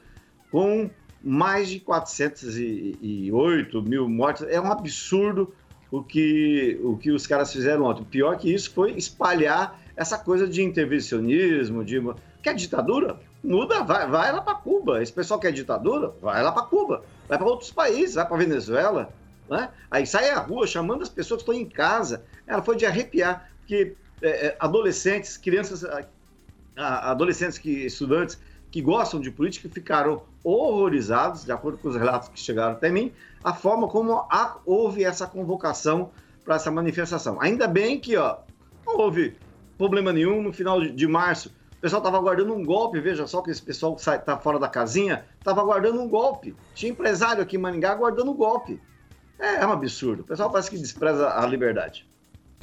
com 0.51 0.89
mais 1.23 1.69
de 1.69 1.79
408 1.79 3.81
mil 3.83 4.09
mortes. 4.09 4.45
É 4.49 4.59
um 4.59 4.69
absurdo 4.69 5.55
o 5.89 6.03
que, 6.03 6.77
o 6.83 6.97
que 6.97 7.09
os 7.09 7.25
caras 7.25 7.53
fizeram 7.53 7.85
ontem. 7.85 8.03
Pior 8.03 8.37
que 8.37 8.53
isso 8.53 8.69
foi 8.71 8.91
espalhar 8.91 9.79
essa 9.95 10.17
coisa 10.17 10.45
de 10.45 10.61
intervencionismo, 10.61 11.85
de 11.85 12.03
quer 12.43 12.53
ditadura? 12.53 13.17
Muda, 13.41 13.83
vai, 13.83 14.05
vai 14.09 14.33
lá 14.33 14.41
para 14.41 14.55
Cuba. 14.55 15.01
Esse 15.01 15.13
pessoal 15.13 15.39
quer 15.39 15.53
ditadura? 15.53 16.11
Vai 16.21 16.43
lá 16.43 16.51
para 16.51 16.63
Cuba. 16.63 17.01
Vai 17.29 17.37
para 17.37 17.47
outros 17.47 17.71
países, 17.71 18.15
vai 18.15 18.27
para 18.27 18.35
Venezuela. 18.35 19.09
Né? 19.49 19.69
Aí 19.89 20.05
sai 20.05 20.31
à 20.31 20.39
rua 20.39 20.67
chamando 20.67 21.01
as 21.01 21.07
pessoas 21.07 21.41
que 21.41 21.49
estão 21.49 21.55
em 21.55 21.69
casa. 21.69 22.25
Ela 22.45 22.61
foi 22.61 22.75
de 22.75 22.85
arrepiar, 22.85 23.49
porque 23.59 23.95
é, 24.21 24.47
é, 24.47 24.57
adolescentes, 24.59 25.37
crianças, 25.37 25.83
adolescentes 26.75 27.57
que 27.57 27.69
estudantes 27.85 28.39
que 28.71 28.81
gostam 28.81 29.19
de 29.19 29.29
política 29.29 29.67
ficaram 29.69 30.23
horrorizados, 30.43 31.43
de 31.43 31.51
acordo 31.51 31.77
com 31.77 31.89
os 31.89 31.95
relatos 31.95 32.29
que 32.29 32.39
chegaram 32.39 32.71
até 32.73 32.89
mim, 32.89 33.11
a 33.43 33.53
forma 33.53 33.87
como 33.87 34.13
a- 34.29 34.57
houve 34.65 35.03
essa 35.03 35.27
convocação 35.27 36.09
para 36.45 36.55
essa 36.55 36.71
manifestação. 36.71 37.39
Ainda 37.41 37.67
bem 37.67 37.99
que 37.99 38.15
ó, 38.15 38.37
não 38.85 38.97
houve 38.97 39.35
problema 39.77 40.13
nenhum 40.13 40.41
no 40.41 40.53
final 40.53 40.79
de, 40.79 40.91
de 40.91 41.05
março. 41.07 41.49
O 41.77 41.81
pessoal 41.81 41.99
estava 41.99 42.17
aguardando 42.17 42.53
um 42.53 42.63
golpe, 42.63 42.99
veja 43.01 43.27
só 43.27 43.41
que 43.41 43.51
esse 43.51 43.61
pessoal 43.61 43.95
que 43.95 44.01
está 44.09 44.37
fora 44.37 44.57
da 44.57 44.69
casinha 44.69 45.25
estava 45.37 45.59
aguardando 45.61 45.99
um 46.01 46.07
golpe. 46.07 46.55
Tinha 46.73 46.91
empresário 46.91 47.41
aqui 47.43 47.57
em 47.57 47.59
Maringá 47.59 47.91
aguardando 47.91 48.31
um 48.31 48.35
golpe. 48.35 48.79
É, 49.37 49.55
é 49.55 49.67
um 49.67 49.71
absurdo. 49.71 50.21
O 50.21 50.23
pessoal 50.23 50.49
parece 50.49 50.69
que 50.69 50.77
despreza 50.77 51.29
a 51.37 51.45
liberdade. 51.45 52.07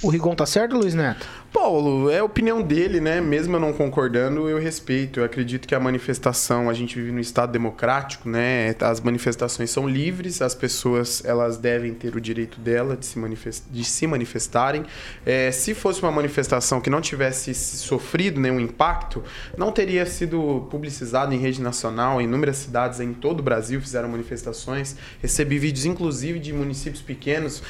O 0.00 0.08
Rigon 0.08 0.32
tá 0.36 0.46
certo, 0.46 0.76
Luiz 0.76 0.94
Neto? 0.94 1.26
Paulo, 1.52 2.10
é 2.10 2.18
a 2.18 2.24
opinião 2.24 2.62
dele, 2.62 3.00
né? 3.00 3.20
Mesmo 3.20 3.56
eu 3.56 3.60
não 3.60 3.72
concordando, 3.72 4.48
eu 4.48 4.58
respeito. 4.58 5.20
Eu 5.20 5.24
acredito 5.24 5.66
que 5.66 5.74
a 5.74 5.80
manifestação, 5.80 6.68
a 6.68 6.74
gente 6.74 6.94
vive 6.96 7.10
num 7.10 7.20
estado 7.20 7.50
democrático, 7.50 8.28
né? 8.28 8.74
As 8.80 9.00
manifestações 9.00 9.70
são 9.70 9.88
livres, 9.88 10.42
as 10.42 10.54
pessoas 10.54 11.24
elas 11.24 11.56
devem 11.56 11.94
ter 11.94 12.14
o 12.14 12.20
direito 12.20 12.60
dela 12.60 12.96
de 12.96 13.06
se, 13.06 13.18
manifest... 13.18 13.64
de 13.70 13.82
se 13.82 14.06
manifestarem. 14.06 14.84
É, 15.24 15.50
se 15.50 15.74
fosse 15.74 16.02
uma 16.02 16.12
manifestação 16.12 16.80
que 16.80 16.90
não 16.90 17.00
tivesse 17.00 17.54
sofrido 17.54 18.40
nenhum 18.40 18.60
impacto, 18.60 19.24
não 19.56 19.72
teria 19.72 20.04
sido 20.06 20.66
publicizado 20.70 21.34
em 21.34 21.38
rede 21.38 21.62
nacional. 21.62 22.20
Inúmeras 22.20 22.58
cidades 22.58 23.00
em 23.00 23.12
todo 23.12 23.40
o 23.40 23.42
Brasil 23.42 23.80
fizeram 23.80 24.08
manifestações. 24.08 24.96
Recebi 25.20 25.58
vídeos, 25.58 25.86
inclusive, 25.86 26.38
de 26.38 26.52
municípios 26.52 27.02
pequenos, 27.02 27.62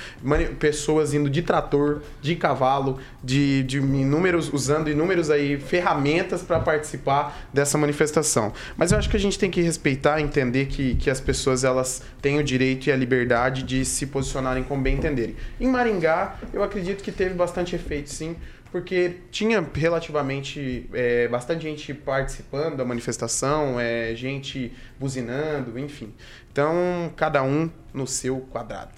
pessoas 0.58 1.14
indo 1.14 1.30
de 1.30 1.42
trator, 1.42 2.02
de 2.20 2.34
cavalo, 2.34 2.98
de, 3.22 3.62
de 3.62 3.77
inúmeros, 3.78 4.52
usando 4.52 4.90
inúmeros 4.90 5.30
aí 5.30 5.58
ferramentas 5.58 6.42
para 6.42 6.60
participar 6.60 7.48
dessa 7.52 7.78
manifestação. 7.78 8.52
Mas 8.76 8.92
eu 8.92 8.98
acho 8.98 9.08
que 9.08 9.16
a 9.16 9.20
gente 9.20 9.38
tem 9.38 9.50
que 9.50 9.60
respeitar, 9.60 10.20
entender 10.20 10.66
que, 10.66 10.94
que 10.96 11.10
as 11.10 11.20
pessoas 11.20 11.64
elas 11.64 12.02
têm 12.20 12.38
o 12.38 12.44
direito 12.44 12.88
e 12.88 12.92
a 12.92 12.96
liberdade 12.96 13.62
de 13.62 13.84
se 13.84 14.06
posicionarem 14.06 14.62
como 14.62 14.82
bem 14.82 14.96
entenderem. 14.96 15.36
Em 15.60 15.66
Maringá, 15.66 16.36
eu 16.52 16.62
acredito 16.62 17.02
que 17.02 17.12
teve 17.12 17.34
bastante 17.34 17.74
efeito, 17.74 18.10
sim. 18.10 18.36
Porque 18.70 19.20
tinha 19.30 19.66
relativamente 19.74 20.88
é, 20.92 21.26
bastante 21.28 21.62
gente 21.62 21.94
participando 21.94 22.76
da 22.76 22.84
manifestação, 22.84 23.80
é, 23.80 24.14
gente 24.14 24.72
buzinando, 25.00 25.78
enfim. 25.78 26.12
Então, 26.52 27.10
cada 27.16 27.42
um 27.42 27.70
no 27.94 28.06
seu 28.06 28.40
quadrado. 28.52 28.90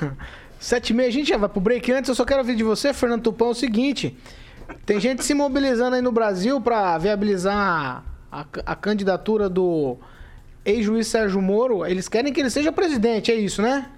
Sete 0.66 0.90
e 0.90 0.94
meia, 0.94 1.08
a 1.08 1.12
gente 1.12 1.28
já 1.28 1.36
vai 1.36 1.48
pro 1.48 1.60
break. 1.60 1.92
Antes, 1.92 2.08
eu 2.08 2.14
só 2.16 2.24
quero 2.24 2.40
ouvir 2.40 2.56
de 2.56 2.64
você, 2.64 2.92
Fernando 2.92 3.22
Tupão, 3.22 3.50
o 3.50 3.54
seguinte. 3.54 4.16
Tem 4.84 4.98
gente 4.98 5.24
se 5.24 5.32
mobilizando 5.32 5.94
aí 5.94 6.02
no 6.02 6.10
Brasil 6.10 6.60
pra 6.60 6.98
viabilizar 6.98 8.02
a, 8.32 8.44
a 8.66 8.74
candidatura 8.74 9.48
do 9.48 9.96
ex-juiz 10.64 11.06
Sérgio 11.06 11.40
Moro. 11.40 11.86
Eles 11.86 12.08
querem 12.08 12.32
que 12.32 12.40
ele 12.40 12.50
seja 12.50 12.72
presidente, 12.72 13.30
é 13.30 13.36
isso, 13.36 13.62
né? 13.62 13.88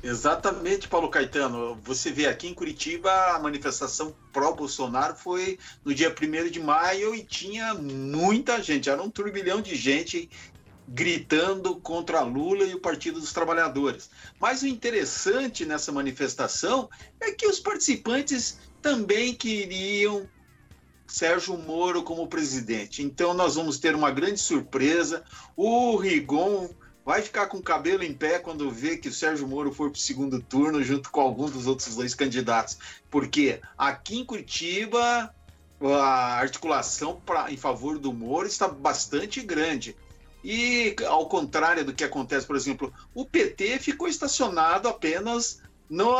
Exatamente, 0.00 0.86
Paulo 0.86 1.08
Caetano. 1.08 1.76
Você 1.82 2.12
vê 2.12 2.28
aqui 2.28 2.46
em 2.46 2.54
Curitiba 2.54 3.10
a 3.34 3.40
manifestação 3.40 4.14
pró-Bolsonaro 4.32 5.16
foi 5.16 5.58
no 5.84 5.92
dia 5.92 6.14
1 6.14 6.50
de 6.52 6.60
maio 6.60 7.16
e 7.16 7.24
tinha 7.24 7.74
muita 7.74 8.62
gente, 8.62 8.88
era 8.88 9.02
um 9.02 9.10
turbilhão 9.10 9.60
de 9.60 9.74
gente 9.74 10.30
gritando 10.88 11.76
contra 11.76 12.20
Lula 12.20 12.64
e 12.64 12.74
o 12.74 12.80
Partido 12.80 13.20
dos 13.20 13.32
Trabalhadores. 13.32 14.10
Mas 14.40 14.62
o 14.62 14.66
interessante 14.66 15.64
nessa 15.64 15.90
manifestação 15.90 16.88
é 17.20 17.32
que 17.32 17.46
os 17.46 17.58
participantes 17.58 18.58
também 18.80 19.34
queriam 19.34 20.28
Sérgio 21.06 21.56
Moro 21.56 22.02
como 22.02 22.26
presidente. 22.26 23.02
Então 23.02 23.34
nós 23.34 23.54
vamos 23.54 23.78
ter 23.78 23.94
uma 23.94 24.10
grande 24.10 24.40
surpresa. 24.40 25.24
O 25.56 25.96
Rigon 25.96 26.68
vai 27.04 27.22
ficar 27.22 27.46
com 27.46 27.58
o 27.58 27.62
cabelo 27.62 28.02
em 28.02 28.12
pé 28.12 28.38
quando 28.38 28.70
vê 28.70 28.96
que 28.96 29.08
o 29.08 29.12
Sérgio 29.12 29.46
Moro 29.46 29.72
for 29.72 29.90
para 29.90 29.98
o 29.98 30.00
segundo 30.00 30.40
turno 30.42 30.82
junto 30.82 31.10
com 31.10 31.20
algum 31.20 31.48
dos 31.48 31.66
outros 31.66 31.94
dois 31.94 32.14
candidatos. 32.14 32.78
Porque 33.10 33.60
aqui 33.78 34.18
em 34.18 34.24
Curitiba 34.24 35.32
a 35.80 36.38
articulação 36.38 37.20
pra, 37.24 37.50
em 37.50 37.56
favor 37.56 37.98
do 37.98 38.12
Moro 38.12 38.46
está 38.46 38.66
bastante 38.66 39.40
grande. 39.42 39.96
E 40.48 40.94
ao 41.08 41.28
contrário 41.28 41.84
do 41.84 41.92
que 41.92 42.04
acontece, 42.04 42.46
por 42.46 42.54
exemplo, 42.54 42.94
o 43.12 43.26
PT 43.26 43.80
ficou 43.80 44.06
estacionado 44.06 44.86
apenas 44.86 45.60
no, 45.90 46.14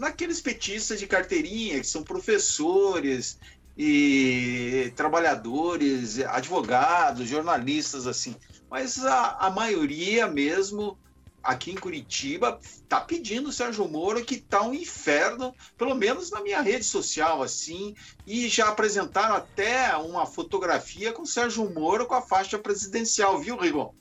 naqueles 0.00 0.40
petistas 0.40 0.98
de 0.98 1.06
carteirinha, 1.06 1.78
que 1.78 1.86
são 1.86 2.02
professores 2.02 3.38
e 3.78 4.92
trabalhadores, 4.96 6.18
advogados, 6.18 7.28
jornalistas, 7.28 8.08
assim. 8.08 8.34
Mas 8.68 8.98
a, 9.04 9.36
a 9.38 9.48
maioria 9.48 10.26
mesmo 10.26 10.98
aqui 11.42 11.72
em 11.72 11.76
Curitiba 11.76 12.58
está 12.62 13.00
pedindo 13.00 13.48
o 13.48 13.52
Sérgio 13.52 13.88
Moro 13.88 14.24
que 14.24 14.38
tá 14.38 14.62
um 14.62 14.74
inferno, 14.74 15.54
pelo 15.76 15.94
menos 15.94 16.30
na 16.30 16.40
minha 16.40 16.60
rede 16.60 16.84
social, 16.84 17.42
assim, 17.42 17.94
e 18.26 18.48
já 18.48 18.68
apresentaram 18.68 19.34
até 19.34 19.96
uma 19.96 20.26
fotografia 20.26 21.12
com 21.12 21.22
o 21.22 21.26
Sérgio 21.26 21.68
Moro 21.72 22.06
com 22.06 22.14
a 22.14 22.22
faixa 22.22 22.58
presidencial, 22.58 23.38
viu, 23.40 23.56
Rigon? 23.56 23.94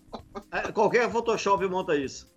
É, 0.52 0.72
qualquer 0.72 1.10
Photoshop 1.10 1.66
monta 1.68 1.96
isso. 1.96 2.30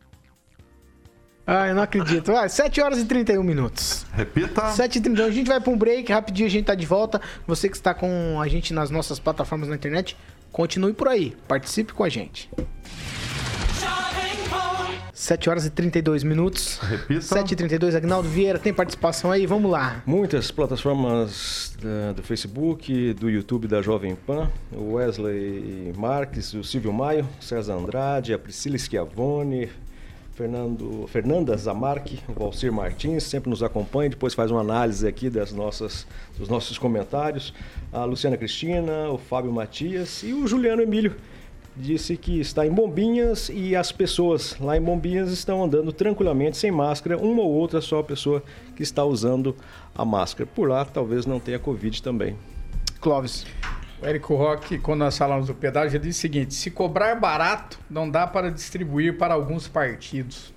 Ah, 1.47 1.69
eu 1.69 1.75
não 1.75 1.83
acredito. 1.83 2.33
Vai, 2.33 2.49
7 2.49 2.81
horas 2.81 2.99
e 2.99 3.05
31 3.05 3.43
minutos. 3.43 4.07
Repita. 4.13 4.71
7 4.71 4.97
e 4.97 5.01
31 5.03 5.27
A 5.27 5.31
gente 5.31 5.47
vai 5.47 5.61
para 5.61 5.71
um 5.71 5.77
break, 5.77 6.11
rapidinho 6.11 6.47
a 6.47 6.51
gente 6.51 6.65
tá 6.65 6.75
de 6.75 6.87
volta. 6.87 7.21
Você 7.47 7.69
que 7.69 7.77
está 7.77 7.93
com 7.93 8.41
a 8.41 8.49
gente 8.49 8.73
nas 8.73 8.91
nossas 8.91 9.19
plataformas 9.19 9.69
na 9.69 9.75
internet, 9.75 10.17
continue 10.51 10.95
por 10.95 11.09
aí. 11.09 11.37
Participe 11.47 11.93
com 11.93 12.03
a 12.03 12.09
gente. 12.09 12.49
7 15.25 15.49
horas 15.49 15.64
e 15.64 15.70
32 15.70 16.22
minutos. 16.22 16.77
Repita. 16.83 17.22
7 17.22 17.53
e 17.53 17.57
32 17.57 17.95
Agnaldo 17.95 18.29
Vieira, 18.29 18.59
tem 18.59 18.75
participação 18.75 19.31
aí? 19.33 19.47
Vamos 19.47 19.70
lá. 19.70 20.03
Muitas 20.05 20.51
plataformas 20.51 21.75
da- 21.83 22.12
do 22.12 22.22
Facebook, 22.22 23.14
do 23.14 23.31
YouTube 23.31 23.66
da 23.66 23.81
Jovem 23.81 24.14
Pan, 24.14 24.51
o 24.70 24.93
Wesley 24.97 25.95
Marques, 25.97 26.53
o 26.53 26.62
Silvio 26.62 26.93
Maio, 26.93 27.27
César 27.41 27.72
Andrade, 27.72 28.35
a 28.35 28.39
Priscila 28.39 28.77
Schiavone, 28.77 29.70
Fernando, 30.35 31.07
Fernanda 31.11 31.57
Zamarque, 31.57 32.18
o 32.29 32.33
Valcir 32.41 32.70
Martins, 32.70 33.22
sempre 33.25 33.49
nos 33.49 33.62
acompanha, 33.62 34.11
depois 34.11 34.35
faz 34.35 34.51
uma 34.51 34.61
análise 34.61 35.09
aqui 35.09 35.31
das 35.31 35.53
nossas, 35.53 36.07
dos 36.39 36.51
nossos 36.51 36.77
comentários. 36.77 37.55
A 37.91 38.05
Luciana 38.05 38.37
Cristina, 38.37 39.09
o 39.09 39.16
Fábio 39.16 39.51
Matias 39.51 40.22
e 40.22 40.35
o 40.35 40.47
Juliano 40.47 40.83
Emílio. 40.83 41.14
Disse 41.77 42.16
que 42.16 42.41
está 42.41 42.64
em 42.64 42.70
Bombinhas 42.70 43.51
e 43.53 43.75
as 43.75 43.91
pessoas 43.91 44.57
lá 44.61 44.77
em 44.77 44.81
Bombinhas 44.81 45.31
estão 45.31 45.64
andando 45.64 45.93
tranquilamente, 45.93 46.57
sem 46.57 46.70
máscara, 46.70 47.18
uma 47.18 47.43
ou 47.43 47.51
outra 47.51 47.81
só 47.81 47.99
a 47.99 48.05
pessoa 48.05 48.43
que 48.77 48.83
está 48.83 49.05
usando 49.05 49.57
a 49.93 50.05
máscara. 50.05 50.49
Por 50.55 50.68
lá 50.68 50.85
talvez 50.85 51.27
não 51.27 51.41
tenha 51.41 51.59
Covid 51.59 52.01
também. 52.01 52.37
Clóvis. 53.01 53.45
O 54.01 54.07
Érico 54.07 54.37
Roque, 54.37 54.79
quando 54.79 55.01
nós 55.01 55.18
falamos 55.18 55.49
do 55.49 55.55
pedágio, 55.55 55.97
ele 55.97 56.07
disse 56.07 56.20
o 56.20 56.22
seguinte: 56.22 56.55
se 56.55 56.70
cobrar 56.70 57.16
barato, 57.16 57.79
não 57.91 58.09
dá 58.09 58.25
para 58.25 58.51
distribuir 58.53 59.18
para 59.18 59.35
alguns 59.35 59.66
partidos. 59.66 60.55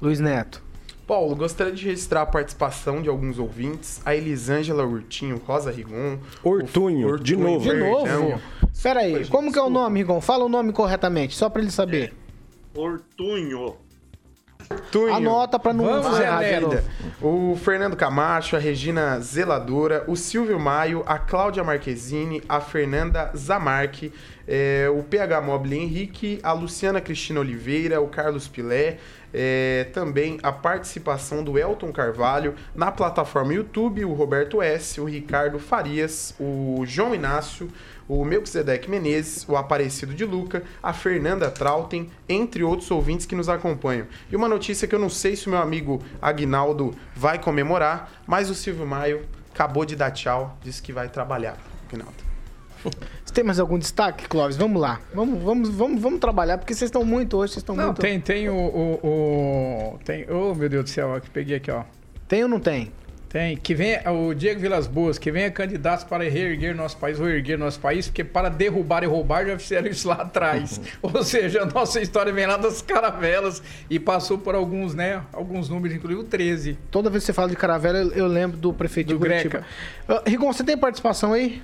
Luiz 0.00 0.20
Neto. 0.20 0.62
Paulo, 1.06 1.34
gostaria 1.34 1.72
de 1.72 1.84
registrar 1.84 2.22
a 2.22 2.26
participação 2.26 3.02
de 3.02 3.08
alguns 3.08 3.38
ouvintes. 3.38 4.00
A 4.06 4.14
Elisângela 4.14 4.84
Urtinho, 4.86 5.42
Rosa 5.44 5.70
Rigon. 5.70 6.18
Ortunho, 6.42 7.18
de 7.18 7.36
novo. 7.36 7.68
De 7.68 7.74
novo? 7.74 8.40
Pera 8.82 9.00
aí, 9.00 9.26
como 9.26 9.52
que 9.52 9.58
é 9.58 9.62
o 9.62 9.70
nome, 9.70 10.00
Rigon? 10.00 10.20
Fala 10.20 10.44
o 10.44 10.48
nome 10.48 10.72
corretamente, 10.72 11.36
só 11.36 11.50
pra 11.50 11.60
ele 11.60 11.70
saber. 11.70 12.14
Ortunho. 12.74 13.76
Tunho. 14.92 15.12
Anota 15.12 15.58
pra 15.58 15.72
não 15.72 15.84
Vamos, 15.84 16.18
Neto. 16.18 16.60
novo. 17.20 17.52
O 17.52 17.56
Fernando 17.56 17.96
Camacho, 17.96 18.54
a 18.54 18.58
Regina 18.58 19.18
Zeladora, 19.18 20.04
o 20.06 20.14
Silvio 20.14 20.60
Maio, 20.60 21.02
a 21.06 21.18
Cláudia 21.18 21.64
Marquezine, 21.64 22.40
a 22.48 22.60
Fernanda 22.60 23.32
Zamarque, 23.36 24.12
eh, 24.46 24.88
o 24.88 25.02
PH 25.02 25.40
Mobile 25.40 25.76
Henrique, 25.76 26.38
a 26.42 26.52
Luciana 26.52 27.00
Cristina 27.00 27.40
Oliveira, 27.40 28.00
o 28.00 28.06
Carlos 28.06 28.46
Pilé, 28.46 28.98
eh, 29.34 29.88
também 29.92 30.38
a 30.40 30.52
participação 30.52 31.42
do 31.42 31.58
Elton 31.58 31.92
Carvalho 31.92 32.54
na 32.74 32.92
plataforma 32.92 33.52
YouTube, 33.52 34.04
o 34.04 34.12
Roberto 34.12 34.62
S., 34.62 35.00
o 35.00 35.04
Ricardo 35.04 35.58
Farias, 35.58 36.32
o 36.38 36.84
João 36.86 37.12
Inácio, 37.12 37.68
o 38.12 38.24
Melquisedeque 38.24 38.90
Menezes, 38.90 39.46
o 39.48 39.56
Aparecido 39.56 40.12
de 40.14 40.24
Luca, 40.24 40.62
a 40.82 40.92
Fernanda 40.92 41.50
Trautem, 41.50 42.08
entre 42.28 42.64
outros 42.64 42.90
ouvintes 42.90 43.24
que 43.26 43.36
nos 43.36 43.48
acompanham. 43.48 44.06
E 44.30 44.34
uma 44.36 44.48
notícia 44.48 44.88
que 44.88 44.94
eu 44.94 44.98
não 44.98 45.08
sei 45.08 45.36
se 45.36 45.46
o 45.46 45.50
meu 45.50 45.60
amigo 45.60 46.02
Agnaldo 46.20 46.92
vai 47.14 47.38
comemorar, 47.38 48.10
mas 48.26 48.50
o 48.50 48.54
Silvio 48.54 48.86
Maio 48.86 49.24
acabou 49.54 49.84
de 49.84 49.94
dar 49.94 50.10
tchau, 50.10 50.56
disse 50.62 50.82
que 50.82 50.92
vai 50.92 51.08
trabalhar. 51.08 51.56
Agnaldo. 51.88 52.14
Você 53.24 53.34
tem 53.34 53.44
mais 53.44 53.60
algum 53.60 53.78
destaque, 53.78 54.26
Clóvis? 54.26 54.56
Vamos 54.56 54.80
lá. 54.80 55.00
Vamos, 55.14 55.42
vamos, 55.42 55.68
vamos, 55.68 56.00
vamos 56.00 56.18
trabalhar, 56.18 56.56
porque 56.58 56.74
vocês 56.74 56.88
estão 56.88 57.04
muito 57.04 57.36
hoje, 57.36 57.52
vocês 57.52 57.62
estão 57.62 57.76
Não, 57.76 57.86
muito. 57.86 58.00
tem, 58.00 58.18
tem 58.20 58.48
o, 58.48 58.54
o, 58.54 59.06
o- 59.94 59.98
Tem. 60.04 60.26
Oh, 60.30 60.54
meu 60.54 60.68
Deus 60.68 60.84
do 60.84 60.90
céu, 60.90 61.10
ó, 61.10 61.20
que 61.20 61.28
peguei 61.28 61.56
aqui, 61.58 61.70
ó. 61.70 61.84
Tem 62.26 62.42
ou 62.42 62.48
não 62.48 62.58
tem? 62.58 62.90
Tem. 63.30 63.56
Que 63.56 63.76
vem 63.76 63.96
o 64.08 64.34
Diego 64.34 64.58
Vilas 64.58 64.88
Boas, 64.88 65.16
que 65.16 65.30
venha 65.30 65.48
candidatos 65.52 66.02
para 66.02 66.28
reerguer 66.28 66.74
nosso 66.74 66.96
país, 66.96 67.20
ou 67.20 67.30
erguer 67.30 67.56
nosso 67.56 67.78
país, 67.78 68.08
porque 68.08 68.24
para 68.24 68.48
derrubar 68.48 69.04
e 69.04 69.06
roubar 69.06 69.46
já 69.46 69.56
fizeram 69.56 69.86
isso 69.86 70.08
lá 70.08 70.16
atrás. 70.16 70.80
Ou 71.00 71.22
seja, 71.22 71.62
a 71.62 71.66
nossa 71.66 72.00
história 72.00 72.32
vem 72.32 72.44
lá 72.44 72.56
das 72.56 72.82
caravelas 72.82 73.62
e 73.88 74.00
passou 74.00 74.36
por 74.36 74.56
alguns, 74.56 74.94
né? 74.94 75.22
Alguns 75.32 75.68
números, 75.68 75.96
inclusive 75.96 76.22
o 76.22 76.24
13. 76.24 76.76
Toda 76.90 77.08
vez 77.08 77.22
que 77.22 77.26
você 77.26 77.32
fala 77.32 77.48
de 77.48 77.54
caravela, 77.54 77.98
eu, 77.98 78.10
eu 78.10 78.26
lembro 78.26 78.56
do 78.56 78.72
prefeito 78.72 79.06
Do 79.06 79.14
de 79.14 79.20
Curitiba. 79.20 79.58
Greca. 79.58 79.66
Ah, 80.08 80.28
Rigon, 80.28 80.52
você 80.52 80.64
tem 80.64 80.76
participação 80.76 81.32
aí? 81.32 81.62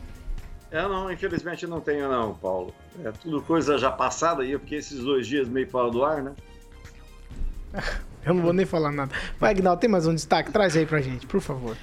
Eu 0.71 0.89
não, 0.89 1.11
infelizmente 1.11 1.67
não 1.67 1.81
tenho 1.81 2.09
não, 2.09 2.33
Paulo. 2.35 2.73
É 3.05 3.11
tudo 3.11 3.43
coisa 3.43 3.77
já 3.77 3.91
passada 3.91 4.45
aí, 4.45 4.57
porque 4.57 4.77
esses 4.77 5.01
dois 5.01 5.27
dias 5.27 5.49
meio 5.49 5.69
fora 5.69 5.91
do 5.91 6.05
ar, 6.05 6.23
né? 6.23 6.33
Eu 8.27 8.35
não 8.35 8.43
vou 8.43 8.53
nem 8.53 8.67
falar 8.67 8.91
nada. 8.91 9.13
Vai, 9.39 9.53
Agnaldo, 9.53 9.81
tem 9.81 9.89
mais 9.89 10.07
um 10.07 10.15
destaque? 10.15 10.51
Traz 10.51 10.77
aí 10.77 10.85
pra 10.85 11.01
gente, 11.01 11.27
por 11.27 11.41
favor. 11.41 11.77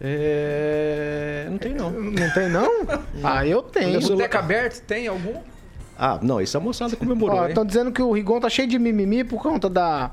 É... 0.00 1.46
Não 1.50 1.58
tem 1.58 1.74
não. 1.74 1.90
Não 1.90 2.30
tem, 2.32 2.48
não? 2.48 2.68
Ah, 3.22 3.46
eu 3.46 3.62
tenho. 3.62 4.00
Boteca 4.00 4.38
aberto, 4.38 4.80
tem 4.84 5.06
algum? 5.08 5.34
Ah, 5.98 6.18
não, 6.22 6.40
isso 6.40 6.56
a 6.56 6.60
moçada 6.60 6.94
comemorou, 6.94 7.48
estão 7.48 7.64
dizendo 7.64 7.90
que 7.90 8.00
o 8.00 8.12
Rigon 8.12 8.38
tá 8.38 8.48
cheio 8.48 8.68
de 8.68 8.78
mimimi 8.78 9.24
por 9.24 9.42
conta 9.42 9.68
da, 9.68 10.12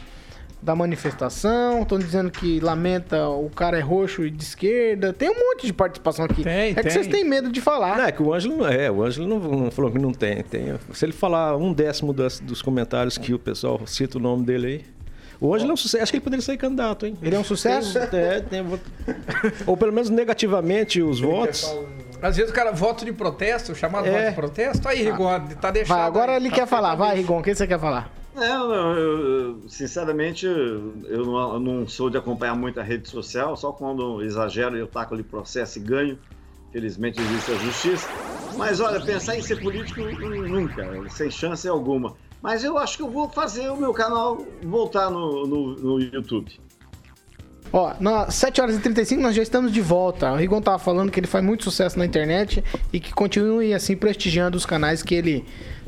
da 0.59 0.75
manifestação. 0.75 1.83
Estão 1.83 1.99
dizendo 1.99 2.31
que 2.31 2.59
lamenta 2.59 3.27
o 3.29 3.49
cara 3.51 3.77
é 3.77 3.81
roxo 3.81 4.25
e 4.25 4.31
de 4.31 4.41
esquerda. 4.43 5.13
Tem 5.13 5.29
um 5.29 5.35
monte 5.39 5.67
de 5.67 5.73
participação 5.73 6.25
aqui. 6.25 6.43
Tem, 6.43 6.71
é 6.71 6.73
que 6.73 6.81
tem. 6.81 6.91
vocês 6.91 7.05
têm 7.07 7.23
medo 7.23 7.51
de 7.51 7.61
falar. 7.61 7.97
Não, 7.99 8.05
é 8.05 8.11
que 8.11 8.23
o 8.23 8.33
Ângelo 8.33 8.57
não 8.57 8.67
é, 8.67 8.89
o 8.89 9.03
Ângelo 9.03 9.27
não, 9.27 9.39
não 9.39 9.69
falou 9.71 9.91
que 9.91 9.99
não 9.99 10.11
tem, 10.11 10.41
tem. 10.43 10.73
Se 10.91 11.05
ele 11.05 11.13
falar 11.13 11.55
um 11.55 11.71
décimo 11.71 12.11
das- 12.11 12.39
dos 12.39 12.63
comentários 12.63 13.15
que 13.19 13.31
o 13.35 13.37
pessoal 13.39 13.79
cita 13.85 14.17
o 14.17 14.21
nome 14.21 14.43
dele 14.43 14.67
aí. 14.67 14.94
O 15.39 15.53
Ângelo 15.53 15.71
é 15.71 15.73
um 15.73 15.77
sucesso, 15.77 16.03
acho 16.03 16.11
que 16.11 16.17
ele 16.17 16.23
poderia 16.23 16.43
ser 16.43 16.57
candidato, 16.57 17.05
hein? 17.05 17.17
Ele 17.21 17.35
é 17.35 17.39
um 17.39 17.43
sucesso? 17.43 17.93
Tem- 18.09 18.19
é, 18.19 18.39
tem- 18.39 18.65
ou 19.65 19.75
pelo 19.77 19.91
menos 19.91 20.09
negativamente 20.09 21.01
os 21.01 21.19
votos. 21.19 21.63
Às 22.21 22.37
vezes 22.37 22.51
o 22.51 22.55
cara 22.55 22.71
voto 22.71 23.03
de 23.05 23.11
protesto, 23.11 23.75
chamado 23.75 24.07
É. 24.07 24.11
voto 24.11 24.29
de 24.29 24.35
protesto. 24.35 24.87
Aí, 24.87 25.03
Rigon, 25.03 25.39
tá 25.61 25.69
deixado. 25.71 25.97
Vai, 25.97 26.07
agora 26.07 26.31
aí. 26.33 26.37
ele 26.37 26.49
Tá 26.49 26.55
quer 26.55 26.67
falar. 26.67 26.95
Vai. 26.95 27.15
Rigon, 27.17 27.39
o 27.39 27.43
que 27.43 27.53
você 27.53 27.67
quer 27.67 27.79
falar? 27.79 28.09
Não, 28.33 28.67
não, 28.67 28.93
eu, 28.97 29.19
eu, 29.61 29.69
sinceramente, 29.69 30.45
eu 30.45 31.25
não, 31.25 31.53
eu 31.53 31.59
não 31.59 31.87
sou 31.87 32.09
de 32.09 32.17
acompanhar 32.17 32.55
muito 32.55 32.79
a 32.79 32.83
rede 32.83 33.07
social, 33.07 33.55
só 33.55 33.71
quando 33.71 34.21
exagero 34.23 34.75
eu 34.75 34.87
taco 34.87 35.13
ali 35.13 35.23
processo 35.23 35.77
e 35.79 35.81
ganho. 35.81 36.17
Felizmente 36.71 37.21
existe 37.21 37.51
a 37.51 37.55
justiça. 37.55 38.09
Mas 38.57 38.79
olha, 38.81 38.99
pensar 38.99 39.37
em 39.37 39.41
ser 39.41 39.61
político 39.61 40.01
nunca, 40.01 40.85
sem 41.11 41.29
chance 41.31 41.65
alguma. 41.67 42.15
Mas 42.45 42.63
eu 42.63 42.77
acho 42.77 42.97
que 42.97 43.01
eu 43.01 43.09
vou 43.09 43.27
fazer 43.27 43.71
o 43.71 43.75
meu 43.75 43.91
canal 43.91 44.45
voltar 44.61 45.09
no, 45.09 45.47
no, 45.47 45.75
no 45.77 45.99
YouTube. 45.99 46.59
Ó, 47.73 47.95
nas 47.99 48.35
7 48.35 48.61
horas 48.61 48.75
e 48.75 48.79
35 48.81 49.19
nós 49.19 49.35
já 49.35 49.41
estamos 49.41 49.71
de 49.71 49.81
volta. 49.81 50.31
O 50.31 50.35
Rigon 50.35 50.61
tava 50.61 50.77
falando 50.77 51.11
que 51.11 51.19
ele 51.19 51.25
faz 51.25 51.43
muito 51.43 51.63
sucesso 51.63 51.97
na 51.97 52.05
internet 52.05 52.63
e 52.93 52.99
que 52.99 53.11
continue 53.11 53.73
assim 53.73 53.97
prestigiando 53.97 54.55
os 54.55 54.63
canais 54.63 55.01
que 55.01 55.15
ele. 55.15 55.43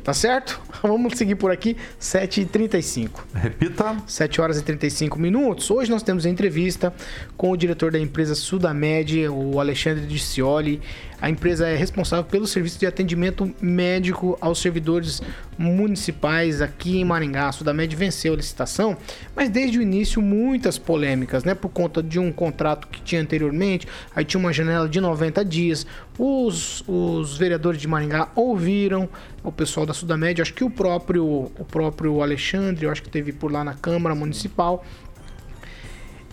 Tá 0.08 0.14
certo? 0.14 0.62
Vamos 0.82 1.18
seguir 1.18 1.36
por 1.36 1.52
aqui, 1.52 1.76
7h35. 2.00 3.10
Repita. 3.34 3.98
7 4.08 4.40
horas 4.40 4.58
e 4.58 4.64
35 4.64 5.20
minutos. 5.20 5.70
Hoje 5.70 5.92
nós 5.92 6.02
temos 6.02 6.26
a 6.26 6.30
entrevista 6.30 6.94
com 7.36 7.52
o 7.52 7.58
diretor 7.58 7.92
da 7.92 8.00
empresa 8.00 8.34
Sudamed, 8.34 9.28
o 9.28 9.60
Alexandre 9.60 10.06
Dicioli. 10.06 10.80
A 11.20 11.30
empresa 11.30 11.68
é 11.68 11.76
responsável 11.76 12.24
pelo 12.24 12.48
serviço 12.48 12.80
de 12.80 12.86
atendimento 12.86 13.54
médico 13.60 14.38
aos 14.40 14.62
servidores 14.62 15.22
municipais 15.58 16.62
aqui 16.62 17.00
em 17.00 17.04
Maringá. 17.04 17.50
A 17.50 17.52
Sudamed 17.52 17.96
venceu 17.96 18.34
a 18.34 18.38
licitação, 18.38 18.96
mas 19.36 19.50
desde 19.50 19.80
o 19.80 19.82
início 19.82 20.22
muitas 20.22 20.78
polêmicas, 20.78 21.44
né? 21.44 21.56
Por 21.56 21.70
conta 21.70 22.04
de 22.04 22.20
um 22.20 22.32
contrato 22.32 22.88
que 22.88 23.02
tinha 23.02 23.20
anteriormente, 23.20 23.88
aí 24.16 24.24
tinha 24.24 24.40
uma 24.40 24.54
janela 24.54 24.88
de 24.88 25.02
90 25.02 25.44
dias. 25.44 25.88
Os, 26.18 26.84
os 26.88 27.38
vereadores 27.38 27.80
de 27.80 27.88
Maringá 27.88 28.30
ouviram 28.36 29.08
o 29.44 29.52
pessoal 29.52 29.86
da 29.86 29.94
Sudamed, 29.94 30.42
acho 30.42 30.54
que 30.54 30.64
o 30.64 30.70
próprio, 30.70 31.26
o 31.26 31.66
próprio 31.70 32.22
Alexandre, 32.22 32.88
acho 32.88 33.04
que 33.04 33.10
teve 33.10 33.32
por 33.32 33.52
lá 33.52 33.64
na 33.64 33.76
Câmara 33.76 34.16
Municipal. 34.16 34.84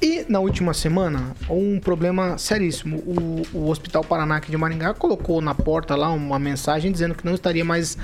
E 0.01 0.25
na 0.29 0.39
última 0.39 0.75
semana, 0.75 1.35
um 1.49 1.79
problema 1.79 2.37
seríssimo. 2.37 2.99
O, 2.99 3.43
o 3.59 3.71
Hospital 3.71 4.05
Paranac 4.05 4.51
de 4.51 4.57
Maringá 4.57 4.93
colocou 4.93 5.41
na 5.41 5.55
porta 5.55 5.95
lá 5.95 6.11
uma 6.11 6.39
mensagem 6.39 6.91
dizendo 6.91 7.15
que 7.15 7.25
não 7.25 7.35
estaria 7.35 7.65
mais 7.65 7.97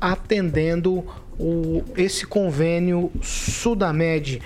atendendo 0.00 1.04
o, 1.38 1.84
esse 1.96 2.26
convênio 2.26 3.10
Sudamed. 3.22 4.40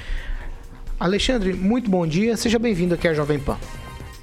Alexandre, 0.98 1.52
muito 1.52 1.90
bom 1.90 2.06
dia. 2.06 2.36
Seja 2.36 2.58
bem-vindo 2.58 2.94
aqui 2.94 3.08
à 3.08 3.14
Jovem 3.14 3.38
Pan. 3.38 3.56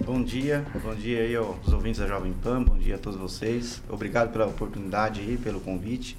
Bom 0.04 0.22
dia, 0.22 0.66
bom 0.84 0.94
dia 0.94 1.22
aí 1.22 1.36
aos 1.36 1.72
ouvintes 1.72 2.02
da 2.02 2.06
Jovem 2.08 2.34
Pan, 2.34 2.62
bom 2.62 2.78
dia 2.78 2.96
a 2.96 2.98
todos 2.98 3.18
vocês. 3.18 3.82
Obrigado 3.90 4.32
pela 4.32 4.46
oportunidade 4.46 5.22
aí, 5.22 5.38
pelo 5.38 5.62
convite. 5.62 6.18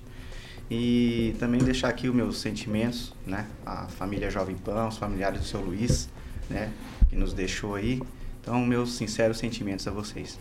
E 0.71 1.37
também 1.39 1.61
deixar 1.61 1.91
aqui 1.91 2.09
os 2.09 2.15
meus 2.15 2.39
sentimentos, 2.39 3.13
né? 3.27 3.47
A 3.67 3.87
família 3.87 4.31
Jovem 4.31 4.57
Pan, 4.57 4.89
os 4.89 4.97
familiares 4.97 5.41
do 5.41 5.47
seu 5.47 5.61
Luiz, 5.61 6.09
né? 6.49 6.73
Que 7.11 7.17
nos 7.17 7.35
deixou 7.35 7.75
aí. 7.75 8.03
Então, 8.41 8.65
meus 8.65 8.97
sinceros 8.97 9.37
sentimentos 9.37 9.87
a 9.87 9.91
vocês. 9.91 10.39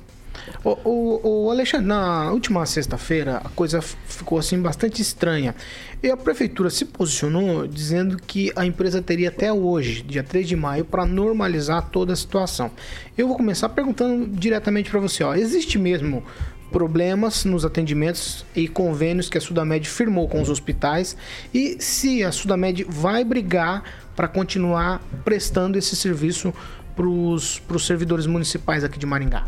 O, 0.64 0.70
o- 0.84 1.46
o 1.46 1.52
Alexandre, 1.52 1.88
na 1.88 2.32
última 2.32 2.66
sexta-feira, 2.66 3.42
a 3.44 3.50
coisa 3.50 3.82
ficou 3.82 4.38
assim 4.40 4.62
bastante 4.62 5.02
estranha. 5.02 5.56
E 6.02 6.10
a 6.10 6.18
prefeitura 6.18 6.70
se 6.70 6.86
posicionou 6.86 7.68
dizendo 7.68 8.18
que 8.18 8.52
a 8.56 8.66
empresa 8.66 9.02
teria 9.02 9.30
até 9.30 9.52
hoje, 9.52 10.02
dia 10.04 10.24
3 10.24 10.48
de 10.48 10.56
maio, 10.56 10.86
para 10.86 11.06
normalizar 11.06 11.90
toda 11.90 12.14
a 12.14 12.16
situação. 12.16 12.72
Eu 13.18 13.28
vou 13.28 13.38
começar 13.38 13.70
perguntando 13.70 14.28
diretamente 14.28 14.90
para 14.90 15.00
você, 15.00 15.24
ó, 15.24 15.34
existe 15.36 15.78
mesmo 15.78 16.24
problemas 16.72 17.46
nos 17.46 17.64
atendimentos 17.64 18.46
e 18.56 18.68
convênios 18.68 19.30
que 19.30 19.38
a 19.38 19.42
Sudamed 19.42 19.88
firmou 19.88 20.28
com 20.28 20.42
os 20.42 20.50
hospitais 20.50 21.16
e 21.54 21.78
se 21.80 22.24
a 22.24 22.32
Sudamed 22.32 22.84
vai 22.90 23.24
brigar 23.24 23.84
para 24.16 24.28
continuar 24.28 25.02
prestando 25.24 25.78
esse 25.78 25.96
serviço 25.96 26.54
para 26.96 27.06
os 27.08 27.62
servidores 27.86 28.26
municipais 28.26 28.84
aqui 28.84 28.98
de 29.00 29.06
Maringá. 29.06 29.46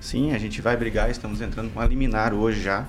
Sim, 0.00 0.32
a 0.32 0.38
gente 0.38 0.62
vai 0.62 0.76
brigar, 0.78 1.10
estamos 1.10 1.42
entrando 1.42 1.70
com 1.72 1.78
a 1.78 1.86
liminar 1.86 2.32
hoje 2.32 2.62
já, 2.62 2.86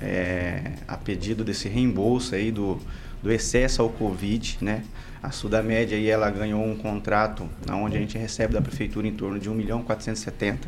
é, 0.00 0.72
a 0.88 0.96
pedido 0.96 1.44
desse 1.44 1.68
reembolso 1.68 2.34
aí 2.34 2.50
do, 2.50 2.80
do 3.22 3.30
excesso 3.30 3.82
ao 3.82 3.90
Covid, 3.90 4.58
né? 4.62 4.82
A 5.22 5.30
Sudamed 5.30 5.94
aí 5.94 6.08
ela 6.08 6.30
ganhou 6.30 6.64
um 6.64 6.74
contrato 6.74 7.48
onde 7.70 7.98
a 7.98 8.00
gente 8.00 8.16
recebe 8.16 8.54
da 8.54 8.62
prefeitura 8.62 9.06
em 9.06 9.12
torno 9.12 9.38
de 9.38 9.50
1 9.50 9.54
milhão 9.54 9.82
470, 9.82 10.66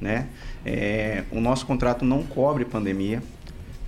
né? 0.00 0.26
É, 0.64 1.24
o 1.30 1.38
nosso 1.38 1.66
contrato 1.66 2.02
não 2.02 2.22
cobre 2.22 2.64
pandemia, 2.64 3.22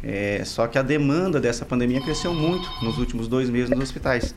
é, 0.03 0.43
só 0.45 0.67
que 0.67 0.79
a 0.79 0.83
demanda 0.83 1.41
dessa 1.41 1.65
pandemia 1.65 2.01
cresceu 2.03 2.35
muito 2.35 2.71
nos 2.83 2.99
últimos 2.99 3.27
dois 3.27 3.49
meses 3.49 3.71
nos 3.71 3.81
hospitais. 3.81 4.35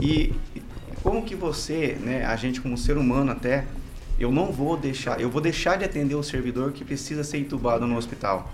E 0.00 0.32
como 1.02 1.24
que 1.24 1.34
você, 1.34 1.98
né, 2.00 2.24
a 2.24 2.36
gente 2.36 2.60
como 2.60 2.78
ser 2.78 2.96
humano 2.96 3.32
até, 3.32 3.64
eu 4.18 4.32
não 4.32 4.50
vou 4.50 4.76
deixar, 4.76 5.20
eu 5.20 5.30
vou 5.30 5.40
deixar 5.40 5.76
de 5.76 5.84
atender 5.84 6.14
o 6.14 6.22
servidor 6.22 6.72
que 6.72 6.84
precisa 6.84 7.22
ser 7.22 7.38
entubado 7.38 7.86
no 7.86 7.96
hospital. 7.96 8.52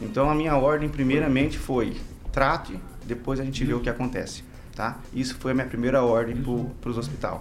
Então 0.00 0.30
a 0.30 0.34
minha 0.34 0.56
ordem 0.56 0.88
primeiramente 0.88 1.58
foi 1.58 1.96
trate, 2.32 2.78
depois 3.04 3.38
a 3.38 3.44
gente 3.44 3.62
vê 3.64 3.74
o 3.74 3.80
que 3.80 3.90
acontece, 3.90 4.42
tá? 4.74 4.98
Isso 5.12 5.36
foi 5.36 5.52
a 5.52 5.54
minha 5.54 5.66
primeira 5.66 6.02
ordem 6.02 6.36
para 6.80 6.90
os 6.90 6.98
hospitais. 6.98 7.40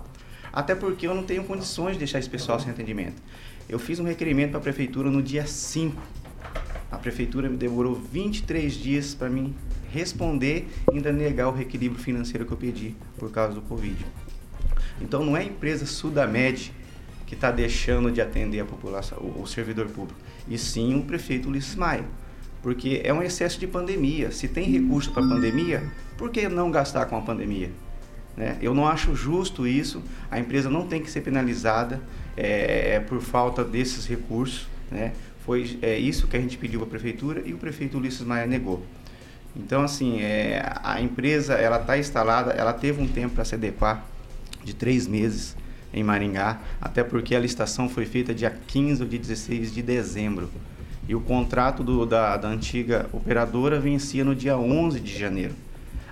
Até 0.52 0.76
porque 0.76 1.08
eu 1.08 1.16
não 1.16 1.24
tenho 1.24 1.44
condições 1.46 1.94
de 1.94 2.00
deixar 2.00 2.20
esse 2.20 2.30
pessoal 2.30 2.60
sem 2.60 2.70
atendimento. 2.70 3.20
Eu 3.68 3.80
fiz 3.80 4.00
um 4.00 4.04
requerimento 4.04 4.52
para 4.52 4.60
a 4.60 4.64
prefeitura 4.64 5.10
no 5.10 5.22
dia 5.22 5.48
5. 5.48 6.00
A 6.92 6.98
prefeitura 6.98 7.50
me 7.50 7.58
demorou 7.58 7.96
23 7.96 8.72
dias 8.72 9.16
para 9.16 9.30
mim 9.30 9.56
responder 9.92 10.68
e 10.92 10.98
ainda 10.98 11.12
negar 11.12 11.48
o 11.48 11.52
reequilíbrio 11.52 12.00
financeiro 12.00 12.46
que 12.46 12.52
eu 12.52 12.58
pedi 12.58 12.96
por 13.18 13.32
causa 13.32 13.56
do 13.56 13.62
Covid. 13.62 14.06
Então 15.02 15.26
não 15.26 15.36
é 15.36 15.42
a 15.42 15.44
empresa 15.44 15.86
Sudamed 15.86 16.72
que 17.34 17.36
está 17.36 17.50
deixando 17.50 18.12
de 18.12 18.22
atender 18.22 18.60
a 18.60 18.66
população, 18.66 19.18
o, 19.18 19.42
o 19.42 19.48
servidor 19.48 19.88
público, 19.88 20.20
e 20.48 20.56
sim 20.56 20.96
o 21.00 21.04
prefeito 21.04 21.50
Ulisses 21.50 21.76
Maia. 21.76 22.06
Porque 22.62 23.02
é 23.04 23.12
um 23.12 23.22
excesso 23.22 23.60
de 23.60 23.68
pandemia. 23.68 24.32
Se 24.32 24.48
tem 24.48 24.70
recurso 24.70 25.12
para 25.12 25.24
pandemia, 25.24 25.84
por 26.18 26.30
que 26.30 26.48
não 26.48 26.72
gastar 26.72 27.08
com 27.08 27.18
a 27.18 27.22
pandemia? 27.22 27.72
Né? 28.38 28.58
Eu 28.62 28.74
não 28.74 28.88
acho 28.88 29.16
justo 29.16 29.68
isso. 29.68 30.02
A 30.32 30.40
empresa 30.40 30.70
não 30.70 30.88
tem 30.88 31.02
que 31.02 31.12
ser 31.12 31.22
penalizada 31.22 32.00
é, 32.38 33.00
por 33.02 33.20
falta 33.20 33.66
desses 33.66 34.06
recursos. 34.06 34.68
Né? 34.90 35.12
Foi 35.46 35.78
é, 35.82 35.98
isso 35.98 36.28
que 36.28 36.38
a 36.38 36.40
gente 36.40 36.58
pediu 36.58 36.84
à 36.84 36.86
prefeitura 36.86 37.42
e 37.44 37.54
o 37.54 37.58
prefeito 37.58 37.98
Ulisses 37.98 38.22
Maia 38.22 38.46
negou. 38.46 38.86
Então, 39.56 39.82
assim, 39.82 40.22
é, 40.22 40.64
a 40.84 41.02
empresa 41.02 41.56
ela 41.56 41.82
está 41.82 41.98
instalada, 41.98 42.52
ela 42.52 42.72
teve 42.72 43.02
um 43.02 43.08
tempo 43.08 43.36
para 43.36 43.44
se 43.44 43.56
adequar 43.56 44.06
de 44.64 44.74
três 44.74 45.06
meses 45.06 45.58
em 45.94 46.04
Maringá, 46.04 46.60
até 46.82 47.04
porque 47.04 47.36
a 47.36 47.40
licitação 47.40 47.88
foi 47.88 48.06
feita 48.06 48.34
dia 48.34 48.50
15 48.68 49.04
ou 49.04 49.08
dia 49.08 49.20
16 49.20 49.74
de 49.74 49.82
dezembro. 49.82 50.50
E 51.08 51.14
o 51.14 51.22
contrato 51.22 51.84
do, 51.84 52.06
da, 52.06 52.36
da 52.38 52.48
antiga 52.48 53.08
operadora 53.12 53.80
vencia 53.80 54.24
no 54.24 54.34
dia 54.34 54.58
11 54.58 55.00
de 55.00 55.18
janeiro. 55.18 55.54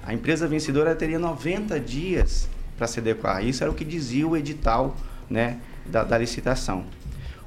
A 0.06 0.14
empresa 0.14 0.48
vencedora 0.48 0.96
teria 0.96 1.18
90 1.18 1.80
dias 1.80 2.50
para 2.78 2.88
se 2.88 3.00
adequar. 3.00 3.46
Isso 3.46 3.64
era 3.64 3.72
o 3.72 3.76
que 3.76 3.86
dizia 3.86 4.28
o 4.28 4.36
edital 4.36 4.96
né, 5.30 5.58
da, 5.86 6.04
da 6.04 6.18
licitação. 6.18 6.86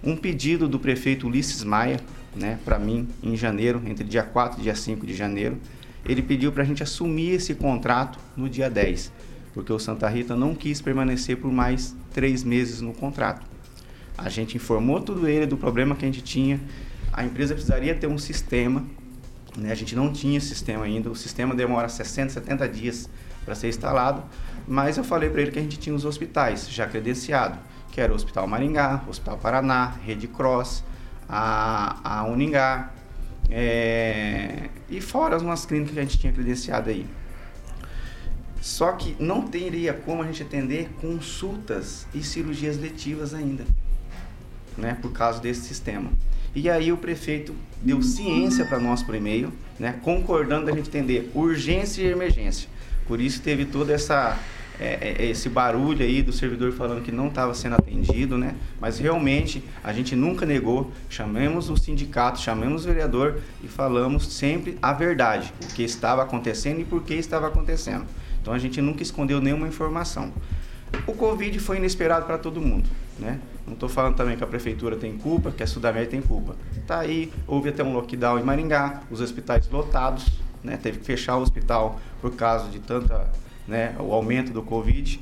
Um 0.02 0.16
pedido 0.16 0.68
do 0.68 0.78
prefeito 0.78 1.26
Ulisses 1.26 1.62
Maia, 1.62 2.00
né, 2.34 2.58
para 2.64 2.78
mim, 2.78 3.08
em 3.22 3.36
janeiro, 3.36 3.82
entre 3.86 4.04
dia 4.04 4.22
4 4.22 4.60
e 4.60 4.62
dia 4.62 4.74
5 4.74 5.06
de 5.06 5.14
janeiro, 5.14 5.58
ele 6.04 6.22
pediu 6.22 6.50
para 6.50 6.62
a 6.62 6.66
gente 6.66 6.82
assumir 6.82 7.30
esse 7.30 7.54
contrato 7.54 8.18
no 8.36 8.48
dia 8.48 8.68
10 8.68 9.12
porque 9.54 9.72
o 9.72 9.78
Santa 9.78 10.08
Rita 10.08 10.34
não 10.36 10.54
quis 10.54 10.82
permanecer 10.82 11.36
por 11.36 11.50
mais 11.50 11.94
três 12.14 12.42
meses 12.42 12.80
no 12.80 12.94
contrato. 12.94 13.44
A 14.16 14.30
gente 14.30 14.56
informou 14.56 15.00
tudo 15.00 15.28
ele 15.28 15.44
do 15.44 15.56
problema 15.56 15.94
que 15.94 16.04
a 16.04 16.08
gente 16.08 16.22
tinha. 16.22 16.58
A 17.12 17.24
empresa 17.24 17.52
precisaria 17.52 17.94
ter 17.94 18.06
um 18.06 18.16
sistema, 18.16 18.82
né? 19.58 19.70
a 19.70 19.74
gente 19.74 19.94
não 19.94 20.12
tinha 20.12 20.40
sistema 20.40 20.84
ainda. 20.84 21.10
O 21.10 21.16
sistema 21.16 21.54
demora 21.54 21.88
60, 21.88 22.32
70 22.32 22.68
dias 22.68 23.10
para 23.44 23.54
ser 23.54 23.68
instalado, 23.68 24.22
mas 24.66 24.96
eu 24.96 25.04
falei 25.04 25.28
para 25.28 25.42
ele 25.42 25.50
que 25.50 25.58
a 25.58 25.62
gente 25.62 25.78
tinha 25.78 25.94
os 25.94 26.06
hospitais 26.06 26.70
já 26.70 26.86
credenciados, 26.86 27.58
que 27.92 28.00
era 28.00 28.10
o 28.10 28.16
Hospital 28.16 28.46
Maringá, 28.46 29.02
Hospital 29.06 29.36
Paraná, 29.36 29.94
Rede 30.02 30.26
Cross, 30.26 30.82
a, 31.28 32.20
a 32.20 32.24
Uningá, 32.24 32.90
é, 33.50 34.70
e 34.88 35.00
fora 35.00 35.36
umas 35.38 35.66
clínicas 35.66 35.92
que 35.92 36.00
a 36.00 36.02
gente 36.02 36.18
tinha 36.18 36.32
credenciado 36.32 36.88
aí. 36.88 37.06
Só 38.64 38.92
que 38.92 39.14
não 39.18 39.42
teria 39.42 39.92
como 39.92 40.22
a 40.22 40.26
gente 40.26 40.42
atender 40.42 40.88
consultas 40.98 42.06
e 42.14 42.22
cirurgias 42.22 42.78
letivas 42.78 43.34
ainda, 43.34 43.62
né, 44.74 44.96
por 45.02 45.12
causa 45.12 45.38
desse 45.38 45.60
sistema. 45.60 46.10
E 46.54 46.70
aí 46.70 46.90
o 46.90 46.96
prefeito 46.96 47.54
deu 47.82 48.02
ciência 48.02 48.64
para 48.64 48.80
nós 48.80 49.02
por 49.02 49.14
e-mail, 49.14 49.52
né, 49.78 50.00
concordando 50.00 50.70
a 50.70 50.74
gente 50.74 50.88
atender 50.88 51.30
urgência 51.34 52.00
e 52.00 52.06
emergência. 52.06 52.66
Por 53.06 53.20
isso 53.20 53.42
teve 53.42 53.66
toda 53.66 53.92
essa 53.92 54.40
é, 54.80 55.14
é, 55.18 55.26
esse 55.26 55.50
barulho 55.50 56.02
aí 56.02 56.22
do 56.22 56.32
servidor 56.32 56.72
falando 56.72 57.02
que 57.02 57.12
não 57.12 57.28
estava 57.28 57.52
sendo 57.52 57.74
atendido, 57.74 58.38
né? 58.38 58.56
Mas 58.80 58.98
realmente 58.98 59.62
a 59.84 59.92
gente 59.92 60.16
nunca 60.16 60.46
negou, 60.46 60.90
chamamos 61.10 61.68
o 61.68 61.76
sindicato, 61.76 62.40
chamamos 62.40 62.84
o 62.84 62.88
vereador 62.88 63.40
e 63.62 63.68
falamos 63.68 64.26
sempre 64.32 64.78
a 64.80 64.94
verdade, 64.94 65.52
o 65.62 65.74
que 65.74 65.82
estava 65.82 66.22
acontecendo 66.22 66.80
e 66.80 66.84
por 66.84 67.02
que 67.02 67.12
estava 67.12 67.46
acontecendo. 67.46 68.06
Então 68.44 68.52
a 68.52 68.58
gente 68.58 68.78
nunca 68.82 69.02
escondeu 69.02 69.40
nenhuma 69.40 69.66
informação. 69.66 70.30
O 71.06 71.14
Covid 71.14 71.58
foi 71.58 71.78
inesperado 71.78 72.26
para 72.26 72.36
todo 72.36 72.60
mundo, 72.60 72.86
né? 73.18 73.40
Não 73.66 73.72
estou 73.72 73.88
falando 73.88 74.16
também 74.16 74.36
que 74.36 74.44
a 74.44 74.46
prefeitura 74.46 74.96
tem 74.96 75.16
culpa, 75.16 75.50
que 75.50 75.62
a 75.62 75.66
Sudamérica 75.66 76.10
tem 76.10 76.20
culpa. 76.20 76.54
Tá 76.86 76.98
aí, 76.98 77.32
houve 77.46 77.70
até 77.70 77.82
um 77.82 77.94
lockdown 77.94 78.38
em 78.38 78.42
Maringá, 78.42 79.00
os 79.10 79.22
hospitais 79.22 79.66
lotados, 79.70 80.26
né? 80.62 80.76
Teve 80.76 80.98
que 80.98 81.06
fechar 81.06 81.38
o 81.38 81.40
hospital 81.40 81.98
por 82.20 82.36
causa 82.36 82.68
de 82.68 82.80
tanta, 82.80 83.30
né? 83.66 83.96
O 83.98 84.12
aumento 84.12 84.52
do 84.52 84.62
Covid 84.62 85.18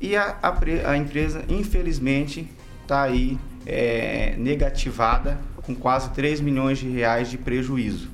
e 0.00 0.16
a, 0.16 0.36
a, 0.42 0.90
a 0.90 0.96
empresa, 0.96 1.44
infelizmente, 1.48 2.50
está 2.82 3.02
aí 3.02 3.38
é, 3.64 4.34
negativada 4.36 5.38
com 5.62 5.76
quase 5.76 6.10
3 6.10 6.40
milhões 6.40 6.78
de 6.78 6.88
reais 6.88 7.30
de 7.30 7.38
prejuízo. 7.38 8.10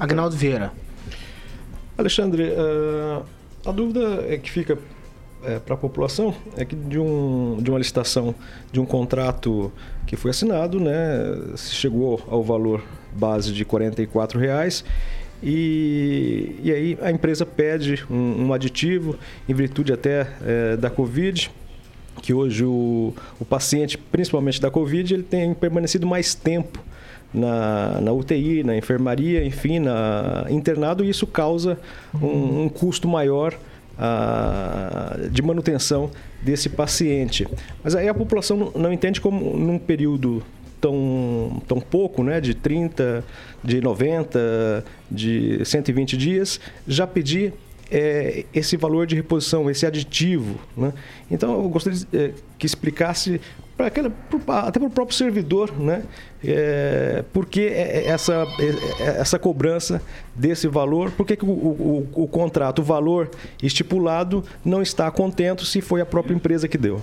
Agnaldo 0.00 0.36
Vieira. 0.36 0.72
Alexandre, 1.98 2.44
uh, 2.44 3.24
a 3.66 3.72
dúvida 3.72 4.24
é 4.28 4.38
que 4.38 4.48
fica 4.48 4.78
é, 5.42 5.58
para 5.58 5.74
a 5.74 5.76
população 5.76 6.34
é 6.56 6.64
que 6.64 6.74
de, 6.74 6.98
um, 6.98 7.58
de 7.60 7.70
uma 7.70 7.78
licitação 7.78 8.34
de 8.72 8.80
um 8.80 8.86
contrato 8.86 9.72
que 10.06 10.16
foi 10.16 10.30
assinado, 10.30 10.80
né, 10.80 10.94
chegou 11.56 12.22
ao 12.28 12.42
valor 12.42 12.82
base 13.12 13.52
de 13.52 13.64
R$ 13.64 14.38
reais 14.38 14.84
e, 15.42 16.56
e 16.62 16.72
aí 16.72 16.98
a 17.00 17.10
empresa 17.10 17.44
pede 17.44 18.04
um, 18.10 18.46
um 18.46 18.52
aditivo 18.52 19.16
em 19.48 19.54
virtude 19.54 19.92
até 19.92 20.28
é, 20.44 20.76
da 20.76 20.90
Covid, 20.90 21.50
que 22.22 22.34
hoje 22.34 22.64
o, 22.64 23.14
o 23.38 23.44
paciente, 23.44 23.96
principalmente 23.96 24.60
da 24.60 24.70
Covid, 24.70 25.14
ele 25.14 25.22
tem 25.22 25.54
permanecido 25.54 26.06
mais 26.06 26.34
tempo 26.34 26.82
na, 27.32 28.00
na 28.00 28.12
UTI, 28.12 28.62
na 28.64 28.76
enfermaria, 28.76 29.44
enfim, 29.44 29.78
na 29.78 30.46
internado, 30.48 31.04
e 31.04 31.10
isso 31.10 31.26
causa 31.26 31.78
um, 32.14 32.64
um 32.64 32.68
custo 32.68 33.06
maior 33.06 33.54
uh, 33.98 35.28
de 35.28 35.42
manutenção 35.42 36.10
desse 36.42 36.68
paciente. 36.68 37.46
Mas 37.82 37.94
aí 37.94 38.08
a 38.08 38.14
população 38.14 38.72
não 38.74 38.92
entende 38.92 39.20
como 39.20 39.56
num 39.56 39.78
período 39.78 40.42
tão, 40.80 41.60
tão 41.66 41.80
pouco, 41.80 42.22
né, 42.22 42.40
de 42.40 42.54
30, 42.54 43.24
de 43.62 43.80
90, 43.80 44.84
de 45.10 45.64
120 45.64 46.16
dias, 46.16 46.60
já 46.86 47.06
pedir 47.06 47.52
é, 47.90 48.44
esse 48.54 48.76
valor 48.76 49.06
de 49.06 49.16
reposição, 49.16 49.70
esse 49.70 49.86
aditivo. 49.86 50.58
Né? 50.76 50.92
Então, 51.30 51.52
eu 51.62 51.68
gostaria 51.68 51.98
é, 52.12 52.32
que 52.58 52.66
explicasse 52.66 53.40
para 53.78 53.86
até 53.86 54.80
para 54.80 54.88
o 54.88 54.90
próprio 54.90 55.16
servidor, 55.16 55.72
né? 55.78 56.02
É, 56.42 57.24
por 57.32 57.46
que 57.46 57.60
é, 57.60 57.98
é, 57.98 58.08
essa, 58.08 58.44
essa 58.98 59.38
cobrança 59.38 60.02
desse 60.34 60.66
valor? 60.66 61.12
Por 61.12 61.24
que, 61.24 61.36
que 61.36 61.44
o, 61.44 61.48
o, 61.48 62.08
o, 62.12 62.26
contrato, 62.26 62.80
o 62.80 62.82
valor 62.82 63.30
estipulado, 63.62 64.44
não 64.64 64.82
está 64.82 65.08
contento 65.12 65.64
se 65.64 65.80
foi 65.80 66.00
a 66.00 66.06
própria 66.06 66.34
empresa 66.34 66.66
que 66.66 66.76
deu? 66.76 67.00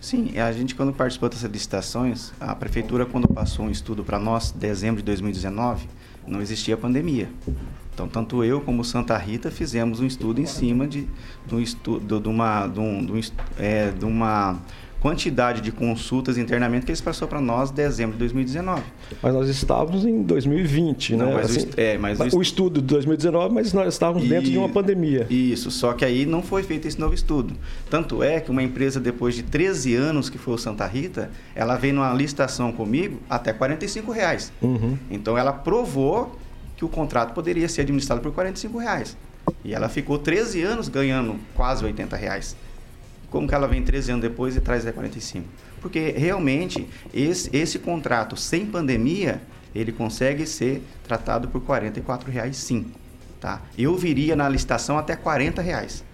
Sim, 0.00 0.38
a 0.38 0.50
gente 0.50 0.74
quando 0.74 0.94
participou 0.94 1.28
dessas 1.28 1.50
licitações, 1.50 2.32
a 2.40 2.54
prefeitura 2.54 3.04
quando 3.04 3.28
passou 3.28 3.66
um 3.66 3.70
estudo 3.70 4.02
para 4.02 4.18
nós, 4.18 4.50
dezembro 4.50 5.02
de 5.02 5.06
2019, 5.06 5.88
não 6.28 6.40
existia 6.40 6.76
pandemia. 6.76 7.28
Então, 7.92 8.06
tanto 8.06 8.44
eu 8.44 8.60
como 8.60 8.84
Santa 8.84 9.16
Rita 9.16 9.50
fizemos 9.50 9.98
um 9.98 10.06
estudo 10.06 10.40
em 10.40 10.46
cima 10.46 10.86
de, 10.86 11.08
de, 11.46 11.54
um 11.54 11.60
estudo, 11.60 12.20
de, 12.20 12.28
uma, 12.28 12.66
de, 12.68 12.78
um, 12.78 13.04
de, 13.04 13.12
um, 13.12 13.20
é, 13.58 13.90
de 13.90 14.04
uma 14.04 14.56
quantidade 15.00 15.60
de 15.60 15.70
consultas 15.70 16.36
internamente 16.36 16.84
que 16.84 16.90
eles 16.90 17.00
passou 17.00 17.28
para 17.28 17.40
nós 17.40 17.70
em 17.70 17.74
dezembro 17.74 18.12
de 18.12 18.18
2019. 18.18 18.82
Mas 19.22 19.34
nós 19.34 19.48
estávamos 19.48 20.04
em 20.04 20.22
2020, 20.22 21.16
Não, 21.16 21.26
né? 21.26 21.34
Mas, 21.34 21.56
assim, 21.56 21.66
o, 21.66 21.70
é, 21.76 21.98
mas 21.98 22.18
o, 22.34 22.42
estudo 22.42 22.80
de 22.80 22.86
2019, 22.88 23.54
mas 23.54 23.72
nós 23.72 23.94
estávamos 23.94 24.24
e, 24.24 24.28
dentro 24.28 24.50
de 24.50 24.58
uma 24.58 24.68
pandemia. 24.68 25.26
Isso, 25.30 25.70
só 25.70 25.92
que 25.92 26.04
aí 26.04 26.26
não 26.26 26.42
foi 26.42 26.62
feito 26.62 26.88
esse 26.88 26.98
novo 26.98 27.14
estudo. 27.14 27.54
Tanto 27.88 28.22
é 28.22 28.40
que 28.40 28.50
uma 28.50 28.62
empresa, 28.62 28.98
depois 28.98 29.34
de 29.34 29.42
13 29.42 29.94
anos 29.94 30.28
que 30.28 30.38
foi 30.38 30.54
o 30.54 30.58
Santa 30.58 30.86
Rita, 30.86 31.30
ela 31.54 31.76
veio 31.76 31.94
numa 31.94 32.12
licitação 32.12 32.72
comigo 32.72 33.20
até 33.30 33.52
45 33.52 34.10
reais. 34.10 34.52
Uhum. 34.60 34.98
Então 35.10 35.38
ela 35.38 35.52
provou 35.52 36.36
que 36.76 36.84
o 36.84 36.88
contrato 36.88 37.34
poderia 37.34 37.68
ser 37.68 37.82
administrado 37.82 38.20
por 38.20 38.32
45 38.32 38.78
reais. 38.78 39.16
E 39.64 39.74
ela 39.74 39.88
ficou 39.88 40.18
13 40.18 40.62
anos 40.62 40.88
ganhando 40.88 41.36
quase 41.54 41.84
80 41.84 42.16
reais. 42.16 42.56
Como 43.30 43.46
que 43.46 43.54
ela 43.54 43.66
vem 43.68 43.82
13 43.82 44.12
anos 44.12 44.22
depois 44.22 44.56
e 44.56 44.60
traz 44.60 44.84
45? 44.84 45.46
Porque 45.80 46.10
realmente 46.16 46.88
esse, 47.12 47.54
esse 47.54 47.78
contrato 47.78 48.36
sem 48.36 48.66
pandemia, 48.66 49.40
ele 49.74 49.92
consegue 49.92 50.46
ser 50.46 50.82
tratado 51.04 51.48
por 51.48 51.60
44 51.60 52.30
reais 52.30 52.56
sim. 52.56 52.86
Tá? 53.40 53.62
Eu 53.76 53.96
viria 53.96 54.34
na 54.34 54.48
licitação 54.48 54.98
até 54.98 55.14
40 55.14 55.62
reais. 55.62 56.04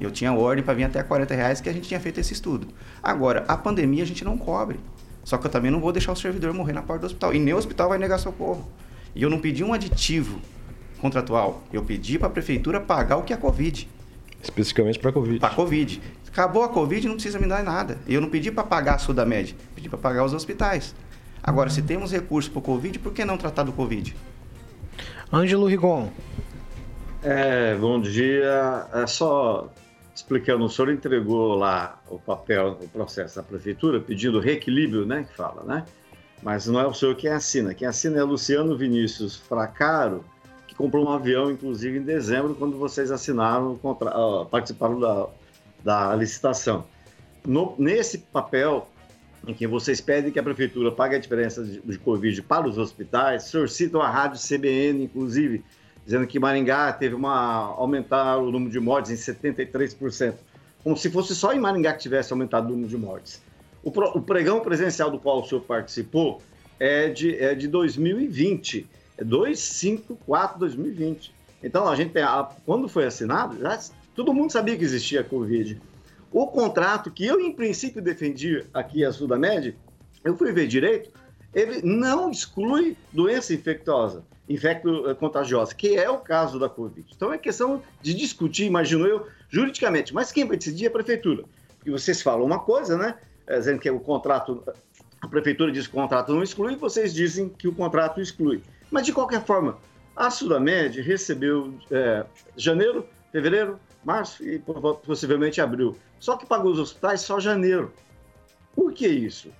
Eu 0.00 0.10
tinha 0.10 0.32
ordem 0.32 0.64
para 0.64 0.72
vir 0.72 0.84
até 0.84 1.02
40 1.02 1.34
reais 1.34 1.60
que 1.60 1.68
a 1.68 1.72
gente 1.72 1.86
tinha 1.86 2.00
feito 2.00 2.18
esse 2.18 2.32
estudo. 2.32 2.68
Agora, 3.02 3.44
a 3.46 3.56
pandemia 3.56 4.02
a 4.02 4.06
gente 4.06 4.24
não 4.24 4.36
cobre. 4.36 4.80
Só 5.22 5.36
que 5.36 5.46
eu 5.46 5.50
também 5.50 5.70
não 5.70 5.78
vou 5.78 5.92
deixar 5.92 6.12
o 6.12 6.16
servidor 6.16 6.54
morrer 6.54 6.72
na 6.72 6.82
porta 6.82 7.02
do 7.02 7.06
hospital. 7.06 7.34
E 7.34 7.38
nem 7.38 7.52
o 7.52 7.58
hospital 7.58 7.90
vai 7.90 7.98
negar 7.98 8.18
socorro. 8.18 8.66
E 9.14 9.22
eu 9.22 9.28
não 9.28 9.38
pedi 9.38 9.62
um 9.62 9.74
aditivo 9.74 10.40
contratual. 11.00 11.62
Eu 11.70 11.82
pedi 11.84 12.18
para 12.18 12.28
a 12.28 12.30
prefeitura 12.30 12.80
pagar 12.80 13.18
o 13.18 13.22
que 13.22 13.32
é 13.32 13.36
Covid. 13.36 13.86
Especificamente 14.42 14.98
para 14.98 15.10
a 15.10 15.12
Covid. 15.12 15.38
Para 15.38 15.48
a 15.50 15.54
Covid. 15.54 16.00
Acabou 16.32 16.62
a 16.62 16.68
Covid, 16.68 17.08
não 17.08 17.14
precisa 17.14 17.38
me 17.38 17.46
dar 17.46 17.62
nada. 17.62 17.98
Eu 18.06 18.20
não 18.20 18.30
pedi 18.30 18.52
para 18.52 18.62
pagar 18.62 18.94
a 18.94 18.98
Sudamed, 18.98 19.56
pedi 19.74 19.88
para 19.88 19.98
pagar 19.98 20.24
os 20.24 20.32
hospitais. 20.32 20.94
Agora, 21.42 21.70
se 21.70 21.82
temos 21.82 22.12
recursos 22.12 22.48
para 22.50 22.60
o 22.60 22.62
Covid, 22.62 22.98
por 23.00 23.12
que 23.12 23.24
não 23.24 23.36
tratar 23.36 23.64
do 23.64 23.72
Covid? 23.72 24.14
Ângelo 25.32 25.66
Rigon. 25.66 26.10
É, 27.22 27.74
bom 27.74 28.00
dia. 28.00 28.86
É 28.92 29.06
só 29.06 29.68
explicando, 30.14 30.64
o 30.64 30.70
senhor 30.70 30.92
entregou 30.92 31.54
lá 31.54 32.00
o 32.08 32.18
papel, 32.18 32.78
o 32.80 32.88
processo 32.88 33.36
da 33.36 33.42
prefeitura, 33.42 34.00
pedindo 34.00 34.38
reequilíbrio, 34.38 35.06
né, 35.06 35.26
que 35.28 35.36
fala, 35.36 35.62
né? 35.64 35.84
Mas 36.42 36.66
não 36.66 36.80
é 36.80 36.86
o 36.86 36.94
senhor 36.94 37.14
quem 37.16 37.30
assina. 37.30 37.74
Quem 37.74 37.88
assina 37.88 38.18
é 38.18 38.22
Luciano 38.22 38.76
Vinícius 38.76 39.36
Fracaro, 39.36 40.24
que 40.66 40.74
comprou 40.74 41.06
um 41.06 41.12
avião, 41.12 41.50
inclusive, 41.50 41.98
em 41.98 42.02
dezembro, 42.02 42.54
quando 42.54 42.78
vocês 42.78 43.10
assinaram, 43.10 43.78
participaram 44.50 44.98
da, 44.98 45.26
da 45.82 46.14
licitação. 46.14 46.84
No, 47.46 47.74
nesse 47.78 48.18
papel, 48.18 48.88
em 49.46 49.54
que 49.54 49.66
vocês 49.66 50.00
pedem 50.00 50.30
que 50.30 50.38
a 50.38 50.42
prefeitura 50.42 50.92
pague 50.92 51.16
a 51.16 51.18
diferença 51.18 51.64
de, 51.64 51.80
de 51.80 51.98
Covid 51.98 52.42
para 52.42 52.68
os 52.68 52.78
hospitais, 52.78 53.50
cita 53.68 53.98
a 53.98 54.10
rádio 54.10 54.38
CBN, 54.38 55.04
inclusive, 55.04 55.64
dizendo 56.04 56.26
que 56.26 56.38
Maringá 56.38 56.92
teve 56.92 57.14
uma 57.14 57.74
aumentar 57.76 58.36
o 58.38 58.50
número 58.50 58.70
de 58.70 58.80
mortes 58.80 59.10
em 59.10 59.32
73%, 59.32 60.34
como 60.82 60.96
se 60.96 61.10
fosse 61.10 61.34
só 61.34 61.52
em 61.52 61.58
Maringá 61.58 61.92
que 61.94 62.00
tivesse 62.00 62.32
aumentado 62.32 62.68
o 62.68 62.70
número 62.70 62.88
de 62.88 62.96
mortes. 62.96 63.42
O, 63.82 63.90
pro, 63.90 64.08
o 64.16 64.20
pregão 64.20 64.60
presencial 64.60 65.10
do 65.10 65.18
qual 65.18 65.40
o 65.40 65.46
senhor 65.46 65.62
participou 65.62 66.42
é 66.78 67.08
de, 67.08 67.36
é 67.36 67.54
de 67.54 67.68
2020, 67.68 68.86
é 69.16 69.24
254 69.24 70.58
2020. 70.58 71.32
Então 71.62 71.88
a 71.88 71.94
gente 71.94 72.12
tem, 72.12 72.22
a, 72.22 72.48
quando 72.64 72.88
foi 72.88 73.06
assinado, 73.06 73.58
já, 73.58 73.78
todo 74.20 74.34
mundo 74.34 74.52
sabia 74.52 74.76
que 74.76 74.84
existia 74.84 75.24
Covid. 75.24 75.80
O 76.30 76.46
contrato 76.46 77.10
que 77.10 77.24
eu 77.24 77.40
em 77.40 77.50
princípio 77.50 78.02
defendi 78.02 78.66
aqui 78.74 79.02
a 79.02 79.10
Sudamed, 79.10 79.74
eu 80.22 80.36
fui 80.36 80.52
ver 80.52 80.66
direito, 80.66 81.10
ele 81.54 81.80
não 81.82 82.30
exclui 82.30 82.98
doença 83.10 83.54
infectosa 83.54 84.22
infecto-contagiosa, 84.46 85.74
que 85.74 85.96
é 85.96 86.10
o 86.10 86.18
caso 86.18 86.58
da 86.58 86.68
Covid. 86.68 87.06
Então 87.16 87.32
é 87.32 87.38
questão 87.38 87.82
de 88.02 88.12
discutir, 88.12 88.64
imagino 88.64 89.06
eu, 89.06 89.26
juridicamente. 89.48 90.12
Mas 90.12 90.32
quem 90.32 90.44
vai 90.44 90.56
decidir 90.56 90.86
é 90.86 90.88
a 90.88 90.90
prefeitura. 90.90 91.44
E 91.86 91.90
vocês 91.90 92.20
falam 92.20 92.44
uma 92.44 92.58
coisa, 92.58 92.98
né? 92.98 93.14
É, 93.46 93.58
dizendo 93.58 93.78
que 93.78 93.88
o 93.88 94.00
contrato, 94.00 94.62
a 95.22 95.28
prefeitura 95.28 95.70
diz 95.70 95.86
que 95.86 95.96
o 95.96 96.00
contrato 96.00 96.34
não 96.34 96.42
exclui, 96.42 96.74
vocês 96.74 97.14
dizem 97.14 97.48
que 97.48 97.68
o 97.68 97.72
contrato 97.72 98.20
exclui. 98.20 98.60
Mas 98.90 99.06
de 99.06 99.12
qualquer 99.12 99.44
forma, 99.44 99.78
a 100.16 100.30
Sudamed 100.30 101.00
recebeu 101.00 101.72
é, 101.88 102.26
janeiro, 102.56 103.06
fevereiro, 103.30 103.78
março 104.04 104.42
e 104.42 104.58
possivelmente 105.04 105.60
abril. 105.60 105.96
Só 106.18 106.36
que 106.36 106.46
pagou 106.46 106.72
os 106.72 106.78
hospitais 106.78 107.20
só 107.20 107.38
janeiro. 107.38 107.92
Por 108.74 108.92
que 108.92 109.06
isso? 109.06 109.50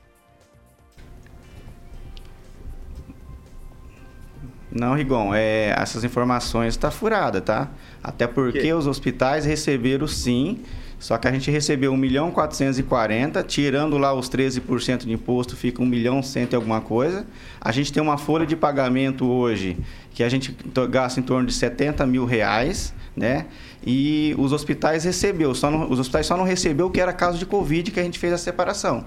Não, 4.70 4.95
Rigon, 4.95 5.34
é, 5.34 5.74
essas 5.76 6.05
informações 6.05 6.74
estão 6.74 6.91
tá 6.91 6.97
furada, 6.97 7.41
tá? 7.41 7.68
Até 8.03 8.26
porque 8.26 8.72
os 8.72 8.86
hospitais 8.86 9.45
receberam 9.45 10.07
sim, 10.07 10.62
só 11.01 11.16
que 11.16 11.26
a 11.26 11.32
gente 11.32 11.51
recebeu 11.51 11.92
1 11.92 11.96
milhão 11.96 12.30
440, 12.30 13.42
tirando 13.42 13.96
lá 13.96 14.12
os 14.12 14.28
13% 14.28 15.07
de 15.07 15.12
imposto, 15.12 15.57
fica 15.57 15.82
1 15.82 15.86
milhão 15.86 16.22
100 16.22 16.48
e 16.53 16.55
alguma 16.55 16.82
coisa. 16.82 17.26
A 17.59 17.72
gente 17.72 17.90
tem 17.90 18.03
uma 18.03 18.18
folha 18.18 18.44
de 18.44 18.55
pagamento 18.55 19.26
hoje 19.26 19.78
que 20.12 20.22
a 20.22 20.28
gente 20.28 20.55
gasta 20.90 21.18
em 21.18 21.22
torno 21.22 21.46
de 21.46 21.55
70 21.55 22.05
mil 22.07 22.26
reais, 22.26 22.92
né? 23.16 23.46
E 23.84 24.34
os 24.38 24.53
hospitais 24.53 25.05
recebeu, 25.05 25.55
só 25.55 25.70
não, 25.70 25.90
os 25.90 25.98
hospitais 25.98 26.26
só 26.26 26.36
não 26.36 26.44
recebeu 26.44 26.88
o 26.88 26.90
que 26.90 27.01
era 27.01 27.14
caso 27.14 27.38
de 27.38 27.46
Covid 27.46 27.90
que 27.90 27.98
a 27.98 28.03
gente 28.03 28.18
fez 28.18 28.34
a 28.34 28.38
separação. 28.38 29.07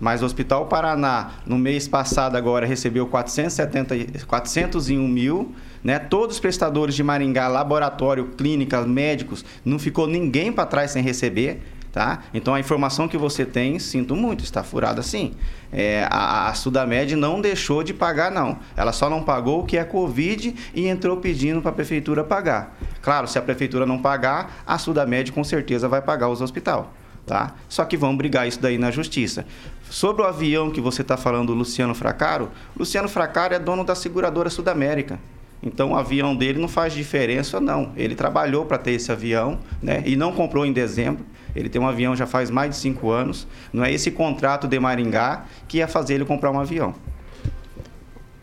Mas 0.00 0.22
o 0.22 0.26
Hospital 0.26 0.66
Paraná, 0.66 1.32
no 1.46 1.58
mês 1.58 1.86
passado 1.86 2.36
agora, 2.36 2.66
recebeu 2.66 3.06
470, 3.06 4.26
401 4.26 5.06
mil. 5.06 5.54
Né? 5.82 5.98
Todos 5.98 6.36
os 6.36 6.40
prestadores 6.40 6.94
de 6.94 7.02
Maringá, 7.02 7.48
laboratório, 7.48 8.26
clínicas, 8.36 8.86
médicos, 8.86 9.44
não 9.64 9.78
ficou 9.78 10.06
ninguém 10.06 10.52
para 10.52 10.66
trás 10.66 10.90
sem 10.90 11.02
receber. 11.02 11.62
Tá? 11.96 12.24
Então 12.34 12.52
a 12.52 12.60
informação 12.60 13.08
que 13.08 13.16
você 13.16 13.46
tem, 13.46 13.78
sinto 13.78 14.14
muito, 14.14 14.44
está 14.44 14.62
furada 14.62 15.02
sim. 15.02 15.32
É, 15.72 16.06
a, 16.10 16.48
a 16.50 16.52
Sudamed 16.52 17.16
não 17.16 17.40
deixou 17.40 17.82
de 17.82 17.94
pagar, 17.94 18.30
não. 18.30 18.58
Ela 18.76 18.92
só 18.92 19.08
não 19.08 19.22
pagou 19.22 19.60
o 19.60 19.64
que 19.64 19.78
é 19.78 19.84
Covid 19.84 20.54
e 20.74 20.88
entrou 20.88 21.16
pedindo 21.16 21.62
para 21.62 21.70
a 21.70 21.74
prefeitura 21.74 22.22
pagar. 22.22 22.76
Claro, 23.00 23.26
se 23.26 23.38
a 23.38 23.42
prefeitura 23.42 23.86
não 23.86 23.96
pagar, 23.98 24.62
a 24.66 24.76
Sudamed 24.76 25.32
com 25.32 25.42
certeza 25.42 25.88
vai 25.88 26.02
pagar 26.02 26.28
os 26.28 26.42
hospitais. 26.42 26.84
Tá? 27.24 27.54
Só 27.66 27.82
que 27.86 27.96
vão 27.96 28.14
brigar 28.14 28.46
isso 28.46 28.60
daí 28.60 28.76
na 28.76 28.90
justiça. 28.90 29.46
Sobre 29.88 30.20
o 30.20 30.26
avião 30.26 30.70
que 30.70 30.82
você 30.82 31.00
está 31.00 31.16
falando, 31.16 31.54
Luciano 31.54 31.94
Fracaro, 31.94 32.50
Luciano 32.78 33.08
Fracaro 33.08 33.54
é 33.54 33.58
dono 33.58 33.84
da 33.84 33.94
seguradora 33.94 34.50
Sudamérica. 34.50 35.18
Então 35.62 35.92
o 35.92 35.96
avião 35.96 36.34
dele 36.36 36.58
não 36.58 36.68
faz 36.68 36.92
diferença, 36.92 37.60
não. 37.60 37.92
Ele 37.96 38.14
trabalhou 38.14 38.66
para 38.66 38.78
ter 38.78 38.92
esse 38.92 39.10
avião, 39.10 39.58
né? 39.82 40.02
E 40.06 40.16
não 40.16 40.32
comprou 40.32 40.64
em 40.64 40.72
dezembro. 40.72 41.24
Ele 41.54 41.68
tem 41.68 41.80
um 41.80 41.88
avião 41.88 42.14
já 42.14 42.26
faz 42.26 42.50
mais 42.50 42.70
de 42.70 42.76
cinco 42.76 43.10
anos. 43.10 43.46
Não 43.72 43.84
é 43.84 43.92
esse 43.92 44.10
contrato 44.10 44.68
de 44.68 44.78
Maringá 44.78 45.46
que 45.66 45.78
ia 45.78 45.88
fazer 45.88 46.14
ele 46.14 46.24
comprar 46.24 46.50
um 46.50 46.60
avião. 46.60 46.94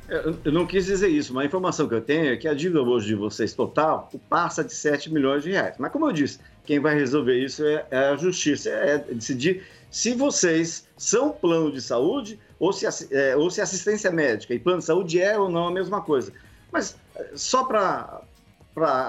É, 0.09 0.33
eu 0.45 0.51
não 0.51 0.65
quis 0.65 0.85
dizer 0.85 1.07
isso, 1.07 1.33
mas 1.33 1.43
a 1.43 1.45
informação 1.47 1.87
que 1.87 1.95
eu 1.95 2.01
tenho 2.01 2.33
é 2.33 2.37
que 2.37 2.47
a 2.47 2.53
dívida 2.53 2.81
hoje 2.81 3.07
de 3.07 3.15
vocês 3.15 3.53
total 3.53 4.09
passa 4.29 4.63
de 4.63 4.73
7 4.73 5.11
milhões 5.13 5.43
de 5.43 5.51
reais. 5.51 5.75
Mas 5.79 5.91
como 5.91 6.07
eu 6.07 6.11
disse, 6.11 6.39
quem 6.65 6.79
vai 6.79 6.95
resolver 6.95 7.37
isso 7.37 7.63
é, 7.65 7.85
é 7.89 7.97
a 8.09 8.15
justiça, 8.15 8.69
é 8.69 8.97
decidir 8.97 9.63
se 9.89 10.13
vocês 10.13 10.87
são 10.97 11.29
plano 11.31 11.71
de 11.71 11.81
saúde 11.81 12.39
ou 12.59 12.73
se, 12.73 12.85
é, 13.11 13.35
ou 13.35 13.49
se 13.49 13.61
assistência 13.61 14.11
médica 14.11 14.53
e 14.53 14.59
plano 14.59 14.79
de 14.79 14.85
saúde 14.85 15.21
é 15.21 15.37
ou 15.37 15.49
não 15.49 15.67
a 15.67 15.71
mesma 15.71 16.01
coisa. 16.01 16.33
Mas 16.71 16.95
é, 16.95 17.02
só 17.35 17.63
para 17.63 18.21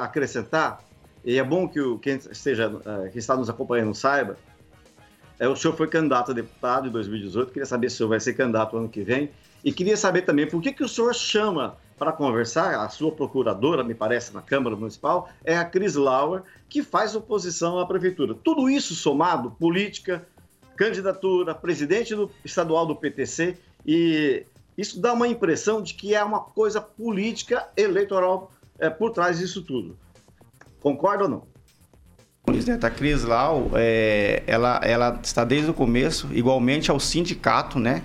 acrescentar, 0.02 0.82
e 1.24 1.38
é 1.38 1.44
bom 1.44 1.68
que 1.68 1.80
o, 1.80 1.98
quem, 1.98 2.16
esteja, 2.16 2.70
é, 2.84 3.08
quem 3.08 3.18
está 3.18 3.36
nos 3.36 3.48
acompanhando 3.48 3.94
saiba, 3.94 4.36
é, 5.38 5.48
o 5.48 5.56
senhor 5.56 5.76
foi 5.76 5.88
candidato 5.88 6.30
a 6.30 6.34
deputado 6.34 6.88
em 6.88 6.90
2018, 6.90 7.52
queria 7.52 7.66
saber 7.66 7.90
se 7.90 7.96
o 7.96 7.98
senhor 7.98 8.08
vai 8.10 8.20
ser 8.20 8.34
candidato 8.34 8.76
ano 8.76 8.88
que 8.88 9.02
vem, 9.02 9.30
e 9.64 9.72
queria 9.72 9.96
saber 9.96 10.22
também 10.22 10.48
por 10.48 10.60
que, 10.60 10.72
que 10.72 10.84
o 10.84 10.88
senhor 10.88 11.14
chama 11.14 11.76
para 11.98 12.12
conversar, 12.12 12.74
a 12.80 12.88
sua 12.88 13.12
procuradora, 13.12 13.82
me 13.82 13.94
parece, 13.94 14.34
na 14.34 14.42
Câmara 14.42 14.76
Municipal, 14.76 15.28
é 15.44 15.56
a 15.56 15.64
Cris 15.64 15.94
Lauer, 15.94 16.42
que 16.68 16.82
faz 16.82 17.14
oposição 17.14 17.78
à 17.78 17.86
prefeitura. 17.86 18.34
Tudo 18.34 18.68
isso 18.68 18.94
somado, 18.94 19.52
política, 19.52 20.26
candidatura, 20.76 21.54
presidente 21.54 22.14
do 22.14 22.30
estadual 22.44 22.84
do 22.84 22.96
PTC, 22.96 23.56
e 23.86 24.44
isso 24.76 25.00
dá 25.00 25.12
uma 25.12 25.28
impressão 25.28 25.82
de 25.82 25.94
que 25.94 26.14
é 26.14 26.22
uma 26.22 26.40
coisa 26.40 26.80
política 26.80 27.68
eleitoral 27.76 28.50
é, 28.78 28.90
por 28.90 29.10
trás 29.10 29.38
disso 29.38 29.62
tudo. 29.62 29.96
Concorda 30.80 31.24
ou 31.24 31.30
não? 31.30 31.54
A 32.82 32.90
Cris 32.90 33.24
Lau, 33.24 33.70
é, 33.74 34.42
ela, 34.46 34.78
ela 34.82 35.18
está 35.22 35.44
desde 35.44 35.70
o 35.70 35.74
começo, 35.74 36.28
igualmente 36.32 36.90
ao 36.90 37.00
sindicato, 37.00 37.78
né? 37.78 38.02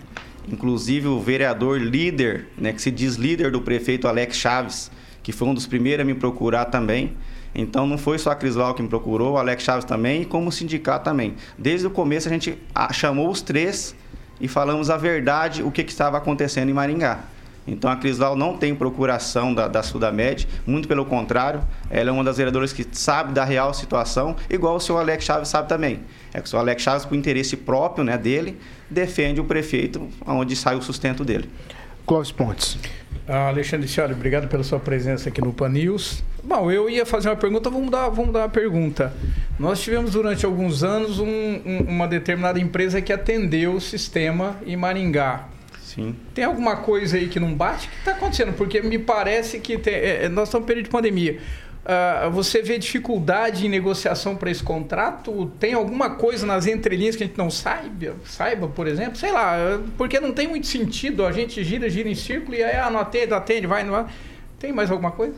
Inclusive 0.48 1.08
o 1.08 1.20
vereador 1.20 1.80
líder, 1.80 2.48
né, 2.58 2.72
que 2.72 2.82
se 2.82 2.90
diz 2.90 3.16
líder 3.16 3.52
do 3.52 3.62
prefeito 3.62 4.08
Alex 4.08 4.38
Chaves, 4.38 4.92
que 5.22 5.32
foi 5.34 5.48
um 5.48 5.54
dos 5.54 5.68
primeiros 5.68 6.04
a 6.04 6.06
me 6.06 6.14
procurar 6.14 6.66
também. 6.66 7.18
Então 7.54 7.86
não 7.86 7.98
foi 7.98 8.18
só 8.18 8.32
a 8.32 8.36
Crislau 8.36 8.74
que 8.74 8.82
me 8.82 8.88
procurou, 8.88 9.34
o 9.34 9.38
Alex 9.38 9.64
Chaves 9.64 9.86
também, 9.86 10.24
como 10.24 10.50
o 10.50 10.52
sindicato 10.52 11.04
também. 11.04 11.36
Desde 11.58 11.86
o 11.86 11.92
começo 11.92 12.28
a 12.28 12.32
gente 12.32 12.58
chamou 12.94 13.30
os 13.30 13.42
três 13.42 13.96
e 14.40 14.48
falamos 14.48 14.90
a 14.90 14.98
verdade, 14.98 15.64
o 15.64 15.72
que, 15.72 15.84
que 15.84 15.92
estava 15.92 16.18
acontecendo 16.18 16.70
em 16.70 16.74
Maringá. 16.74 17.20
Então 17.68 17.90
a 17.90 17.96
Crislau 17.96 18.36
não 18.36 18.58
tem 18.58 18.74
procuração 18.74 19.54
da, 19.54 19.68
da 19.68 19.84
Sudamed, 19.84 20.48
muito 20.66 20.88
pelo 20.88 21.06
contrário, 21.06 21.62
ela 21.90 22.10
é 22.10 22.12
uma 22.12 22.24
das 22.24 22.38
vereadoras 22.38 22.74
que 22.74 22.86
sabe 22.92 23.34
da 23.34 23.44
real 23.44 23.74
situação, 23.74 24.36
igual 24.50 24.76
o 24.76 24.80
senhor 24.80 25.00
Alex 25.00 25.24
Chaves 25.24 25.50
sabe 25.50 25.70
também. 25.70 26.00
É 26.34 26.40
que 26.40 26.48
o 26.48 26.50
senhor 26.50 26.62
Alex 26.62 26.82
Chaves, 26.82 27.06
por 27.06 27.16
interesse 27.16 27.56
próprio 27.56 28.04
né, 28.04 28.18
dele, 28.18 28.60
defende 28.90 29.40
o 29.40 29.44
prefeito 29.44 30.08
onde 30.26 30.56
sai 30.56 30.76
o 30.76 30.82
sustento 30.82 31.24
dele. 31.24 31.50
Clóvis 32.06 32.32
Pontes. 32.32 32.78
Ah, 33.32 33.50
Alexandre 33.50 33.88
Cioli, 33.88 34.14
obrigado 34.14 34.48
pela 34.48 34.64
sua 34.64 34.80
presença 34.80 35.30
aqui 35.30 35.40
no 35.40 35.54
Pan 35.54 35.70
News. 35.70 36.24
Bom, 36.44 36.72
eu 36.72 36.90
ia 36.90 37.06
fazer 37.06 37.30
uma 37.30 37.36
pergunta, 37.36 37.70
vamos 37.70 37.92
dar, 37.92 38.10
vamos 38.10 38.34
dar 38.34 38.40
uma 38.40 38.50
pergunta. 38.50 39.14
Nós 39.60 39.80
tivemos 39.80 40.14
durante 40.14 40.48
alguns 40.48 40.82
anos 40.82 41.20
um, 41.20 41.28
um, 41.28 41.86
uma 41.88 42.08
determinada 42.08 42.60
empresa 42.60 43.00
que 43.04 43.14
atendeu 43.14 43.74
o 43.74 43.80
sistema 43.80 44.58
em 44.66 44.76
Maringá. 44.76 45.48
Sim. 45.80 46.16
Tem 46.34 46.44
alguma 46.44 46.78
coisa 46.78 47.18
aí 47.18 47.28
que 47.28 47.40
não 47.40 47.54
bate? 47.54 47.86
O 47.86 47.92
que 47.92 47.98
está 47.98 48.12
acontecendo? 48.14 48.54
Porque 48.54 48.82
me 48.82 48.98
parece 48.98 49.60
que 49.60 49.78
tem, 49.78 49.94
é, 49.94 50.28
nós 50.28 50.48
estamos 50.48 50.66
em 50.66 50.68
período 50.68 50.86
de 50.86 50.92
pandemia. 50.92 51.40
Uh, 51.90 52.30
você 52.30 52.62
vê 52.62 52.78
dificuldade 52.78 53.66
em 53.66 53.70
negociação 53.70 54.36
para 54.36 54.52
esse 54.52 54.62
contrato? 54.62 55.52
Tem 55.60 55.74
alguma 55.74 56.12
coisa 56.12 56.46
nas 56.46 56.68
entrelinhas 56.68 57.16
que 57.16 57.24
a 57.24 57.26
gente 57.26 57.38
não 57.38 57.50
saiba, 57.50 58.16
saiba, 58.26 58.68
por 58.68 58.86
exemplo? 58.86 59.16
Sei 59.16 59.32
lá, 59.32 59.82
porque 59.98 60.20
não 60.20 60.32
tem 60.32 60.48
muito 60.48 60.68
sentido. 60.68 61.26
A 61.26 61.32
gente 61.32 61.64
gira, 61.64 61.90
gira 61.90 62.08
em 62.08 62.14
círculo 62.14 62.56
e 62.56 62.64
aí, 62.64 62.76
ah, 62.76 62.92
não 62.92 63.00
atende, 63.00 63.34
atende, 63.34 63.66
vai, 63.66 63.84
não 63.84 63.94
vai. 63.94 64.06
Tem 64.60 64.72
mais 64.72 64.92
alguma 64.92 65.10
coisa? 65.10 65.34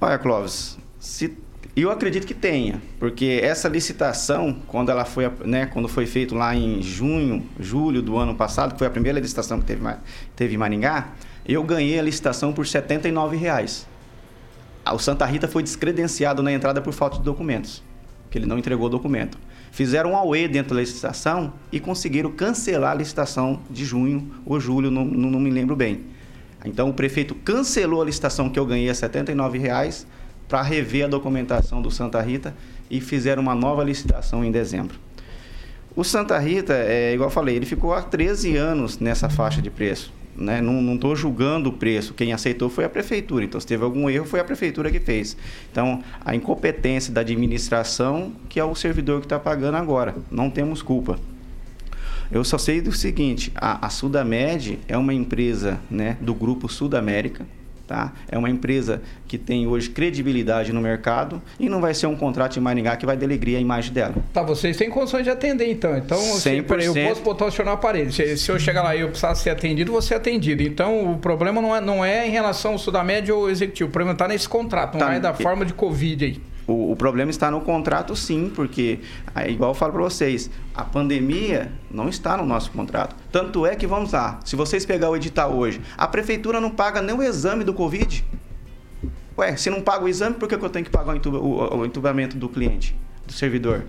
Olha, 0.00 0.16
Clóvis, 0.16 0.78
se, 1.00 1.36
eu 1.74 1.90
acredito 1.90 2.24
que 2.24 2.34
tenha, 2.34 2.80
porque 3.00 3.40
essa 3.42 3.68
licitação, 3.68 4.62
quando 4.68 4.92
ela 4.92 5.04
foi, 5.04 5.28
né, 5.44 5.66
quando 5.66 5.88
foi 5.88 6.06
feito 6.06 6.36
lá 6.36 6.54
em 6.54 6.80
junho, 6.82 7.44
julho 7.58 8.00
do 8.00 8.16
ano 8.16 8.36
passado, 8.36 8.74
que 8.74 8.78
foi 8.78 8.86
a 8.86 8.90
primeira 8.90 9.18
licitação 9.18 9.58
que 9.58 9.66
teve, 9.66 9.82
teve 10.36 10.54
em 10.54 10.58
Maringá, 10.58 11.08
eu 11.44 11.64
ganhei 11.64 11.98
a 11.98 12.02
licitação 12.02 12.52
por 12.52 12.64
79 12.64 13.36
reais 13.36 13.90
o 14.90 14.98
Santa 14.98 15.24
Rita 15.24 15.46
foi 15.46 15.62
descredenciado 15.62 16.42
na 16.42 16.52
entrada 16.52 16.80
por 16.80 16.92
falta 16.92 17.18
de 17.18 17.22
documentos, 17.22 17.82
que 18.30 18.38
ele 18.38 18.46
não 18.46 18.58
entregou 18.58 18.86
o 18.86 18.90
documento. 18.90 19.38
Fizeram 19.70 20.12
um 20.12 20.16
AUE 20.16 20.48
dentro 20.48 20.74
da 20.74 20.80
licitação 20.80 21.52
e 21.70 21.78
conseguiram 21.78 22.30
cancelar 22.32 22.92
a 22.92 22.94
licitação 22.94 23.60
de 23.70 23.84
junho 23.84 24.30
ou 24.44 24.58
julho, 24.58 24.90
não, 24.90 25.04
não 25.04 25.40
me 25.40 25.50
lembro 25.50 25.76
bem. 25.76 26.00
Então 26.64 26.88
o 26.90 26.94
prefeito 26.94 27.34
cancelou 27.34 28.02
a 28.02 28.04
licitação 28.04 28.50
que 28.50 28.58
eu 28.58 28.66
ganhei 28.66 28.88
a 28.88 28.94
79 28.94 29.58
reais 29.58 30.06
para 30.48 30.62
rever 30.62 31.06
a 31.06 31.08
documentação 31.08 31.80
do 31.80 31.90
Santa 31.90 32.20
Rita 32.20 32.54
e 32.90 33.00
fizeram 33.00 33.42
uma 33.42 33.54
nova 33.54 33.82
licitação 33.82 34.44
em 34.44 34.50
dezembro. 34.50 34.98
O 35.94 36.04
Santa 36.04 36.38
Rita, 36.38 36.74
é, 36.74 37.14
igual 37.14 37.28
eu 37.28 37.32
falei, 37.32 37.56
ele 37.56 37.66
ficou 37.66 37.94
há 37.94 38.02
13 38.02 38.56
anos 38.56 38.98
nessa 38.98 39.28
faixa 39.28 39.60
de 39.60 39.70
preço. 39.70 40.12
Né? 40.36 40.60
Não 40.60 40.94
estou 40.94 41.14
julgando 41.14 41.70
o 41.70 41.72
preço. 41.72 42.14
Quem 42.14 42.32
aceitou 42.32 42.68
foi 42.68 42.84
a 42.84 42.88
prefeitura. 42.88 43.44
Então, 43.44 43.60
se 43.60 43.66
teve 43.66 43.84
algum 43.84 44.08
erro, 44.08 44.24
foi 44.24 44.40
a 44.40 44.44
prefeitura 44.44 44.90
que 44.90 45.00
fez. 45.00 45.36
Então, 45.70 46.02
a 46.24 46.34
incompetência 46.34 47.12
da 47.12 47.20
administração, 47.20 48.32
que 48.48 48.58
é 48.58 48.64
o 48.64 48.74
servidor 48.74 49.20
que 49.20 49.26
está 49.26 49.38
pagando 49.38 49.76
agora. 49.76 50.14
Não 50.30 50.50
temos 50.50 50.82
culpa. 50.82 51.18
Eu 52.30 52.42
só 52.44 52.56
sei 52.56 52.80
do 52.80 52.92
seguinte: 52.92 53.52
a, 53.54 53.86
a 53.86 53.90
Sudamed 53.90 54.78
é 54.88 54.96
uma 54.96 55.12
empresa 55.12 55.78
né, 55.90 56.16
do 56.20 56.34
grupo 56.34 56.68
Sudamérica 56.68 57.46
Tá? 57.86 58.12
É 58.30 58.38
uma 58.38 58.48
empresa 58.48 59.02
que 59.26 59.36
tem 59.36 59.66
hoje 59.66 59.90
credibilidade 59.90 60.72
no 60.72 60.80
mercado 60.80 61.42
e 61.58 61.68
não 61.68 61.80
vai 61.80 61.94
ser 61.94 62.06
um 62.06 62.16
contrato 62.16 62.54
de 62.54 62.60
Maringá 62.60 62.96
que 62.96 63.04
vai 63.04 63.16
delegrir 63.16 63.56
a 63.56 63.60
imagem 63.60 63.92
dela. 63.92 64.14
Tá, 64.32 64.42
vocês 64.42 64.76
têm 64.76 64.88
condições 64.88 65.24
de 65.24 65.30
atender 65.30 65.70
então. 65.70 65.96
Então, 65.96 66.18
100%. 66.18 66.40
Se, 66.40 66.86
eu 66.86 67.08
posso 67.08 67.22
posicionar 67.22 67.74
o 67.74 67.76
aparelho. 67.76 68.12
Se, 68.12 68.36
se, 68.36 68.50
eu 68.50 68.58
chegar 68.58 68.82
lá 68.82 68.94
e 68.94 69.00
eu 69.00 69.08
precisar 69.08 69.34
ser 69.34 69.50
atendido, 69.50 69.92
vou 69.92 70.02
ser 70.02 70.14
atendido. 70.14 70.62
Então, 70.62 71.12
o 71.12 71.18
problema 71.18 71.60
não 71.60 71.74
é, 71.74 71.80
não 71.80 72.04
é 72.04 72.26
em 72.26 72.30
relação 72.30 72.72
ao 72.72 72.78
Sudamédia 72.78 73.34
ou 73.34 73.44
ao 73.44 73.50
executivo. 73.50 73.88
O 73.88 73.92
problema 73.92 74.12
está 74.12 74.28
nesse 74.28 74.48
contrato, 74.48 74.94
não 74.98 75.06
tá. 75.06 75.14
é 75.14 75.20
da 75.20 75.34
forma 75.34 75.64
de 75.64 75.72
Covid 75.72 76.24
aí. 76.24 76.51
O, 76.72 76.92
o, 76.92 76.96
problema 76.96 77.30
está 77.30 77.50
no 77.50 77.60
contrato, 77.60 78.16
sim, 78.16 78.50
porque, 78.54 79.00
igual 79.46 79.72
eu 79.72 79.74
falo 79.74 79.92
para 79.92 80.02
vocês, 80.02 80.50
a 80.74 80.84
pandemia 80.84 81.70
não 81.90 82.08
está 82.08 82.36
no 82.36 82.46
nosso 82.46 82.70
contrato. 82.70 83.14
Tanto 83.30 83.66
é 83.66 83.76
que, 83.76 83.86
vamos 83.86 84.12
lá, 84.12 84.40
se 84.44 84.56
vocês 84.56 84.86
pegar 84.86 85.10
o 85.10 85.16
edital 85.16 85.52
hoje, 85.54 85.80
a 85.96 86.08
prefeitura 86.08 86.60
não 86.60 86.70
paga 86.70 87.02
nem 87.02 87.14
o 87.14 87.22
exame 87.22 87.62
do 87.62 87.74
Covid. 87.74 88.24
Ué, 89.36 89.56
se 89.56 89.68
não 89.68 89.82
paga 89.82 90.04
o 90.04 90.08
exame, 90.08 90.36
por 90.36 90.48
que, 90.48 90.54
eu 90.54 90.70
tenho 90.70 90.84
que 90.84 90.90
pagar 90.90 91.12
o, 91.12 91.16
entuba, 91.16 91.38
o, 91.38 91.78
o 91.78 91.84
entubamento 91.84 92.36
do 92.36 92.48
cliente, 92.48 92.96
do 93.26 93.32
servidor? 93.32 93.84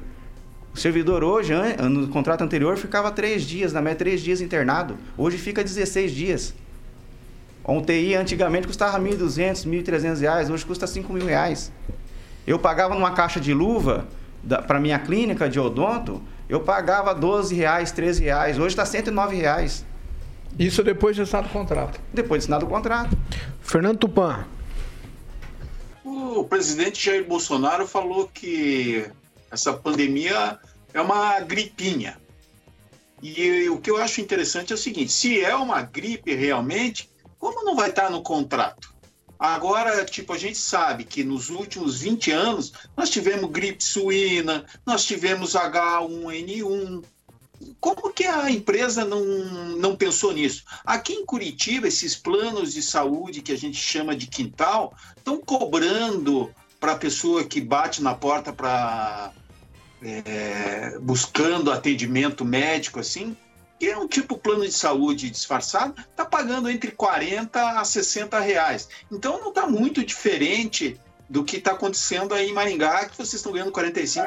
O 0.74 0.78
servidor 0.78 1.24
hoje, 1.24 1.54
no 1.90 2.08
contrato 2.08 2.44
anterior, 2.44 2.76
ficava 2.78 3.12
três 3.12 3.44
dias, 3.44 3.72
na 3.72 3.82
média 3.82 4.00
três 4.00 4.22
dias 4.22 4.42
internado. 4.42 4.98
Hoje 5.18 5.38
fica 5.38 5.64
16 5.64 6.12
dias. 6.12 6.56
Um 7.66 7.82
TI 7.82 8.16
antigamente 8.16 8.68
custava 8.68 8.98
R$ 8.98 9.10
1.200, 9.12 9.66
R$ 9.66 9.84
1.300, 9.84 10.50
hoje 10.52 10.66
custa 10.66 10.86
R$ 10.86 11.14
mil 11.14 11.26
reais. 11.26 11.72
Eu 12.46 12.60
pagava 12.60 12.94
numa 12.94 13.12
caixa 13.12 13.40
de 13.40 13.54
luva 13.54 14.08
para 14.68 14.80
minha 14.80 15.00
clínica 15.00 15.50
de 15.50 15.60
odonto, 15.60 16.22
eu 16.50 16.60
pagava 16.60 17.16
12 17.16 17.56
reais, 17.56 17.92
13 17.92 18.24
reais. 18.24 18.60
Hoje 18.60 18.70
está 18.70 18.86
109 18.86 19.36
reais. 19.36 19.86
Isso 20.60 20.84
depois 20.84 21.16
de 21.16 21.22
assinado 21.22 21.48
o 21.48 21.52
contrato. 21.52 22.00
Depois 22.14 22.42
de 22.42 22.46
assinado 22.46 22.66
o 22.66 22.70
contrato. 22.70 23.18
Fernando 23.62 23.98
Tupan. 23.98 24.46
O 26.04 26.44
presidente 26.44 27.04
Jair 27.04 27.26
Bolsonaro 27.26 27.88
falou 27.88 28.30
que 28.32 29.10
essa 29.50 29.74
pandemia 29.74 30.60
é 30.94 31.02
uma 31.02 31.40
gripinha. 31.40 32.18
E 33.22 33.70
o 33.70 33.80
que 33.80 33.90
eu 33.90 33.98
acho 33.98 34.20
interessante 34.20 34.74
é 34.74 34.76
o 34.76 34.78
seguinte: 34.78 35.12
se 35.12 35.42
é 35.42 35.56
uma 35.56 35.82
gripe 35.82 36.36
realmente, 36.36 37.10
como 37.40 37.64
não 37.64 37.76
vai 37.76 37.90
estar 37.90 38.12
no 38.12 38.22
contrato? 38.22 38.93
Agora, 39.44 40.06
tipo, 40.06 40.32
a 40.32 40.38
gente 40.38 40.58
sabe 40.58 41.04
que 41.04 41.22
nos 41.22 41.50
últimos 41.50 42.00
20 42.00 42.32
anos 42.32 42.72
nós 42.96 43.10
tivemos 43.10 43.52
gripe 43.52 43.84
suína, 43.84 44.66
nós 44.86 45.04
tivemos 45.04 45.52
H1N1. 45.52 47.04
Como 47.78 48.14
que 48.14 48.24
a 48.24 48.50
empresa 48.50 49.04
não, 49.04 49.22
não 49.76 49.98
pensou 49.98 50.32
nisso? 50.32 50.64
Aqui 50.86 51.12
em 51.12 51.26
Curitiba, 51.26 51.90
esses 51.90 52.16
planos 52.16 52.72
de 52.72 52.82
saúde 52.82 53.42
que 53.42 53.52
a 53.52 53.58
gente 53.58 53.76
chama 53.76 54.16
de 54.16 54.28
quintal 54.28 54.94
estão 55.18 55.38
cobrando 55.42 56.50
para 56.80 56.94
a 56.94 56.98
pessoa 56.98 57.44
que 57.44 57.60
bate 57.60 58.02
na 58.02 58.16
porta 58.16 58.54
para 58.54 59.34
é, 60.02 60.98
buscando 61.02 61.70
atendimento 61.70 62.46
médico 62.46 62.98
assim, 62.98 63.36
que 63.84 63.90
é 63.90 63.98
um 63.98 64.08
tipo 64.08 64.38
plano 64.38 64.64
de 64.64 64.72
saúde 64.72 65.30
disfarçado, 65.30 65.94
está 66.10 66.24
pagando 66.24 66.70
entre 66.70 66.90
40 66.92 67.82
a 67.82 67.84
60 67.84 68.40
reais. 68.40 68.88
Então 69.12 69.42
não 69.42 69.50
está 69.50 69.68
muito 69.68 70.06
diferente 70.06 70.98
do 71.30 71.44
que 71.44 71.58
está 71.58 71.74
acontecendo 71.74 72.34
aí 72.34 72.50
em 72.50 72.54
Maringá, 72.54 73.04
que 73.10 73.18
vocês 73.18 73.34
estão 73.34 73.52
ganhando 73.52 73.74
45, 73.74 74.24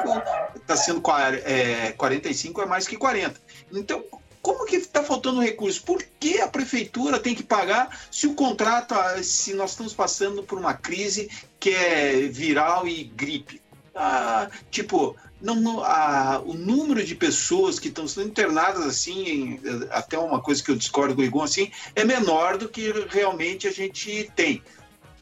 está 0.55 0.77
sendo 0.77 1.01
é, 1.43 1.91
45 1.93 2.61
é 2.61 2.65
mais 2.67 2.87
que 2.87 2.95
40. 2.95 3.41
Então, 3.73 4.03
como 4.43 4.63
que 4.67 4.75
está 4.75 5.01
faltando 5.01 5.41
recurso? 5.41 5.81
Por 5.81 6.03
que 6.19 6.39
a 6.39 6.47
prefeitura 6.47 7.17
tem 7.17 7.33
que 7.33 7.41
pagar 7.41 7.99
se 8.11 8.27
o 8.27 8.35
contrato, 8.35 8.93
se 9.23 9.55
nós 9.55 9.71
estamos 9.71 9.91
passando 9.91 10.43
por 10.43 10.59
uma 10.59 10.75
crise 10.75 11.31
que 11.59 11.71
é 11.71 12.27
viral 12.27 12.87
e 12.87 13.05
gripe? 13.05 13.59
Ah, 13.95 14.51
tipo, 14.69 15.17
não, 15.41 15.83
a, 15.83 16.41
o 16.43 16.53
número 16.53 17.03
de 17.03 17.15
pessoas 17.15 17.79
que 17.79 17.89
estão 17.89 18.07
sendo 18.07 18.27
internadas 18.27 18.85
assim, 18.85 19.27
em, 19.27 19.59
até 19.91 20.17
uma 20.17 20.41
coisa 20.41 20.63
que 20.63 20.71
eu 20.71 20.75
discordo 20.75 21.15
com 21.15 21.21
o 21.21 21.23
Igor, 21.23 21.43
assim, 21.43 21.71
é 21.95 22.03
menor 22.03 22.57
do 22.57 22.67
que 22.67 22.91
realmente 23.09 23.67
a 23.67 23.71
gente 23.71 24.31
tem. 24.35 24.61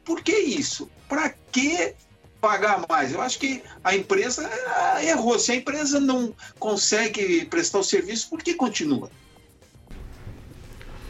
Por 0.03 0.21
que 0.21 0.31
isso? 0.31 0.89
Para 1.09 1.33
que 1.51 1.93
pagar 2.39 2.85
mais? 2.87 3.11
Eu 3.11 3.21
acho 3.21 3.39
que 3.39 3.61
a 3.83 3.95
empresa 3.95 4.49
ah, 4.67 5.03
errou. 5.03 5.37
Se 5.37 5.51
a 5.51 5.55
empresa 5.55 5.99
não 5.99 6.33
consegue 6.59 7.45
prestar 7.45 7.79
o 7.79 7.83
serviço, 7.83 8.29
por 8.29 8.41
que 8.41 8.53
continua? 8.53 9.09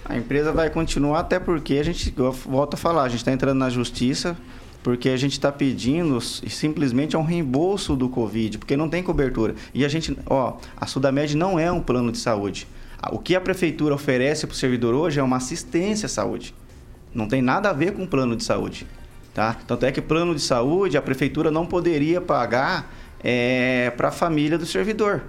A 0.05 0.15
empresa 0.15 0.51
vai 0.51 0.69
continuar 0.69 1.19
até 1.19 1.39
porque 1.39 1.75
a 1.75 1.83
gente, 1.83 2.13
volta 2.45 2.75
a 2.75 2.79
falar, 2.79 3.03
a 3.03 3.09
gente 3.09 3.19
está 3.19 3.31
entrando 3.31 3.57
na 3.57 3.69
justiça 3.69 4.37
porque 4.85 5.09
a 5.09 5.17
gente 5.17 5.31
está 5.31 5.51
pedindo 5.51 6.21
simplesmente 6.21 7.17
um 7.17 7.23
reembolso 7.23 7.95
do 7.95 8.07
Covid, 8.07 8.59
porque 8.59 8.77
não 8.77 8.87
tem 8.87 9.01
cobertura. 9.01 9.55
E 9.73 9.83
a 9.83 9.87
gente, 9.87 10.15
ó, 10.27 10.57
a 10.77 10.85
Sudamed 10.85 11.35
não 11.35 11.57
é 11.57 11.71
um 11.71 11.81
plano 11.81 12.11
de 12.11 12.19
saúde. 12.19 12.67
O 13.11 13.17
que 13.17 13.35
a 13.35 13.41
prefeitura 13.41 13.95
oferece 13.95 14.45
para 14.45 14.53
o 14.53 14.55
servidor 14.55 14.93
hoje 14.93 15.19
é 15.19 15.23
uma 15.23 15.37
assistência 15.37 16.05
à 16.05 16.09
saúde. 16.09 16.53
Não 17.15 17.27
tem 17.27 17.41
nada 17.41 17.71
a 17.71 17.73
ver 17.73 17.93
com 17.93 18.05
plano 18.05 18.35
de 18.35 18.43
saúde. 18.43 18.85
Tá? 19.33 19.55
Tanto 19.65 19.87
é 19.87 19.91
que 19.91 20.03
plano 20.03 20.35
de 20.35 20.41
saúde 20.41 20.95
a 20.95 21.01
prefeitura 21.01 21.49
não 21.49 21.65
poderia 21.65 22.21
pagar 22.21 22.93
é, 23.23 23.91
para 23.97 24.09
a 24.09 24.11
família 24.11 24.55
do 24.55 24.67
servidor. 24.67 25.23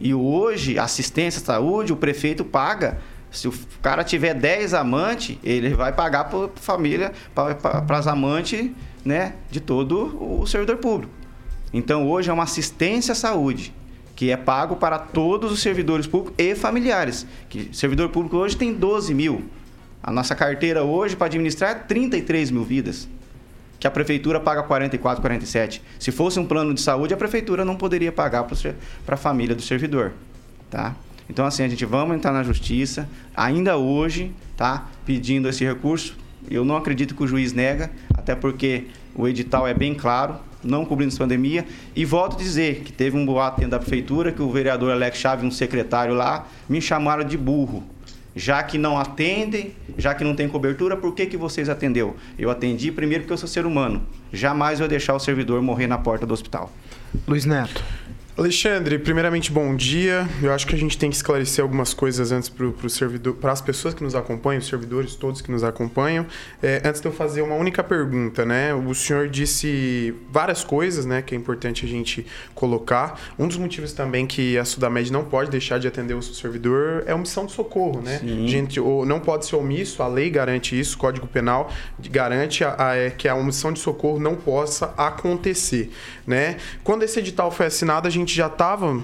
E 0.00 0.12
hoje, 0.12 0.76
assistência 0.76 1.40
à 1.40 1.44
saúde, 1.44 1.92
o 1.92 1.96
prefeito 1.96 2.44
paga 2.44 2.98
se 3.32 3.48
o 3.48 3.54
cara 3.80 4.04
tiver 4.04 4.34
10 4.34 4.74
amantes, 4.74 5.38
ele 5.42 5.70
vai 5.70 5.92
pagar 5.92 6.24
para 6.24 6.48
família, 6.56 7.12
para 7.34 7.98
as 7.98 8.06
amantes 8.06 8.70
né, 9.04 9.34
de 9.50 9.58
todo 9.58 10.40
o 10.40 10.46
servidor 10.46 10.76
público. 10.76 11.12
Então, 11.72 12.08
hoje 12.08 12.28
é 12.28 12.32
uma 12.32 12.42
assistência 12.42 13.12
à 13.12 13.14
saúde, 13.14 13.74
que 14.14 14.30
é 14.30 14.36
pago 14.36 14.76
para 14.76 14.98
todos 14.98 15.50
os 15.50 15.62
servidores 15.62 16.06
públicos 16.06 16.34
e 16.36 16.54
familiares. 16.54 17.26
Que 17.48 17.70
servidor 17.72 18.10
público 18.10 18.36
hoje 18.36 18.56
tem 18.56 18.74
12 18.74 19.14
mil. 19.14 19.44
A 20.02 20.12
nossa 20.12 20.34
carteira 20.34 20.82
hoje 20.82 21.16
para 21.16 21.28
administrar 21.28 21.70
é 21.70 21.74
33 21.74 22.50
mil 22.50 22.64
vidas. 22.64 23.08
Que 23.80 23.86
a 23.86 23.90
prefeitura 23.90 24.38
paga 24.38 24.62
44, 24.62 25.22
47. 25.22 25.82
Se 25.98 26.12
fosse 26.12 26.38
um 26.38 26.44
plano 26.44 26.74
de 26.74 26.80
saúde, 26.80 27.14
a 27.14 27.16
prefeitura 27.16 27.64
não 27.64 27.76
poderia 27.76 28.12
pagar 28.12 28.44
para 28.44 29.14
a 29.14 29.18
família 29.18 29.56
do 29.56 29.62
servidor. 29.62 30.12
Tá? 30.70 30.94
Então, 31.28 31.46
assim, 31.46 31.62
a 31.62 31.68
gente 31.68 31.84
vamos 31.84 32.16
entrar 32.16 32.32
na 32.32 32.42
justiça, 32.42 33.08
ainda 33.34 33.76
hoje, 33.76 34.32
tá? 34.56 34.88
Pedindo 35.04 35.48
esse 35.48 35.64
recurso 35.64 36.16
Eu 36.50 36.64
não 36.64 36.76
acredito 36.76 37.14
que 37.14 37.22
o 37.22 37.26
juiz 37.26 37.52
nega, 37.52 37.90
até 38.14 38.34
porque 38.34 38.86
o 39.14 39.28
edital 39.28 39.66
é 39.66 39.72
bem 39.72 39.94
claro, 39.94 40.36
não 40.62 40.84
cobrindo 40.84 41.12
essa 41.12 41.18
pandemia. 41.18 41.64
E 41.94 42.04
volto 42.04 42.34
a 42.34 42.38
dizer 42.38 42.80
que 42.80 42.92
teve 42.92 43.16
um 43.16 43.24
boato 43.24 43.58
dentro 43.58 43.70
da 43.70 43.78
prefeitura 43.78 44.32
que 44.32 44.42
o 44.42 44.50
vereador 44.50 44.90
Alex 44.90 45.18
Chaves, 45.18 45.44
um 45.44 45.50
secretário 45.50 46.14
lá, 46.14 46.46
me 46.68 46.80
chamaram 46.80 47.24
de 47.24 47.36
burro. 47.36 47.84
Já 48.34 48.62
que 48.62 48.78
não 48.78 48.98
atendem, 48.98 49.74
já 49.98 50.14
que 50.14 50.24
não 50.24 50.34
tem 50.34 50.48
cobertura, 50.48 50.96
por 50.96 51.14
que, 51.14 51.26
que 51.26 51.36
vocês 51.36 51.68
atendeu? 51.68 52.16
Eu 52.38 52.50
atendi 52.50 52.90
primeiro 52.90 53.24
porque 53.24 53.34
eu 53.34 53.38
sou 53.38 53.48
ser 53.48 53.66
humano. 53.66 54.02
Jamais 54.32 54.78
vou 54.78 54.88
deixar 54.88 55.14
o 55.14 55.18
servidor 55.18 55.60
morrer 55.60 55.86
na 55.86 55.98
porta 55.98 56.24
do 56.24 56.32
hospital. 56.32 56.72
Luiz 57.28 57.44
Neto. 57.44 57.84
Alexandre, 58.34 58.98
primeiramente 58.98 59.52
bom 59.52 59.76
dia. 59.76 60.26
Eu 60.42 60.54
acho 60.54 60.66
que 60.66 60.74
a 60.74 60.78
gente 60.78 60.96
tem 60.96 61.10
que 61.10 61.16
esclarecer 61.16 61.62
algumas 61.62 61.92
coisas 61.92 62.32
antes 62.32 62.48
para 62.48 62.64
o 62.64 62.88
servidor, 62.88 63.34
para 63.34 63.52
as 63.52 63.60
pessoas 63.60 63.92
que 63.92 64.02
nos 64.02 64.14
acompanham, 64.14 64.58
os 64.58 64.66
servidores 64.66 65.14
todos 65.14 65.42
que 65.42 65.52
nos 65.52 65.62
acompanham. 65.62 66.26
É, 66.62 66.80
antes 66.82 67.02
de 67.02 67.06
eu 67.06 67.12
fazer 67.12 67.42
uma 67.42 67.54
única 67.54 67.84
pergunta, 67.84 68.46
né? 68.46 68.72
O 68.72 68.94
senhor 68.94 69.28
disse 69.28 70.14
várias 70.30 70.64
coisas, 70.64 71.04
né, 71.04 71.20
que 71.20 71.34
é 71.34 71.38
importante 71.38 71.84
a 71.84 71.88
gente 71.88 72.26
colocar. 72.54 73.20
Um 73.38 73.46
dos 73.46 73.58
motivos 73.58 73.92
também 73.92 74.26
que 74.26 74.56
a 74.56 74.64
Sudamed 74.64 75.12
não 75.12 75.26
pode 75.26 75.50
deixar 75.50 75.78
de 75.78 75.86
atender 75.86 76.14
o 76.14 76.22
seu 76.22 76.32
servidor 76.32 77.04
é 77.06 77.12
a 77.12 77.14
omissão 77.14 77.44
de 77.44 77.52
socorro, 77.52 78.00
né? 78.00 78.18
Sim. 78.18 78.48
Gente, 78.48 78.80
ou 78.80 79.04
não 79.04 79.20
pode 79.20 79.44
ser 79.44 79.56
omisso, 79.56 80.02
a 80.02 80.08
lei 80.08 80.30
garante 80.30 80.78
isso, 80.78 80.96
o 80.96 80.98
Código 80.98 81.26
Penal 81.26 81.70
garante 82.10 82.64
a, 82.64 82.76
a, 82.78 82.96
é, 82.96 83.10
que 83.10 83.28
a 83.28 83.34
omissão 83.34 83.74
de 83.74 83.78
socorro 83.78 84.18
não 84.18 84.36
possa 84.36 84.94
acontecer, 84.96 85.90
né? 86.26 86.56
Quando 86.82 87.02
esse 87.02 87.18
edital 87.18 87.50
foi 87.50 87.66
assinado, 87.66 88.08
a 88.08 88.10
gente 88.10 88.31
gente 88.32 88.36
já 88.36 88.46
estava 88.46 89.02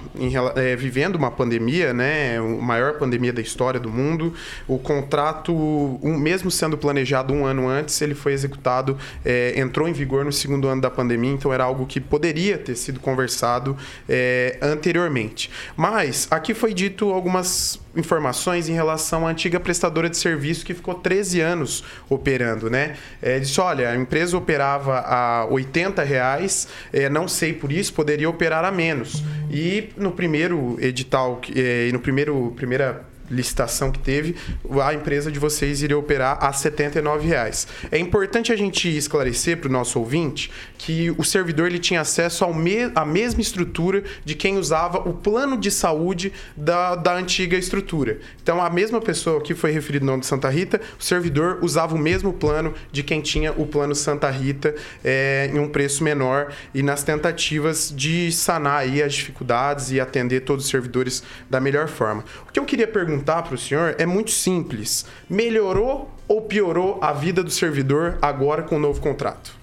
é, 0.57 0.75
vivendo 0.75 1.17
uma 1.17 1.31
pandemia, 1.31 1.93
né? 1.93 2.39
A 2.39 2.43
maior 2.43 2.95
pandemia 2.95 3.33
da 3.33 3.43
história 3.43 3.79
do 3.79 3.91
mundo. 3.91 4.33
O 4.67 4.79
contrato, 4.79 5.55
um, 5.55 6.17
mesmo 6.19 6.51
sendo 6.51 6.79
planejado 6.79 7.35
um 7.35 7.45
ano 7.45 7.69
antes, 7.69 8.01
ele 8.01 8.15
foi 8.15 8.33
executado, 8.33 8.97
é, 9.25 9.59
entrou 9.61 9.87
em 9.87 9.93
vigor 9.93 10.25
no 10.25 10.33
segundo 10.33 10.67
ano 10.69 10.81
da 10.81 10.91
pandemia, 10.91 11.33
então 11.33 11.53
era 11.53 11.65
algo 11.65 11.87
que 11.87 12.01
poderia 12.01 12.57
ter 12.57 12.75
sido 12.75 12.99
conversado 13.01 13.77
é, 14.09 14.59
anteriormente. 14.63 15.51
Mas 15.77 16.27
aqui 16.31 16.55
foi 16.55 16.73
dito 16.73 17.11
algumas 17.13 17.79
informações 17.99 18.69
em 18.69 18.73
relação 18.73 19.27
à 19.27 19.31
antiga 19.31 19.59
prestadora 19.59 20.09
de 20.09 20.17
serviço 20.17 20.65
que 20.65 20.73
ficou 20.73 20.95
13 20.95 21.41
anos 21.41 21.85
operando, 22.09 22.71
né? 22.71 22.97
É, 23.21 23.39
disse, 23.39 23.61
olha, 23.61 23.91
a 23.91 23.97
empresa 23.97 24.37
operava 24.37 25.01
a 25.01 25.47
80 25.47 26.03
reais, 26.03 26.69
é, 26.93 27.09
não 27.09 27.27
sei 27.27 27.53
por 27.53 27.73
isso, 27.73 27.93
poderia 27.93 28.29
operar 28.29 28.65
a 28.65 28.71
menos. 28.71 29.23
E 29.51 29.91
no 29.97 30.13
primeiro 30.13 30.77
edital, 30.81 31.41
é, 31.55 31.91
no 31.93 32.01
primeiro 32.01 32.53
primeira 32.57 33.05
licitação 33.31 33.91
que 33.91 33.99
teve, 33.99 34.37
a 34.83 34.95
empresa 34.95 35.31
de 35.31 35.39
vocês 35.39 35.83
iria 35.83 35.99
operar 35.99 36.39
a 36.41 36.49
R$ 36.49 36.57
79,00. 36.57 37.67
É 37.91 37.99
importante 37.99 38.53
a 38.53 38.57
gente 38.57 38.89
esclarecer 38.97 39.59
para 39.59 39.69
o 39.69 39.73
nosso 39.73 39.99
ouvinte 39.99 40.51
que 40.77 41.11
o 41.17 41.25
servidor 41.25 41.67
ele 41.67 41.79
tinha 41.79 42.01
acesso 42.01 42.45
ao 42.45 42.55
me 42.55 42.91
à 42.95 43.05
mesma 43.05 43.41
estrutura 43.41 44.03
de 44.25 44.35
quem 44.35 44.57
usava 44.57 44.99
o 44.99 45.13
plano 45.13 45.57
de 45.57 45.71
saúde 45.71 46.33
da, 46.57 46.95
da 46.95 47.15
antiga 47.17 47.57
estrutura. 47.57 48.19
Então, 48.43 48.61
a 48.61 48.71
mesma 48.71 49.01
pessoa 49.01 49.41
que 49.41 49.55
foi 49.55 49.71
referido 49.71 50.05
no 50.05 50.13
nome 50.13 50.21
de 50.21 50.27
Santa 50.27 50.49
Rita, 50.49 50.81
o 50.99 51.03
servidor 51.03 51.59
usava 51.63 51.95
o 51.95 51.99
mesmo 51.99 52.33
plano 52.33 52.75
de 52.91 53.03
quem 53.03 53.21
tinha 53.21 53.53
o 53.53 53.67
plano 53.67 53.95
Santa 53.95 54.31
Rita 54.31 54.75
é, 55.05 55.51
em 55.53 55.59
um 55.59 55.69
preço 55.69 56.03
menor 56.03 56.53
e 56.73 56.83
nas 56.83 57.03
tentativas 57.03 57.93
de 57.95 58.31
sanar 58.33 58.81
aí 58.81 59.03
as 59.03 59.15
dificuldades 59.15 59.91
e 59.91 60.01
atender 60.01 60.41
todos 60.41 60.65
os 60.65 60.71
servidores 60.71 61.23
da 61.51 61.61
melhor 61.61 61.89
forma. 61.89 62.25
O 62.49 62.53
que 62.53 62.59
eu 62.59 62.65
queria 62.65 62.87
perguntar 62.87 63.18
para 63.43 63.55
o 63.55 63.59
senhor 63.59 63.95
é 63.99 64.07
muito 64.07 64.31
simples. 64.31 65.07
Melhorou 65.29 66.11
ou 66.27 66.43
piorou 66.43 66.99
a 67.03 67.13
vida 67.13 67.43
do 67.43 67.51
servidor 67.51 68.19
agora 68.21 68.63
com 68.63 68.77
o 68.77 68.79
novo 68.79 69.01
contrato? 69.01 69.55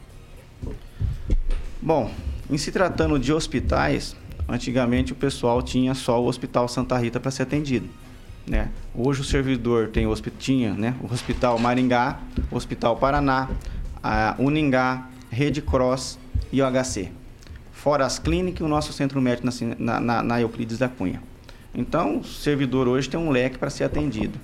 Bom, 1.82 2.12
em 2.50 2.58
se 2.58 2.72
tratando 2.72 3.20
de 3.20 3.32
hospitais, 3.32 4.16
antigamente 4.48 5.14
o 5.14 5.16
pessoal 5.16 5.62
tinha 5.62 5.94
só 5.94 6.22
o 6.22 6.28
Hospital 6.28 6.68
Santa 6.68 6.98
Rita 6.98 7.20
para 7.20 7.32
ser 7.32 7.44
atendido. 7.44 7.88
Né? 8.48 8.70
Hoje 8.94 9.22
o 9.22 9.24
servidor 9.24 9.90
tem 9.90 10.06
o 10.06 10.16
tinha 10.16 10.74
né? 10.74 10.96
o 11.02 11.12
Hospital 11.12 11.58
Maringá, 11.58 12.20
o 12.52 12.56
Hospital 12.56 12.96
Paraná, 12.98 13.50
a 14.04 14.36
Uningá, 14.38 15.08
Rede 15.30 15.62
Cross 15.62 16.20
e 16.52 16.62
o 16.62 16.66
HC. 16.66 17.12
Fora 17.72 18.06
as 18.06 18.18
clínicas 18.18 18.62
e 18.62 18.64
o 18.64 18.68
nosso 18.68 18.94
centro 18.94 19.22
médico 19.22 19.48
na, 19.78 20.00
na, 20.00 20.24
na 20.24 20.42
Euclides 20.42 20.78
da 20.78 20.88
Cunha. 20.88 21.22
Então, 21.76 22.20
o 22.20 22.24
servidor 22.24 22.88
hoje 22.88 23.10
tem 23.10 23.20
um 23.20 23.30
leque 23.30 23.58
para 23.58 23.70
ser 23.70 23.84
atendido. 23.84 24.40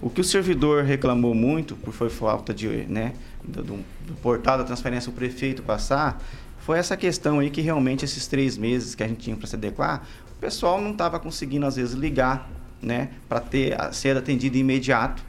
O 0.00 0.08
que 0.08 0.20
o 0.20 0.24
servidor 0.24 0.82
reclamou 0.82 1.34
muito, 1.34 1.76
por 1.76 1.92
foi 1.92 2.08
falta 2.08 2.54
de, 2.54 2.68
né, 2.86 3.12
do, 3.44 3.62
do 3.62 4.14
portal 4.22 4.56
da 4.56 4.64
transferência, 4.64 5.10
o 5.10 5.12
prefeito 5.12 5.62
passar, 5.62 6.22
foi 6.60 6.78
essa 6.78 6.96
questão 6.96 7.38
aí 7.38 7.50
que 7.50 7.60
realmente 7.60 8.04
esses 8.04 8.26
três 8.26 8.56
meses 8.56 8.94
que 8.94 9.02
a 9.02 9.08
gente 9.08 9.20
tinha 9.20 9.36
para 9.36 9.46
se 9.46 9.56
adequar, 9.56 10.06
o 10.32 10.40
pessoal 10.40 10.80
não 10.80 10.92
estava 10.92 11.20
conseguindo 11.20 11.66
às 11.66 11.76
vezes 11.76 11.92
ligar, 11.94 12.50
né, 12.80 13.10
para 13.28 13.40
ter 13.40 13.76
ser 13.92 14.16
atendido 14.16 14.56
imediato, 14.56 15.22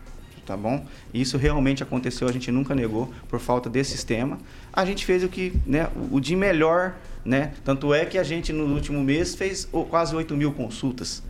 tá 0.45 0.55
bom? 0.55 0.85
Isso 1.13 1.37
realmente 1.37 1.83
aconteceu, 1.83 2.27
a 2.27 2.31
gente 2.31 2.49
nunca 2.49 2.73
negou 2.73 3.11
por 3.27 3.39
falta 3.39 3.69
desse 3.69 3.91
sistema. 3.91 4.37
A 4.71 4.85
gente 4.85 5.05
fez 5.05 5.23
o 5.23 5.27
que, 5.27 5.53
né, 5.65 5.89
o 6.11 6.19
de 6.19 6.35
melhor, 6.35 6.95
né? 7.25 7.53
Tanto 7.63 7.93
é 7.93 8.05
que 8.05 8.17
a 8.17 8.23
gente 8.23 8.53
no 8.53 8.73
último 8.73 9.03
mês 9.03 9.35
fez 9.35 9.67
quase 9.89 10.15
8 10.15 10.35
mil 10.35 10.51
consultas, 10.53 11.23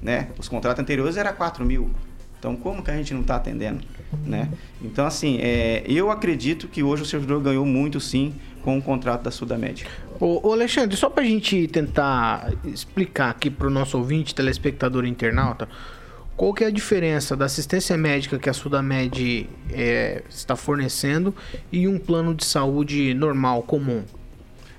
né? 0.00 0.28
Os 0.38 0.48
contratos 0.48 0.80
anteriores 0.80 1.16
era 1.16 1.32
4 1.32 1.64
mil. 1.64 1.90
Então, 2.38 2.56
como 2.56 2.82
que 2.82 2.90
a 2.90 2.96
gente 2.96 3.14
não 3.14 3.22
está 3.22 3.36
atendendo? 3.36 3.82
Né? 4.24 4.50
Então, 4.82 5.06
assim, 5.06 5.38
é, 5.40 5.82
eu 5.86 6.10
acredito 6.10 6.68
que 6.68 6.82
hoje 6.82 7.02
o 7.02 7.06
servidor 7.06 7.40
ganhou 7.40 7.64
muito, 7.64 7.98
sim, 7.98 8.34
com 8.62 8.76
o 8.76 8.82
contrato 8.82 9.22
da 9.22 9.30
Sudamédia. 9.30 9.86
Ô, 10.20 10.48
ô 10.48 10.52
Alexandre, 10.52 10.94
só 10.94 11.08
para 11.08 11.24
a 11.24 11.26
gente 11.26 11.66
tentar 11.68 12.52
explicar 12.64 13.30
aqui 13.30 13.48
para 13.48 13.66
o 13.66 13.70
nosso 13.70 13.96
ouvinte, 13.96 14.34
telespectador 14.34 15.06
internauta, 15.06 15.68
qual 16.36 16.52
que 16.52 16.64
é 16.64 16.66
a 16.66 16.70
diferença 16.70 17.34
da 17.34 17.46
assistência 17.46 17.96
médica 17.96 18.38
que 18.38 18.50
a 18.50 18.52
Sudamed 18.52 19.48
é, 19.70 20.22
está 20.28 20.54
fornecendo 20.54 21.34
e 21.72 21.88
um 21.88 21.98
plano 21.98 22.34
de 22.34 22.44
saúde 22.44 23.14
normal, 23.14 23.62
comum? 23.62 24.02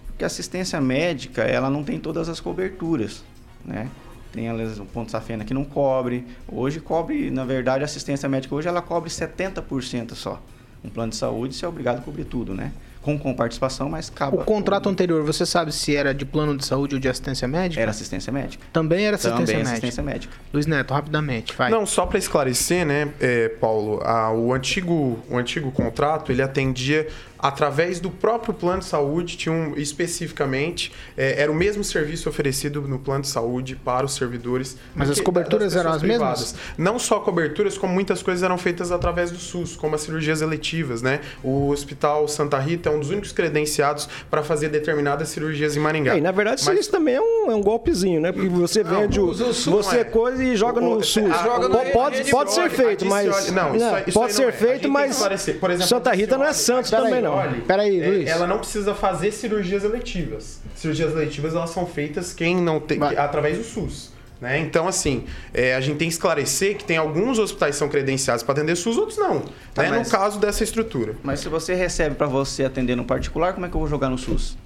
Porque 0.08 0.24
a 0.24 0.28
assistência 0.28 0.80
médica, 0.80 1.41
ela 1.41 1.70
não 1.70 1.84
tem 1.84 2.00
todas 2.00 2.30
as 2.30 2.39
coberturas, 2.39 3.24
né? 3.66 3.89
Tem 4.36 4.50
aliás, 4.50 4.78
um 4.80 4.86
ponto 4.86 5.10
safena 5.10 5.46
que 5.46 5.54
não 5.54 5.64
cobre. 5.64 6.26
Hoje 6.52 6.80
cobre, 6.82 7.32
na 7.32 7.46
verdade, 7.46 7.84
a 7.84 7.86
assistência 7.86 8.28
médica 8.28 8.54
hoje 8.54 8.68
ela 8.68 8.82
cobre 8.82 9.10
70% 9.10 10.14
só. 10.14 10.42
Um 10.84 10.90
plano 10.90 11.12
de 11.12 11.16
saúde 11.16 11.56
você 11.56 11.66
é 11.66 11.68
obrigado 11.68 11.98
a 12.00 12.02
cobrir 12.02 12.26
tudo, 12.26 12.54
né? 12.54 12.72
Com, 13.02 13.20
com 13.20 13.34
participação, 13.36 13.88
mas 13.88 14.10
acaba. 14.10 14.36
O 14.36 14.44
contrato 14.44 14.84
tudo. 14.84 14.94
anterior, 14.94 15.24
você 15.24 15.46
sabe 15.46 15.72
se 15.72 15.96
era 15.96 16.12
de 16.14 16.26
plano 16.26 16.58
de 16.58 16.66
saúde 16.66 16.96
ou 16.96 17.00
de 17.00 17.08
assistência 17.08 17.48
médica? 17.48 17.80
Era 17.80 17.92
assistência 17.92 18.34
médica. 18.34 18.66
Também 18.74 19.06
era 19.06 19.16
assistência 19.16 19.46
Também 19.46 19.56
médica. 19.58 19.72
assistência 19.74 20.04
médica. 20.04 20.34
Luiz 20.52 20.66
Neto, 20.66 20.92
rapidamente, 20.92 21.54
vai. 21.56 21.70
Não, 21.70 21.86
só 21.86 22.08
para 22.08 22.18
esclarecer, 22.18 22.84
né, 22.86 23.10
é, 23.20 23.50
Paulo, 23.50 24.02
a, 24.04 24.32
o, 24.32 24.52
antigo, 24.54 25.20
o 25.30 25.38
antigo 25.38 25.72
contrato, 25.72 26.32
ele 26.32 26.42
atendia 26.42 27.08
através 27.48 28.00
do 28.00 28.10
próprio 28.10 28.56
plano 28.56 28.80
de 28.80 28.86
saúde, 28.86 29.38
tinha 29.38 29.54
um, 29.54 29.76
especificamente, 29.78 30.91
é, 31.16 31.39
era 31.39 31.52
o 31.52 31.56
mesmo 31.56 31.84
serviço 31.84 32.28
oferecido 32.28 32.82
no 32.82 32.98
plano 32.98 33.22
de 33.22 33.28
saúde 33.28 33.76
para 33.76 34.04
os 34.04 34.16
servidores. 34.16 34.76
Mas 34.96 35.12
as 35.12 35.20
coberturas 35.20 35.76
eram 35.76 35.91
as 35.91 36.02
privadas. 36.02 36.54
mesmas? 36.54 36.56
Não 36.76 36.98
só 36.98 37.20
coberturas, 37.20 37.78
como 37.78 37.93
muitas 37.93 38.24
coisas 38.24 38.41
eram 38.41 38.58
feitas 38.58 38.91
através 38.91 39.30
do 39.30 39.38
SUS, 39.38 39.76
como 39.76 39.93
as 39.93 40.02
cirurgias 40.02 40.41
eletivas, 40.41 41.04
né? 41.04 41.22
O 41.43 41.70
Hospital 41.70 42.28
Santa 42.28 42.58
Rita 42.58 42.89
é 42.89 42.91
um 42.91 43.00
dos 43.00 43.12
únicos 43.12 43.32
credenciados 43.32 44.10
para 44.30 44.41
fazer 44.41 44.70
determinadas 44.70 45.30
cirurgias 45.30 45.78
em 45.78 45.80
Maringá. 45.80 46.16
É, 46.16 46.18
e 46.18 46.22
na 46.22 46.32
verdade, 46.32 46.64
Mas... 46.66 46.80
isso 46.80 46.91
também 46.91 47.14
é 47.14 47.22
um, 47.22 47.52
é 47.52 47.56
um 47.56 47.62
golpezinho, 47.62 48.20
né? 48.20 48.32
Porque 48.32 48.50
você 48.50 48.84
não, 48.84 49.02
vende 49.02 49.20
o, 49.20 49.32
você 49.34 50.00
é. 50.00 50.04
coisa 50.04 50.43
e 50.43 50.56
joga 50.56 50.80
o, 50.82 50.96
no 50.96 51.04
SUS. 51.04 51.30
A, 51.30 51.43
joga 51.43 51.70
no 51.70 51.91
pode 51.91 52.24
pode 52.32 52.54
ser 52.54 52.72
feito, 52.72 53.06
mas 53.06 53.52
não, 53.52 53.76
isso, 53.76 53.86
isso 54.08 54.20
pode 54.20 54.34
ser 54.34 54.48
é. 54.48 54.52
feito, 54.52 54.89
mas 54.89 55.22
exemplo, 55.22 55.88
Santa 55.88 56.12
Rita 56.12 56.38
não 56.38 56.46
é 56.46 56.54
Santos 56.54 56.89
também 56.89 57.22
não. 57.22 57.35
Olhe, 57.36 57.62
Peraí, 57.62 58.02
é, 58.02 58.08
Luiz. 58.08 58.30
Ela 58.30 58.48
não 58.48 58.60
precisa 58.60 58.94
fazer 58.94 59.32
cirurgias 59.32 59.84
eletivas. 59.84 60.62
Cirurgias 60.76 61.14
eletivas 61.14 61.56
elas 61.56 61.70
são 61.70 61.86
feitas 61.86 62.34
quem 62.34 62.56
não 62.56 62.80
tem 62.80 62.98
Mas... 62.98 63.18
através 63.18 63.58
do 63.58 63.64
SUS. 63.64 64.14
Né? 64.40 64.60
Então, 64.60 64.88
assim, 64.88 65.26
é, 65.54 65.76
a 65.76 65.82
gente 65.82 65.98
tem 65.98 66.08
que 66.08 66.14
esclarecer 66.14 66.76
que 66.76 66.84
tem 66.84 66.98
alguns 66.98 67.40
hospitais 67.40 67.76
que 67.76 67.80
são 67.80 67.88
credenciados 67.88 68.44
para 68.44 68.54
atender 68.54 68.76
SUS, 68.76 68.98
outros 68.98 69.18
não. 69.18 69.42
Tá, 69.74 69.84
né? 69.84 69.90
mas... 69.90 70.12
No 70.12 70.18
caso 70.18 70.40
dessa 70.40 70.64
estrutura. 70.64 71.16
Mas 71.24 71.40
se 71.40 71.50
você 71.50 71.74
recebe 71.74 72.16
para 72.16 72.28
você 72.28 72.66
atender 72.66 72.96
no 72.96 73.06
particular, 73.06 73.54
como 73.54 73.66
é 73.66 73.70
que 73.70 73.76
eu 73.76 73.80
vou 73.80 73.90
jogar 73.90 74.10
no 74.10 74.18
SUS? 74.18 74.58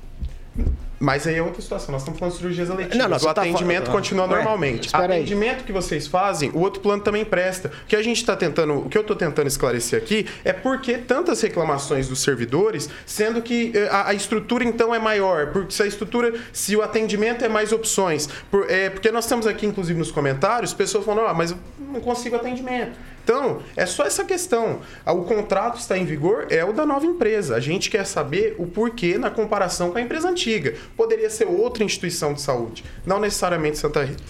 Mas 0.99 1.25
aí 1.25 1.35
é 1.35 1.41
outra 1.41 1.61
situação. 1.61 1.91
Nós 1.91 2.01
estamos 2.01 2.19
falando 2.19 2.33
de 2.33 2.39
cirurgias 2.39 2.69
eletivas. 2.69 2.97
Não, 2.97 3.07
não, 3.07 3.17
o 3.17 3.19
tá 3.19 3.31
atendimento 3.31 3.85
falando... 3.85 3.95
continua 3.95 4.27
Ué, 4.27 4.35
normalmente. 4.35 4.89
O 4.93 4.97
atendimento 4.97 5.59
aí. 5.59 5.63
que 5.63 5.71
vocês 5.71 6.07
fazem, 6.07 6.51
o 6.53 6.59
outro 6.59 6.81
plano 6.81 7.01
também 7.01 7.23
presta. 7.23 7.69
O 7.69 7.87
que 7.87 7.95
a 7.95 8.03
gente 8.03 8.17
está 8.17 8.35
tentando, 8.35 8.79
o 8.79 8.89
que 8.89 8.97
eu 8.97 9.01
estou 9.01 9.15
tentando 9.15 9.47
esclarecer 9.47 10.01
aqui 10.01 10.27
é 10.43 10.51
por 10.51 10.81
que 10.81 10.97
tantas 10.97 11.41
reclamações 11.41 12.07
dos 12.07 12.19
servidores, 12.19 12.89
sendo 13.05 13.41
que 13.41 13.71
eh, 13.73 13.87
a, 13.89 14.09
a, 14.09 14.13
estrutura 14.13 14.63
então 14.63 14.93
é 14.93 14.99
maior. 14.99 15.51
Porque 15.51 15.71
se 15.71 15.81
a 15.81 15.87
estrutura, 15.87 16.33
se 16.51 16.75
o 16.75 16.81
atendimento 16.81 17.45
é 17.45 17.49
mais 17.49 17.71
opções. 17.71 18.27
Por, 18.51 18.69
é, 18.69 18.89
porque 18.89 19.11
nós 19.11 19.25
temos 19.25 19.47
aqui, 19.47 19.65
inclusive, 19.65 19.97
nos 19.97 20.11
comentários, 20.11 20.73
pessoas 20.73 21.05
falando, 21.05 21.27
ah, 21.27 21.33
mas 21.33 21.51
eu 21.51 21.57
não 21.79 22.01
consigo 22.01 22.35
atendimento. 22.35 22.97
Então, 23.29 23.61
é 23.75 23.85
só 23.85 24.05
essa 24.05 24.23
questão. 24.23 24.79
Ah, 25.05 25.13
O 25.13 25.23
contrato 25.23 25.77
está 25.77 25.95
em 25.95 26.03
vigor, 26.03 26.47
é 26.49 26.65
o 26.65 26.73
da 26.73 26.83
nova 26.83 27.05
empresa. 27.05 27.55
A 27.55 27.59
gente 27.59 27.87
quer 27.87 28.03
saber 28.03 28.55
o 28.57 28.65
porquê 28.65 29.19
na 29.19 29.29
comparação 29.29 29.91
com 29.91 29.99
a 29.99 30.01
empresa 30.01 30.27
antiga. 30.27 30.73
Poderia 30.97 31.29
ser 31.29 31.45
outra 31.45 31.83
instituição 31.83 32.33
de 32.33 32.41
saúde, 32.41 32.83
não 33.05 33.19
necessariamente 33.19 33.77
Santa 33.77 34.03
Rita. 34.03 34.21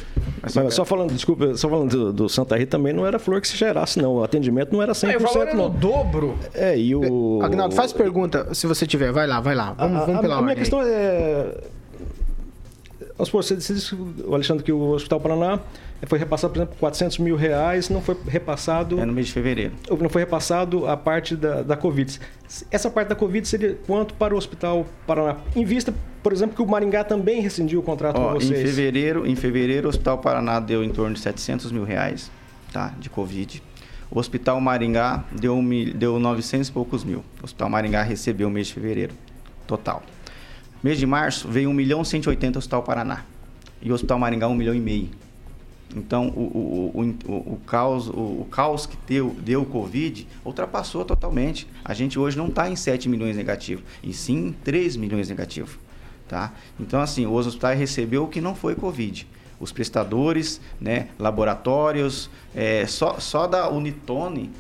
Mas 0.56 0.74
só 0.74 0.86
falando, 0.86 1.12
desculpa, 1.12 1.56
só 1.58 1.68
falando 1.68 1.90
do, 1.90 2.14
do 2.14 2.30
Santa 2.30 2.56
Rita 2.56 2.78
também 2.78 2.94
não 2.94 3.06
era 3.06 3.18
flor 3.18 3.42
que 3.42 3.48
se 3.48 3.58
gerasse, 3.58 4.00
não. 4.00 4.16
O 4.18 4.24
atendimento 4.24 4.72
não 4.72 4.82
era 4.82 4.94
100%, 4.94 5.12
É, 5.12 5.18
o 5.18 5.20
valor 5.20 5.48
era 5.48 5.54
não. 5.56 5.70
no 5.70 5.70
dobro. 5.78 6.38
É, 6.54 6.78
e 6.78 6.96
o... 6.96 7.40
Agnaldo, 7.42 7.74
faz 7.76 7.92
pergunta 7.92 8.54
se 8.54 8.68
você 8.68 8.86
tiver. 8.86 9.12
Vai 9.12 9.26
lá, 9.26 9.40
vai 9.42 9.56
lá. 9.56 9.74
Vamos, 9.74 9.98
a, 9.98 10.06
vamos 10.06 10.16
a- 10.18 10.22
pela 10.22 10.36
a 10.36 10.38
minha 10.38 10.50
ordem. 10.52 10.56
questão 10.58 10.82
é. 10.84 11.58
Vamos 13.18 13.28
supor, 13.28 13.44
você, 13.44 13.56
você 13.60 13.74
disse, 13.74 13.96
o 13.96 14.34
Alexandre, 14.34 14.64
que 14.64 14.72
o 14.72 14.92
Hospital 14.92 15.20
Paraná 15.20 15.60
foi 16.08 16.18
repassado, 16.18 16.54
por 16.54 16.60
exemplo, 16.60 16.76
400 16.80 17.18
mil 17.18 17.36
reais, 17.36 17.90
não 17.90 18.02
foi 18.02 18.16
repassado. 18.28 19.00
É 19.00 19.06
no 19.06 19.12
mês 19.12 19.28
de 19.28 19.34
fevereiro. 19.34 19.74
Não 20.00 20.10
foi 20.10 20.22
repassado 20.22 20.88
a 20.88 20.96
parte 20.96 21.36
da, 21.36 21.62
da 21.62 21.76
Covid. 21.76 22.20
Essa 22.72 22.90
parte 22.90 23.10
da 23.10 23.16
Covid 23.16 23.46
seria 23.48 23.78
quanto 23.86 24.14
para 24.14 24.34
o 24.34 24.38
Hospital 24.38 24.86
Paraná? 25.06 25.38
Em 25.56 25.66
vista, 25.66 25.94
por 26.24 26.32
exemplo, 26.32 26.56
que 26.56 26.62
o 26.62 26.66
Maringá 26.66 27.04
também 27.04 27.42
rescindiu 27.42 27.80
o 27.80 27.84
contrato 27.84 28.18
Ó, 28.18 28.32
com 28.32 28.38
em 28.38 28.40
vocês. 28.40 28.62
fevereiro, 28.62 29.28
em 29.28 29.36
fevereiro, 29.36 29.88
o 29.88 29.90
Hospital 29.90 30.18
Paraná 30.20 30.60
deu 30.60 30.84
em 30.84 30.90
torno 30.90 31.14
de 31.14 31.20
700 31.20 31.72
mil 31.72 31.84
reais, 31.84 32.32
tá, 32.72 32.94
de 32.98 33.10
Covid. 33.10 33.62
O 34.10 34.18
Hospital 34.18 34.60
Maringá 34.60 35.24
deu, 35.32 35.62
deu 35.94 36.18
900 36.18 36.68
e 36.68 36.72
poucos 36.72 37.04
mil. 37.04 37.20
O 37.42 37.46
Hospital 37.46 37.70
Maringá 37.70 38.04
recebeu 38.04 38.48
o 38.48 38.52
mês 38.52 38.68
de 38.68 38.74
fevereiro, 38.74 39.14
total. 39.68 40.02
Mês 40.82 40.98
de 40.98 41.06
março 41.06 41.48
veio 41.48 41.70
1 41.70 41.74
milhão 41.74 42.02
e 42.02 42.06
180 42.06 42.58
o 42.58 42.60
Hospital 42.60 42.84
Paraná. 42.84 43.26
E 43.82 43.92
o 43.92 43.94
Hospital 43.94 44.18
Maringá 44.18 44.48
1 44.48 44.56
milhão 44.56 44.74
e 44.74 44.80
meio. 44.80 45.10
Então, 45.96 46.28
o, 46.28 46.92
o, 46.94 47.02
o, 47.02 47.32
o, 47.32 47.54
o 47.54 47.62
caos, 47.66 48.08
o, 48.08 48.12
o 48.12 48.48
caos 48.50 48.86
que 48.86 48.96
deu, 49.08 49.36
deu 49.40 49.64
o 49.64 49.66
Covid 49.66 50.28
ultrapassou 50.46 51.04
totalmente. 51.04 51.68
A 51.84 51.94
gente 51.94 52.20
hoje 52.20 52.38
não 52.38 52.48
está 52.48 52.70
em 52.70 52.76
7 52.76 53.10
milhões 53.10 53.36
negativo, 53.36 53.82
e 54.04 54.14
sim 54.14 54.48
em 54.48 54.52
3 54.52 54.96
milhões 54.96 55.30
negativo. 55.30 55.80
Tá? 56.28 56.54
Então, 56.80 57.02
assim, 57.02 57.26
os 57.26 57.48
hospitais 57.48 57.80
recebeu 57.80 58.24
o 58.24 58.28
que 58.28 58.40
não 58.40 58.54
foi 58.54 58.76
Covid. 58.76 59.28
Os 59.60 59.72
prestadores, 59.72 60.62
né, 60.80 61.10
laboratórios, 61.18 62.30
é, 62.56 62.86
só, 62.86 63.20
só 63.20 63.48
da 63.48 63.70
Unitone 63.70 64.52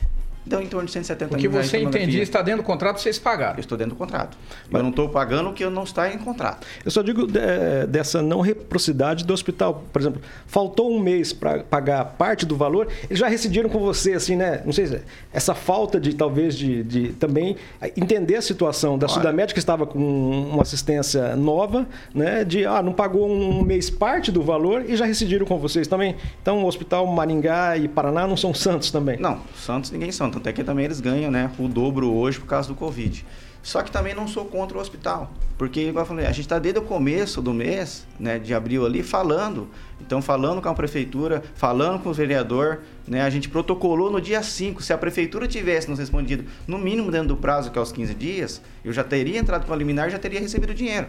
deu 0.46 0.62
em 0.62 0.68
torno 0.68 0.86
de 0.88 0.92
170 0.94 1.34
O 1.34 1.38
que 1.38 1.44
mil 1.44 1.52
reais 1.52 1.68
você 1.68 1.78
de 1.78 1.84
tomografia. 1.84 2.04
entendia 2.06 2.24
está 2.24 2.42
dentro 2.42 2.62
do 2.64 2.66
contrato, 2.66 3.00
vocês 3.00 3.20
pagaram. 3.20 3.56
Eu 3.58 3.60
estou 3.60 3.78
dentro 3.78 3.94
do 3.94 3.98
contrato. 3.98 4.38
Eu 4.72 4.82
não 4.82 4.90
estou 4.90 5.08
pagando 5.10 5.50
o 5.50 5.54
que 5.54 5.64
eu 5.64 5.70
não 5.70 5.84
está 5.84 6.12
em 6.14 6.18
contrato. 6.18 6.66
Eu 6.84 6.90
só 6.92 7.02
digo 7.02 7.28
de- 7.28 7.86
dessa 7.88 8.22
não 8.22 8.40
reciprocidade 8.42 9.24
do 9.26 9.34
hospital. 9.34 9.84
Por 9.92 10.02
exemplo, 10.02 10.22
faltou 10.48 10.92
um 10.92 11.00
mês 11.00 11.34
para 11.34 11.60
pagar 11.64 12.04
parte 12.18 12.46
do 12.46 12.56
valor, 12.56 12.88
eles 13.10 13.20
já 13.20 13.28
rescindiram 13.28 13.70
com 13.70 13.80
você, 13.80 14.14
assim, 14.14 14.36
né? 14.36 14.62
Não 14.66 14.72
sei 14.74 14.88
se 14.88 15.02
essa 15.34 15.54
falta 15.54 16.00
de 16.00 16.16
talvez 16.16 16.56
de, 16.56 16.84
de 16.84 17.10
também 17.14 17.56
entender 17.98 18.36
a 18.36 18.42
situação 18.42 18.98
da 18.98 19.08
Sudamed 19.08 19.54
que 19.54 19.60
estava 19.60 19.86
com 19.86 20.00
uma 20.00 20.64
assistência 20.64 21.36
nova, 21.36 21.86
né? 22.14 22.44
De 22.44 22.66
ah, 22.66 22.82
não 22.82 22.94
pagou 22.94 23.30
um 23.30 23.62
mês 23.64 23.90
parte 23.90 24.32
do 24.32 24.42
valor 24.42 24.86
e 24.88 24.96
já 24.96 25.06
rescindiram 25.06 25.46
com 25.46 25.58
vocês 25.60 25.88
também. 25.88 26.16
Então, 26.42 26.64
o 26.64 26.68
Hospital 26.68 27.06
Maringá 27.08 27.78
e 27.78 27.88
Paraná 27.88 28.26
não 28.26 28.38
são 28.38 28.54
santos 28.54 28.90
também. 28.90 29.18
Não, 29.20 29.40
Santos 29.56 29.92
ninguém 29.92 30.12
são. 30.12 30.29
Tanto 30.30 30.48
é 30.48 30.54
que 30.54 30.64
também 30.64 30.86
eles 30.86 31.00
ganham 31.00 31.32
né, 31.32 31.52
o 31.58 31.68
dobro 31.68 32.14
hoje 32.14 32.40
por 32.40 32.48
causa 32.48 32.68
do 32.68 32.76
Covid. 32.76 33.26
Só 33.62 33.82
que 33.84 33.92
também 33.92 34.16
não 34.16 34.28
sou 34.28 34.46
contra 34.46 34.78
o 34.78 34.82
hospital. 34.82 35.32
Porque, 35.58 35.82
igual 35.82 36.04
eu 36.04 36.08
falei, 36.08 36.26
a 36.26 36.32
gente 36.32 36.42
está 36.42 36.58
desde 36.58 36.80
o 36.80 36.84
começo 36.84 37.42
do 37.42 37.54
mês, 37.54 38.08
né, 38.18 38.40
de 38.40 38.54
abril 38.54 38.86
ali, 38.86 39.04
falando. 39.04 39.68
Então, 40.00 40.22
falando 40.22 40.62
com 40.62 40.70
a 40.70 40.74
prefeitura, 40.74 41.44
falando 41.56 42.02
com 42.02 42.10
o 42.10 42.14
vereador, 42.14 42.80
né, 43.06 43.22
a 43.22 43.30
gente 43.30 43.50
protocolou 43.50 44.10
no 44.10 44.22
dia 44.22 44.42
5. 44.42 44.82
Se 44.82 44.94
a 44.94 44.98
prefeitura 44.98 45.48
tivesse 45.48 45.90
nos 45.90 46.00
respondido, 46.00 46.46
no 46.66 46.78
mínimo 46.78 47.12
dentro 47.12 47.28
do 47.30 47.38
prazo, 47.38 47.70
que 47.70 47.78
é 47.78 47.82
os 47.82 47.92
15 47.92 48.14
dias, 48.14 48.62
eu 48.84 48.94
já 48.94 49.04
teria 49.04 49.38
entrado 49.38 49.66
com 49.66 49.74
a 49.74 49.76
liminar 49.76 50.08
e 50.08 50.12
já 50.12 50.20
teria 50.20 50.40
recebido 50.40 50.70
o 50.70 50.74
dinheiro. 50.74 51.08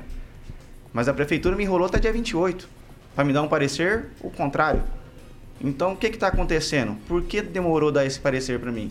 Mas 0.92 1.06
a 1.06 1.14
prefeitura 1.14 1.54
me 1.54 1.62
enrolou 1.62 1.86
até 1.86 2.00
dia 2.00 2.12
28 2.12 2.68
para 3.14 3.24
me 3.24 3.32
dar 3.32 3.42
um 3.42 3.48
parecer, 3.48 4.06
o 4.20 4.30
contrário. 4.30 4.82
Então, 5.62 5.92
o 5.92 5.96
que 5.96 6.06
está 6.08 6.28
acontecendo? 6.28 6.96
Por 7.06 7.22
que 7.22 7.42
demorou 7.42 7.92
dar 7.92 8.04
esse 8.04 8.18
parecer 8.18 8.58
para 8.58 8.72
mim? 8.72 8.90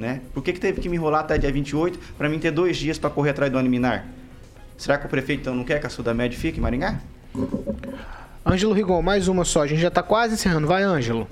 Né? 0.00 0.22
Por 0.32 0.42
que, 0.42 0.54
que 0.54 0.58
teve 0.60 0.80
que 0.80 0.88
me 0.88 0.96
enrolar 0.96 1.20
até 1.20 1.36
dia 1.36 1.52
28 1.52 1.98
para 2.16 2.26
mim 2.26 2.38
ter 2.38 2.50
dois 2.50 2.78
dias 2.78 2.98
para 2.98 3.10
correr 3.10 3.30
atrás 3.32 3.52
do 3.52 3.60
liminar? 3.60 4.06
Será 4.78 4.96
que 4.96 5.04
o 5.04 5.10
prefeito 5.10 5.40
então 5.42 5.54
não 5.54 5.62
quer 5.62 5.78
que 5.78 5.86
a 5.86 5.90
Sudamed 5.90 6.34
fique 6.38 6.56
em 6.58 6.62
Maringá? 6.62 6.98
Ângelo 8.46 8.72
Rigon, 8.72 9.02
mais 9.02 9.28
uma 9.28 9.44
só. 9.44 9.60
A 9.60 9.66
gente 9.66 9.82
já 9.82 9.90
tá 9.90 10.02
quase 10.02 10.32
encerrando. 10.32 10.66
Vai, 10.66 10.82
Ângelo. 10.84 11.28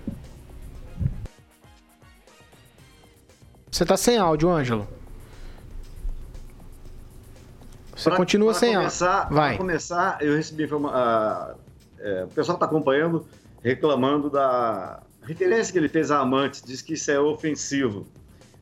Você 3.70 3.86
tá 3.86 3.96
sem 3.96 4.18
áudio, 4.18 4.50
Ângelo. 4.50 4.86
Você 7.96 8.10
Pra- 8.10 8.18
continua 8.18 8.50
pra 8.50 8.60
sem 8.60 8.74
começar, 8.74 9.18
áudio. 9.22 9.34
Vai. 9.34 9.48
Para 9.48 9.56
começar, 9.58 10.18
eu 10.20 10.36
recebi 10.36 10.64
informa- 10.64 10.92
ah, 10.94 11.54
é, 12.00 12.24
o 12.24 12.28
pessoal 12.28 12.56
está 12.56 12.66
acompanhando, 12.66 13.26
reclamando 13.64 14.28
da 14.28 15.00
referência 15.22 15.72
que 15.72 15.78
ele 15.78 15.88
fez 15.88 16.10
a 16.10 16.18
Amantes, 16.18 16.62
diz 16.62 16.82
que 16.82 16.92
isso 16.92 17.10
é 17.10 17.18
ofensivo, 17.18 18.06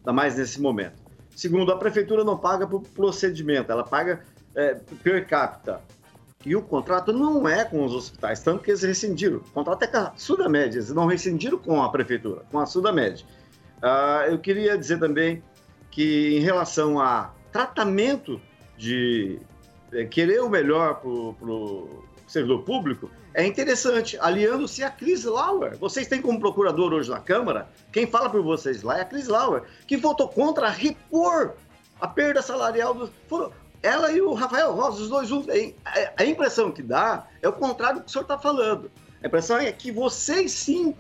ainda 0.07 0.13
mais 0.13 0.37
nesse 0.37 0.61
momento. 0.61 1.03
Segundo, 1.35 1.73
a 1.73 1.77
prefeitura 1.77 2.23
não 2.23 2.39
paga 2.39 2.67
por 2.67 2.81
procedimento, 2.83 3.71
ela 3.71 3.85
paga 3.85 4.23
é, 4.55 4.75
per 5.03 5.27
capita. 5.27 5.81
E 6.45 6.55
o 6.55 6.63
contrato 6.63 7.13
não 7.13 7.49
é 7.49 7.65
com 7.65 7.85
os 7.85 7.93
hospitais, 7.93 8.41
tanto 8.41 8.63
que 8.63 8.71
eles 8.71 8.83
rescindiram. 8.83 9.39
O 9.39 9.51
contrato 9.51 9.83
é 9.83 9.87
com 9.89 9.97
a 9.97 10.13
Sudamed, 10.17 10.77
eles 10.77 10.93
não 10.93 11.07
rescindiram 11.07 11.59
com 11.59 11.83
a 11.83 11.91
prefeitura, 11.91 12.43
com 12.53 12.61
a 12.61 12.67
Sudamed. 12.67 13.27
Ah, 13.83 14.25
eu 14.29 14.39
queria 14.39 14.79
dizer 14.79 15.01
também 15.01 15.43
que 15.91 16.37
em 16.37 16.41
relação 16.41 17.01
a 17.01 17.35
tratamento 17.51 18.41
de 18.79 19.41
é, 19.93 20.05
querer 20.05 20.41
o 20.41 20.49
melhor 20.49 21.01
para 21.01 21.09
o 21.09 22.05
servidor 22.29 22.63
público, 22.63 23.11
é 23.37 23.45
interessante, 23.45 24.17
aliando-se 24.19 24.83
a 24.83 24.89
Cris 24.91 25.25
Lauer. 25.25 25.77
Vocês 25.77 26.07
têm 26.07 26.23
como 26.23 26.41
procurador 26.41 26.95
hoje 26.95 27.11
na 27.11 27.21
Câmara, 27.21 27.69
quem 27.93 28.07
fala 28.07 28.31
por 28.31 28.43
vocês 28.43 28.83
lá 28.83 28.97
é 28.97 29.03
a 29.03 29.05
Cris 29.05 29.29
Lauer, 29.29 29.65
que 29.87 29.95
votou 29.95 30.27
contra 30.27 30.71
repor 30.71 31.53
a 32.01 32.09
perda 32.09 32.41
salarial. 32.41 33.11
Foram, 33.29 33.53
ela 33.83 34.11
e 34.11 34.23
o 34.23 34.33
Rafael 34.33 34.73
Rosa, 34.73 35.03
os 35.03 35.11
dois 35.11 35.29
juntos. 35.29 35.55
A 36.17 36.25
impressão 36.25 36.73
que 36.73 36.83
dá 36.83 37.27
é 37.43 37.47
o 37.47 37.53
contrário 37.53 37.99
do 37.99 38.05
que 38.05 38.09
o 38.09 38.11
senhor 38.11 38.23
está 38.23 38.39
falando. 38.39 38.91
A 39.23 39.27
impressão 39.27 39.59
é 39.59 39.71
que 39.71 39.93
vocês 39.93 40.53
sim 40.53 40.95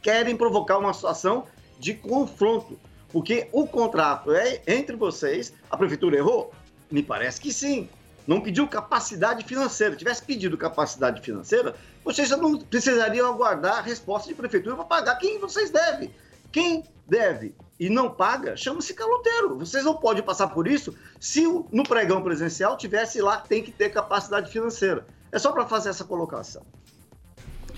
querem 0.00 0.36
provocar 0.36 0.78
uma 0.78 0.94
situação 0.94 1.44
de 1.80 1.94
confronto. 1.94 2.78
Porque 3.08 3.48
o 3.50 3.66
contrato 3.66 4.32
é 4.32 4.62
entre 4.64 4.94
vocês, 4.94 5.52
a 5.68 5.76
prefeitura 5.76 6.18
errou? 6.18 6.52
Me 6.88 7.02
parece 7.02 7.40
que 7.40 7.52
sim. 7.52 7.88
Não 8.30 8.40
pediu 8.40 8.68
capacidade 8.68 9.42
financeira. 9.42 9.96
Tivesse 9.96 10.22
pedido 10.22 10.56
capacidade 10.56 11.20
financeira, 11.20 11.74
vocês 12.04 12.28
já 12.28 12.36
não 12.36 12.56
precisariam 12.56 13.28
aguardar 13.28 13.78
a 13.78 13.80
resposta 13.80 14.28
de 14.28 14.36
prefeitura 14.36 14.76
para 14.76 14.84
pagar 14.84 15.16
quem 15.16 15.40
vocês 15.40 15.68
devem. 15.68 16.14
Quem 16.52 16.84
deve 17.08 17.56
e 17.80 17.90
não 17.90 18.08
paga, 18.08 18.56
chama-se 18.56 18.94
caloteiro. 18.94 19.58
Vocês 19.58 19.84
não 19.84 19.96
podem 19.96 20.22
passar 20.22 20.46
por 20.46 20.68
isso 20.68 20.96
se 21.18 21.42
no 21.72 21.82
pregão 21.82 22.22
presencial 22.22 22.76
tivesse 22.76 23.20
lá 23.20 23.38
tem 23.38 23.64
que 23.64 23.72
ter 23.72 23.88
capacidade 23.88 24.48
financeira. 24.48 25.04
É 25.32 25.38
só 25.40 25.50
para 25.50 25.66
fazer 25.66 25.88
essa 25.88 26.04
colocação. 26.04 26.62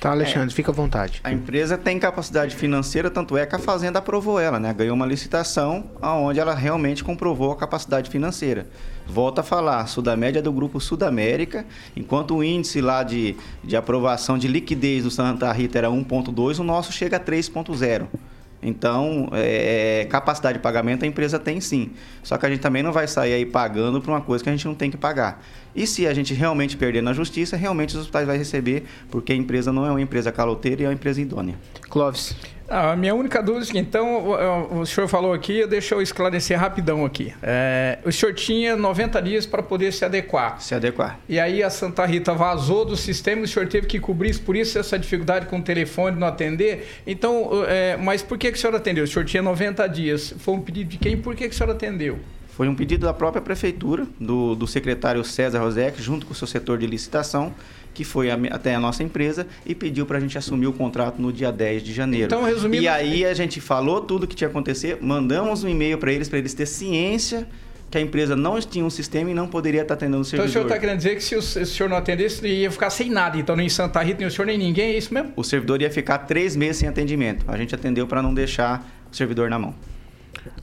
Tá, 0.02 0.10
Alexandre, 0.10 0.52
fica 0.52 0.72
à 0.72 0.74
vontade. 0.74 1.20
A 1.22 1.30
empresa 1.30 1.78
tem 1.78 1.96
capacidade 1.96 2.56
financeira, 2.56 3.08
tanto 3.08 3.36
é 3.36 3.46
que 3.46 3.54
a 3.54 3.58
Fazenda 3.60 4.00
aprovou 4.00 4.40
ela, 4.40 4.58
né? 4.58 4.74
Ganhou 4.74 4.96
uma 4.96 5.06
licitação 5.06 5.84
onde 6.02 6.40
ela 6.40 6.56
realmente 6.56 7.04
comprovou 7.04 7.52
a 7.52 7.56
capacidade 7.56 8.10
financeira. 8.10 8.66
Volta 9.06 9.42
a 9.42 9.44
falar, 9.44 9.86
Sudamédia 9.86 10.40
é 10.40 10.42
do 10.42 10.52
grupo 10.52 10.80
Sudamérica, 10.80 11.64
enquanto 11.94 12.34
o 12.34 12.42
índice 12.42 12.80
lá 12.80 13.04
de, 13.04 13.36
de 13.62 13.76
aprovação 13.76 14.36
de 14.36 14.48
liquidez 14.48 15.04
do 15.04 15.10
Santa 15.10 15.52
Rita 15.52 15.78
era 15.78 15.88
1,2, 15.88 16.58
o 16.58 16.64
nosso 16.64 16.90
chega 16.90 17.18
a 17.18 17.20
3,0. 17.20 18.08
Então, 18.62 19.28
é, 19.32 20.06
capacidade 20.08 20.58
de 20.58 20.62
pagamento 20.62 21.04
a 21.04 21.06
empresa 21.06 21.38
tem 21.38 21.60
sim. 21.60 21.90
Só 22.22 22.38
que 22.38 22.46
a 22.46 22.48
gente 22.48 22.60
também 22.60 22.82
não 22.82 22.92
vai 22.92 23.08
sair 23.08 23.32
aí 23.32 23.44
pagando 23.44 24.00
por 24.00 24.10
uma 24.10 24.20
coisa 24.20 24.44
que 24.44 24.48
a 24.48 24.52
gente 24.52 24.66
não 24.66 24.74
tem 24.74 24.90
que 24.90 24.96
pagar. 24.96 25.42
E 25.74 25.86
se 25.86 26.06
a 26.06 26.14
gente 26.14 26.32
realmente 26.32 26.76
perder 26.76 27.02
na 27.02 27.12
justiça, 27.12 27.56
realmente 27.56 27.90
os 27.90 28.02
hospitais 28.02 28.26
vão 28.26 28.36
receber, 28.36 28.84
porque 29.10 29.32
a 29.32 29.36
empresa 29.36 29.72
não 29.72 29.84
é 29.84 29.90
uma 29.90 30.00
empresa 30.00 30.30
caloteira 30.30 30.82
e 30.82 30.84
é 30.84 30.88
uma 30.88 30.94
empresa 30.94 31.20
idônea. 31.20 31.56
Clóvis. 31.88 32.36
Ah, 32.68 32.92
a 32.92 32.96
minha 32.96 33.14
única 33.14 33.42
dúvida 33.42 33.66
é 33.66 33.72
que, 33.72 33.78
então, 33.78 34.24
o, 34.24 34.80
o 34.80 34.86
senhor 34.86 35.08
falou 35.08 35.32
aqui, 35.32 35.66
deixa 35.66 35.94
eu 35.94 36.02
esclarecer 36.02 36.58
rapidão 36.58 37.04
aqui. 37.04 37.32
É, 37.42 37.98
o 38.04 38.12
senhor 38.12 38.34
tinha 38.34 38.76
90 38.76 39.20
dias 39.20 39.46
para 39.46 39.62
poder 39.62 39.92
se 39.92 40.04
adequar. 40.04 40.60
Se 40.60 40.74
adequar. 40.74 41.18
E 41.28 41.38
aí 41.38 41.62
a 41.62 41.70
Santa 41.70 42.04
Rita 42.06 42.32
vazou 42.34 42.84
do 42.84 42.96
sistema 42.96 43.42
e 43.42 43.44
o 43.44 43.48
senhor 43.48 43.68
teve 43.68 43.86
que 43.86 44.00
cobrir 44.00 44.30
isso, 44.30 44.42
por 44.42 44.56
isso 44.56 44.78
essa 44.78 44.98
dificuldade 44.98 45.46
com 45.46 45.58
o 45.58 45.62
telefone 45.62 46.18
não 46.18 46.26
atender. 46.26 47.02
Então, 47.06 47.50
é, 47.66 47.96
mas 47.96 48.22
por 48.22 48.38
que, 48.38 48.50
que 48.50 48.58
o 48.58 48.60
senhor 48.60 48.74
atendeu? 48.74 49.04
O 49.04 49.08
senhor 49.08 49.24
tinha 49.24 49.42
90 49.42 49.86
dias. 49.88 50.34
Foi 50.38 50.54
um 50.54 50.60
pedido 50.60 50.90
de 50.90 50.98
quem? 50.98 51.16
Por 51.16 51.34
que, 51.34 51.48
que 51.48 51.54
o 51.54 51.56
senhor 51.56 51.70
atendeu? 51.70 52.18
Foi 52.52 52.68
um 52.68 52.74
pedido 52.74 53.06
da 53.06 53.14
própria 53.14 53.40
prefeitura, 53.40 54.06
do, 54.20 54.54
do 54.54 54.66
secretário 54.66 55.24
César 55.24 55.60
Rosec, 55.60 56.00
junto 56.02 56.26
com 56.26 56.32
o 56.32 56.34
seu 56.34 56.46
setor 56.46 56.76
de 56.76 56.86
licitação, 56.86 57.54
que 57.94 58.04
foi 58.04 58.30
a, 58.30 58.38
até 58.50 58.74
a 58.74 58.80
nossa 58.80 59.02
empresa 59.02 59.46
e 59.66 59.74
pediu 59.74 60.06
para 60.06 60.18
a 60.18 60.20
gente 60.20 60.36
assumir 60.36 60.66
o 60.66 60.72
contrato 60.72 61.20
no 61.20 61.32
dia 61.32 61.52
10 61.52 61.82
de 61.82 61.92
janeiro. 61.92 62.26
Então, 62.26 62.42
resumindo... 62.42 62.82
E 62.82 62.88
aí 62.88 63.24
a 63.24 63.34
gente 63.34 63.60
falou 63.60 64.00
tudo 64.00 64.26
que 64.26 64.34
tinha 64.34 64.48
acontecer, 64.48 64.98
mandamos 65.00 65.64
um 65.64 65.68
e-mail 65.68 65.98
para 65.98 66.12
eles, 66.12 66.28
para 66.28 66.38
eles 66.38 66.54
ter 66.54 66.66
ciência 66.66 67.46
que 67.92 67.98
a 67.98 68.00
empresa 68.00 68.34
não 68.34 68.58
tinha 68.58 68.82
um 68.82 68.88
sistema 68.88 69.30
e 69.30 69.34
não 69.34 69.46
poderia 69.46 69.82
estar 69.82 69.92
atendendo 69.92 70.22
o 70.22 70.24
servidor. 70.24 70.48
Então 70.48 70.62
o 70.62 70.64
senhor 70.64 70.66
está 70.66 70.80
querendo 70.80 70.96
dizer 70.96 71.14
que 71.14 71.22
se 71.22 71.36
o, 71.36 71.42
se 71.42 71.60
o, 71.60 71.66
senhor 71.66 71.90
não 71.90 71.96
atendesse, 71.98 72.46
ia 72.46 72.70
ficar 72.70 72.88
sem 72.88 73.10
nada. 73.10 73.36
Então 73.36 73.54
nem 73.54 73.68
Santa 73.68 74.02
Rita, 74.02 74.20
nem 74.20 74.28
o 74.28 74.30
senhor, 74.30 74.46
nem 74.46 74.56
ninguém, 74.56 74.92
é 74.92 74.96
isso 74.96 75.12
mesmo? 75.12 75.30
O 75.36 75.44
servidor 75.44 75.82
ia 75.82 75.90
ficar 75.90 76.18
três 76.20 76.56
meses 76.56 76.78
sem 76.78 76.88
atendimento. 76.88 77.44
A 77.46 77.56
gente 77.58 77.74
atendeu 77.74 78.06
para 78.06 78.22
não 78.22 78.32
deixar 78.32 78.82
o 79.12 79.14
servidor 79.14 79.50
na 79.50 79.58
mão. 79.58 79.74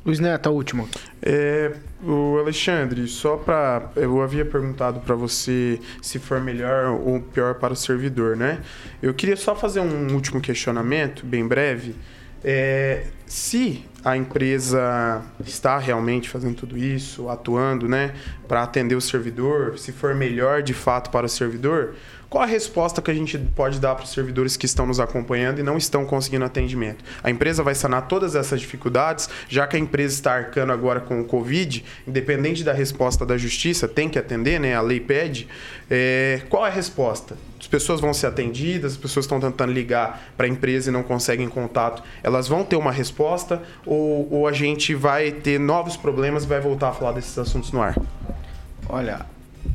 Luiz 0.06 0.20
Neto, 0.20 0.48
a 0.48 0.52
última. 0.52 0.86
É, 1.22 1.74
o 2.04 2.38
Alexandre, 2.40 3.08
só 3.08 3.38
para 3.38 3.92
eu 3.96 4.22
havia 4.22 4.46
perguntado 4.46 5.00
para 5.02 5.16
você 5.16 5.80
se 6.02 6.20
for 6.20 6.40
melhor 6.40 7.00
ou 7.06 7.20
pior 7.22 7.56
para 7.56 7.74
o 7.74 7.76
servidor, 7.76 8.36
né? 8.36 8.62
Eu 9.02 9.14
queria 9.14 9.36
só 9.36 9.56
fazer 9.56 9.82
um 9.82 10.14
último 10.14 10.40
questionamento, 10.42 11.26
bem 11.26 11.48
breve. 11.48 11.96
É, 12.44 13.08
se 13.26 13.86
a 14.04 14.16
empresa 14.16 15.22
está 15.46 15.78
realmente 15.78 16.30
fazendo 16.30 16.56
tudo 16.56 16.78
isso, 16.78 17.30
atuando, 17.30 17.88
né, 17.88 18.14
para 18.48 18.64
atender 18.64 18.96
o 18.96 19.02
servidor, 19.02 19.78
se 19.78 19.92
for 19.92 20.16
melhor 20.16 20.64
de 20.64 20.74
fato 20.74 21.10
para 21.10 21.26
o 21.26 21.30
servidor, 21.30 21.96
qual 22.30 22.44
a 22.44 22.46
resposta 22.46 23.02
que 23.02 23.10
a 23.10 23.14
gente 23.14 23.40
pode 23.56 23.80
dar 23.80 23.96
para 23.96 24.04
os 24.04 24.12
servidores 24.12 24.56
que 24.56 24.68
estão 24.68 24.86
nos 24.86 25.00
acompanhando 25.00 25.60
e 25.60 25.64
não 25.64 25.78
estão 25.78 26.06
conseguindo 26.06 26.46
atendimento? 26.46 27.04
A 27.24 27.32
empresa 27.32 27.64
vai 27.64 27.74
sanar 27.74 28.08
todas 28.08 28.36
essas 28.36 28.62
dificuldades, 28.62 29.28
já 29.48 29.66
que 29.66 29.76
a 29.76 29.80
empresa 29.80 30.14
está 30.14 30.34
arcando 30.34 30.72
agora 30.72 31.00
com 31.00 31.20
o 31.20 31.26
Covid, 31.26 31.84
independente 32.08 32.64
da 32.64 32.72
resposta 32.72 33.26
da 33.26 33.36
justiça, 33.36 33.88
tem 33.88 34.08
que 34.08 34.20
atender, 34.20 34.60
né? 34.60 34.76
A 34.76 34.82
lei 34.82 35.00
pede. 35.00 35.48
É, 35.90 36.42
qual 36.50 36.64
a 36.64 36.70
resposta? 36.70 37.36
As 37.60 37.66
pessoas 37.66 38.00
vão 38.00 38.14
ser 38.14 38.28
atendidas, 38.28 38.92
as 38.92 38.98
pessoas 38.98 39.26
estão 39.26 39.40
tentando 39.40 39.74
ligar 39.74 40.32
para 40.38 40.46
a 40.46 40.50
empresa 40.50 40.92
e 40.92 40.94
não 40.94 41.02
conseguem 41.02 41.50
contato, 41.50 42.04
elas 42.22 42.48
vão 42.48 42.64
ter 42.64 42.76
uma 42.76 42.92
resposta 42.92 43.62
ou, 43.86 44.32
ou 44.32 44.48
a 44.48 44.52
gente 44.52 44.94
vai 44.94 45.32
ter 45.32 45.60
novos 45.60 45.98
problemas 45.98 46.44
e 46.44 46.48
vai 46.48 46.62
voltar 46.62 46.90
a 46.90 46.94
falar 46.94 47.14
desses 47.14 47.38
assuntos 47.40 47.72
no 47.72 47.82
ar? 47.82 47.96
Olha, 48.88 49.26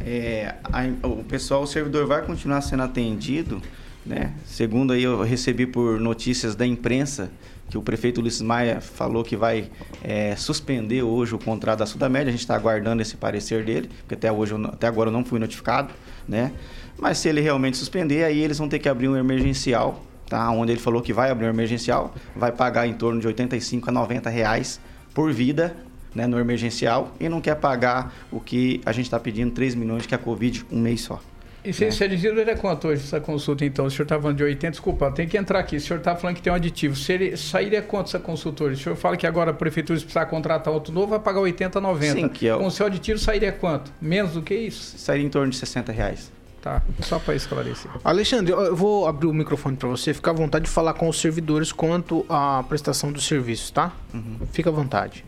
é, 0.00 0.54
a, 0.64 1.06
o 1.06 1.24
pessoal, 1.24 1.62
o 1.62 1.66
servidor 1.66 2.06
vai 2.06 2.22
continuar 2.22 2.60
sendo 2.60 2.82
atendido, 2.82 3.60
né? 4.04 4.32
Segundo 4.44 4.92
aí 4.92 5.02
eu 5.02 5.22
recebi 5.22 5.66
por 5.66 5.98
notícias 5.98 6.54
da 6.54 6.66
imprensa 6.66 7.30
que 7.68 7.78
o 7.78 7.82
prefeito 7.82 8.20
Ulisses 8.20 8.42
Maia 8.42 8.80
falou 8.80 9.24
que 9.24 9.36
vai 9.36 9.70
é, 10.02 10.36
suspender 10.36 11.02
hoje 11.02 11.34
o 11.34 11.38
contrato 11.38 11.78
da 11.78 11.86
Sudamédia. 11.86 12.28
A 12.28 12.32
gente 12.32 12.40
está 12.40 12.54
aguardando 12.54 13.00
esse 13.00 13.16
parecer 13.16 13.64
dele, 13.64 13.88
porque 14.00 14.14
até 14.14 14.30
hoje, 14.30 14.54
até 14.66 14.86
agora 14.86 15.08
eu 15.08 15.12
não 15.12 15.24
fui 15.24 15.38
notificado, 15.38 15.92
né? 16.28 16.52
Mas 16.98 17.18
se 17.18 17.28
ele 17.28 17.40
realmente 17.40 17.76
suspender, 17.76 18.24
aí 18.24 18.38
eles 18.38 18.58
vão 18.58 18.68
ter 18.68 18.78
que 18.78 18.88
abrir 18.88 19.08
um 19.08 19.16
emergencial, 19.16 20.04
tá? 20.28 20.50
Onde 20.50 20.72
ele 20.72 20.80
falou 20.80 21.00
que 21.00 21.12
vai 21.12 21.30
abrir 21.30 21.46
um 21.46 21.50
emergencial, 21.50 22.14
vai 22.36 22.52
pagar 22.52 22.86
em 22.86 22.92
torno 22.92 23.20
de 23.20 23.26
85 23.26 23.88
a 23.88 23.92
90 23.92 24.30
reais 24.30 24.80
por 25.14 25.32
vida 25.32 25.74
né, 26.14 26.26
no 26.26 26.38
emergencial 26.38 27.12
e 27.18 27.28
não 27.28 27.40
quer 27.40 27.56
pagar 27.56 28.14
o 28.30 28.40
que 28.40 28.80
a 28.84 28.92
gente 28.92 29.06
está 29.06 29.18
pedindo, 29.18 29.52
3 29.52 29.74
milhões, 29.74 30.06
que 30.06 30.14
é 30.14 30.16
a 30.16 30.20
Covid, 30.20 30.64
um 30.70 30.80
mês 30.80 31.02
só. 31.02 31.20
E 31.64 31.72
se, 31.72 31.86
né? 31.86 31.90
se 31.90 32.04
ele 32.04 32.42
é 32.42 32.54
quanto 32.54 32.88
hoje 32.88 33.02
essa 33.02 33.18
consulta, 33.18 33.64
então? 33.64 33.86
O 33.86 33.90
senhor 33.90 34.02
está 34.02 34.20
falando 34.20 34.36
de 34.36 34.44
80, 34.44 34.70
desculpa, 34.72 35.10
tem 35.10 35.26
que 35.26 35.38
entrar 35.38 35.60
aqui. 35.60 35.76
O 35.76 35.80
senhor 35.80 35.98
está 35.98 36.14
falando 36.14 36.36
que 36.36 36.42
tem 36.42 36.52
um 36.52 36.56
aditivo. 36.56 36.94
Se 36.94 37.14
ele 37.14 37.36
sairia 37.38 37.80
quanto 37.80 38.08
essa 38.08 38.18
consulta 38.18 38.64
hoje? 38.64 38.80
O 38.80 38.84
senhor 38.84 38.96
fala 38.96 39.16
que 39.16 39.26
agora 39.26 39.50
a 39.50 39.54
prefeitura, 39.54 39.98
se 39.98 40.04
precisar 40.04 40.26
contratar 40.26 40.72
outro 40.72 40.92
novo, 40.92 41.06
vai 41.06 41.18
pagar 41.18 41.40
80, 41.40 41.80
90. 41.80 42.12
Sim, 42.12 42.28
que 42.28 42.46
é 42.46 42.54
o... 42.54 42.58
Com 42.58 42.66
o 42.66 42.70
seu 42.70 42.84
aditivo 42.84 43.18
sairia 43.18 43.50
quanto? 43.50 43.90
Menos 43.98 44.34
do 44.34 44.42
que 44.42 44.54
isso? 44.54 44.98
Sairia 44.98 45.24
em 45.24 45.30
torno 45.30 45.50
de 45.50 45.56
60 45.56 45.90
reais. 45.90 46.30
Tá, 46.60 46.82
só 47.00 47.18
para 47.18 47.34
esclarecer. 47.34 47.90
Alexandre, 48.02 48.52
eu 48.52 48.74
vou 48.74 49.06
abrir 49.06 49.26
o 49.26 49.34
microfone 49.34 49.76
para 49.76 49.88
você. 49.88 50.14
Fica 50.14 50.30
à 50.30 50.34
vontade 50.34 50.64
de 50.64 50.70
falar 50.70 50.94
com 50.94 51.08
os 51.08 51.20
servidores 51.20 51.72
quanto 51.72 52.24
à 52.26 52.62
prestação 52.66 53.12
dos 53.12 53.26
serviços, 53.26 53.70
tá? 53.70 53.92
Uhum. 54.14 54.38
Fica 54.50 54.70
à 54.70 54.72
vontade. 54.72 55.26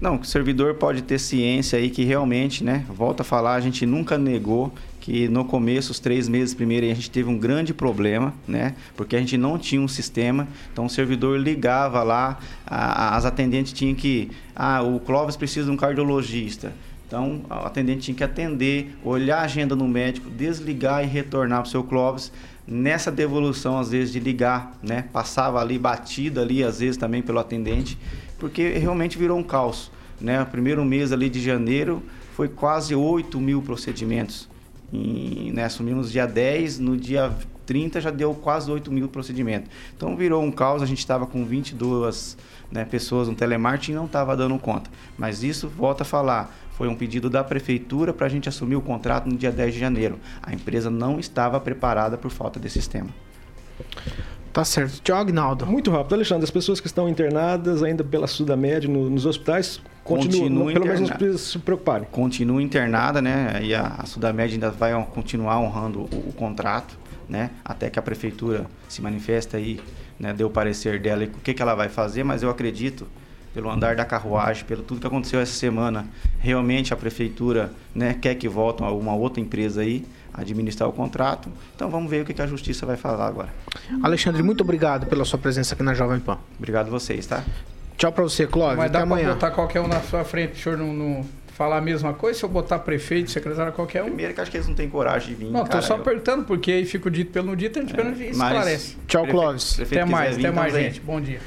Não, 0.00 0.16
o 0.16 0.24
servidor 0.24 0.74
pode 0.76 1.02
ter 1.02 1.18
ciência 1.18 1.78
aí 1.78 1.90
que 1.90 2.04
realmente, 2.04 2.64
né? 2.64 2.86
Volta 2.88 3.22
a 3.22 3.24
falar, 3.24 3.54
a 3.54 3.60
gente 3.60 3.84
nunca 3.84 4.16
negou 4.16 4.72
que 4.98 5.28
no 5.28 5.44
começo, 5.44 5.92
os 5.92 5.98
três 5.98 6.26
meses 6.26 6.54
primeiro, 6.54 6.86
a 6.86 6.94
gente 6.94 7.10
teve 7.10 7.28
um 7.28 7.36
grande 7.36 7.74
problema, 7.74 8.32
né? 8.48 8.74
Porque 8.96 9.14
a 9.14 9.18
gente 9.18 9.36
não 9.36 9.58
tinha 9.58 9.80
um 9.80 9.88
sistema. 9.88 10.48
Então 10.72 10.86
o 10.86 10.90
servidor 10.90 11.38
ligava 11.38 12.02
lá, 12.02 12.38
a, 12.66 13.14
as 13.14 13.26
atendentes 13.26 13.74
tinham 13.74 13.94
que. 13.94 14.30
Ah, 14.56 14.82
o 14.82 15.00
Clóvis 15.00 15.36
precisa 15.36 15.66
de 15.66 15.72
um 15.72 15.76
cardiologista. 15.76 16.72
Então, 17.06 17.42
o 17.50 17.66
atendente 17.66 18.02
tinha 18.02 18.14
que 18.14 18.22
atender, 18.22 18.96
olhar 19.02 19.38
a 19.38 19.42
agenda 19.42 19.74
no 19.74 19.88
médico, 19.88 20.30
desligar 20.30 21.02
e 21.02 21.08
retornar 21.08 21.60
para 21.60 21.68
o 21.68 21.70
seu 21.70 21.82
Clóvis. 21.82 22.30
Nessa 22.68 23.10
devolução, 23.10 23.76
às 23.80 23.90
vezes, 23.90 24.12
de 24.12 24.20
ligar, 24.20 24.78
né? 24.80 25.06
Passava 25.12 25.60
ali, 25.60 25.76
batida 25.76 26.40
ali, 26.40 26.62
às 26.62 26.78
vezes, 26.78 26.96
também 26.96 27.20
pelo 27.20 27.40
atendente 27.40 27.98
porque 28.40 28.70
realmente 28.70 29.16
virou 29.16 29.38
um 29.38 29.42
caos. 29.42 29.92
Né? 30.20 30.42
O 30.42 30.46
primeiro 30.46 30.84
mês 30.84 31.12
ali 31.12 31.28
de 31.28 31.40
janeiro 31.40 32.02
foi 32.34 32.48
quase 32.48 32.94
8 32.94 33.38
mil 33.38 33.62
procedimentos. 33.62 34.48
E, 34.92 35.52
né, 35.54 35.64
assumimos 35.64 36.10
dia 36.10 36.26
10, 36.26 36.80
no 36.80 36.96
dia 36.96 37.32
30 37.64 38.00
já 38.00 38.10
deu 38.10 38.34
quase 38.34 38.68
8 38.68 38.90
mil 38.90 39.06
procedimentos. 39.06 39.70
Então 39.96 40.16
virou 40.16 40.42
um 40.42 40.50
caos, 40.50 40.82
a 40.82 40.86
gente 40.86 40.98
estava 40.98 41.26
com 41.26 41.44
22 41.44 42.36
né, 42.72 42.84
pessoas 42.84 43.28
no 43.28 43.34
telemarketing 43.34 43.92
e 43.92 43.94
não 43.94 44.06
estava 44.06 44.36
dando 44.36 44.58
conta. 44.58 44.90
Mas 45.16 45.44
isso, 45.44 45.68
volta 45.68 46.02
a 46.02 46.06
falar, 46.06 46.52
foi 46.72 46.88
um 46.88 46.96
pedido 46.96 47.30
da 47.30 47.44
prefeitura 47.44 48.12
para 48.12 48.26
a 48.26 48.28
gente 48.28 48.48
assumir 48.48 48.74
o 48.74 48.80
contrato 48.80 49.28
no 49.28 49.36
dia 49.36 49.52
10 49.52 49.74
de 49.74 49.78
janeiro. 49.78 50.18
A 50.42 50.52
empresa 50.52 50.90
não 50.90 51.20
estava 51.20 51.60
preparada 51.60 52.18
por 52.18 52.30
falta 52.30 52.58
de 52.58 52.68
sistema. 52.68 53.10
Tá 54.52 54.64
certo. 54.64 55.00
Tchau, 55.02 55.16
Agnaldo. 55.16 55.64
Muito 55.66 55.90
rápido, 55.90 56.14
Alexandre. 56.14 56.44
As 56.44 56.50
pessoas 56.50 56.80
que 56.80 56.86
estão 56.86 57.08
internadas 57.08 57.82
ainda 57.82 58.02
pela 58.02 58.26
Sudamed 58.26 58.88
no, 58.88 59.08
nos 59.08 59.24
hospitais 59.24 59.80
continuam, 60.02 60.64
Continua 60.64 60.72
pelo 60.72 60.86
menos 60.86 61.00
não 61.08 61.16
precisam 61.16 61.38
se 61.38 61.58
preocuparem. 61.58 62.08
Continua 62.10 62.60
internada, 62.60 63.22
né? 63.22 63.60
E 63.62 63.74
a, 63.74 63.94
a 63.98 64.06
Sudamed 64.06 64.54
ainda 64.54 64.70
vai 64.70 64.92
continuar 65.06 65.60
honrando 65.60 66.00
o, 66.00 66.28
o, 66.30 66.32
contrato, 66.32 66.98
né? 67.28 67.50
Até 67.64 67.88
que 67.90 67.98
a 67.98 68.02
prefeitura 68.02 68.66
se 68.88 69.00
manifesta 69.00 69.56
aí, 69.56 69.78
né? 70.18 70.32
Deu 70.32 70.48
o 70.48 70.50
parecer 70.50 71.00
dela 71.00 71.22
e 71.22 71.26
o 71.26 71.30
que, 71.30 71.54
que 71.54 71.62
ela 71.62 71.76
vai 71.76 71.88
fazer, 71.88 72.24
mas 72.24 72.42
eu 72.42 72.50
acredito 72.50 73.06
pelo 73.54 73.70
andar 73.70 73.96
da 73.96 74.04
carruagem, 74.04 74.64
pelo 74.64 74.82
tudo 74.82 75.00
que 75.00 75.06
aconteceu 75.06 75.40
essa 75.40 75.52
semana, 75.52 76.06
realmente 76.38 76.92
a 76.94 76.96
prefeitura 76.96 77.72
né, 77.92 78.14
quer 78.20 78.36
que 78.36 78.48
volte 78.48 78.80
uma 78.80 79.14
outra 79.14 79.40
empresa 79.40 79.80
aí 79.80 80.04
administrar 80.34 80.88
o 80.88 80.92
contrato. 80.92 81.48
Então 81.74 81.90
vamos 81.90 82.10
ver 82.10 82.22
o 82.22 82.24
que 82.24 82.40
a 82.40 82.46
justiça 82.46 82.86
vai 82.86 82.96
falar 82.96 83.26
agora. 83.26 83.48
Alexandre, 84.02 84.42
muito 84.42 84.62
obrigado 84.62 85.06
pela 85.06 85.24
sua 85.24 85.38
presença 85.38 85.74
aqui 85.74 85.82
na 85.82 85.94
Jovem 85.94 86.20
Pan. 86.20 86.38
Obrigado 86.58 86.86
a 86.86 86.90
vocês, 86.90 87.26
tá? 87.26 87.44
Tchau 87.96 88.12
para 88.12 88.24
você, 88.24 88.46
Clóvis. 88.46 88.78
Mas 88.78 88.90
dá 88.90 89.06
para 89.06 89.24
botar 89.24 89.50
qualquer 89.50 89.80
um 89.80 89.88
na 89.88 90.00
sua 90.00 90.24
frente, 90.24 90.54
o 90.54 90.62
senhor 90.62 90.78
não, 90.78 90.92
não 90.92 91.26
falar 91.60 91.76
a 91.76 91.80
mesma 91.82 92.14
coisa? 92.14 92.38
Se 92.38 92.44
eu 92.46 92.48
botar 92.48 92.78
prefeito, 92.78 93.30
secretário, 93.30 93.70
qualquer 93.74 94.02
um? 94.02 94.06
Primeiro 94.06 94.32
que 94.32 94.40
acho 94.40 94.50
que 94.50 94.56
eles 94.56 94.66
não 94.66 94.74
têm 94.74 94.88
coragem 94.88 95.28
de 95.28 95.34
vir. 95.34 95.50
Não, 95.50 95.64
cara, 95.64 95.80
tô 95.80 95.82
só 95.82 95.96
eu... 95.96 96.00
apertando, 96.00 96.46
porque 96.46 96.72
aí 96.72 96.86
fico 96.86 97.10
dito 97.10 97.30
pelo 97.32 97.54
dito, 97.54 97.78
a 97.78 97.82
gente 97.82 98.00
é, 98.00 98.30
esclarece. 98.30 98.96
Tchau, 99.06 99.26
Clóvis. 99.26 99.78
Até 99.78 100.06
mais, 100.06 100.38
até 100.38 100.50
mais, 100.50 100.72
gente. 100.72 101.00
Bom 101.00 101.20
dia. 101.20 101.38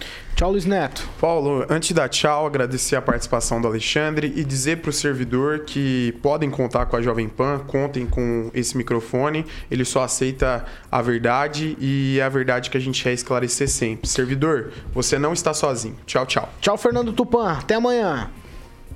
Tchau, 0.43 0.51
Luiz 0.51 0.65
Neto. 0.65 1.09
Paulo, 1.21 1.65
antes 1.69 1.93
da 1.93 2.09
tchau, 2.09 2.45
agradecer 2.45 2.97
a 2.97 3.01
participação 3.01 3.61
do 3.61 3.67
Alexandre 3.69 4.33
e 4.35 4.43
dizer 4.43 4.81
para 4.81 4.89
o 4.89 4.91
servidor 4.91 5.61
que 5.61 6.11
podem 6.21 6.51
contar 6.51 6.85
com 6.87 6.97
a 6.97 7.01
Jovem 7.01 7.29
Pan, 7.29 7.59
contem 7.59 8.05
com 8.05 8.51
esse 8.53 8.75
microfone. 8.75 9.45
Ele 9.71 9.85
só 9.85 10.03
aceita 10.03 10.65
a 10.91 11.01
verdade 11.01 11.77
e 11.79 12.17
é 12.19 12.23
a 12.23 12.27
verdade 12.27 12.69
que 12.69 12.75
a 12.75 12.79
gente 12.81 13.01
quer 13.01 13.13
esclarecer 13.13 13.69
sempre. 13.69 14.05
Servidor, 14.09 14.73
você 14.93 15.17
não 15.17 15.31
está 15.31 15.53
sozinho. 15.53 15.95
Tchau, 16.05 16.25
tchau. 16.25 16.49
Tchau, 16.59 16.77
Fernando 16.77 17.13
Tupan. 17.13 17.59
Até 17.59 17.75
amanhã. 17.75 18.29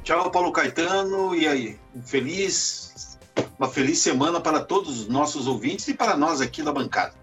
Tchau, 0.03 0.29
Paulo 0.29 0.51
Caetano. 0.51 1.33
E 1.33 1.47
aí, 1.47 1.79
um 1.95 2.01
feliz, 2.01 3.17
uma 3.57 3.69
feliz 3.69 3.99
semana 3.99 4.41
para 4.41 4.59
todos 4.59 4.99
os 4.99 5.07
nossos 5.07 5.47
ouvintes 5.47 5.87
e 5.87 5.93
para 5.93 6.17
nós 6.17 6.41
aqui 6.41 6.61
da 6.61 6.73
bancada. 6.73 7.13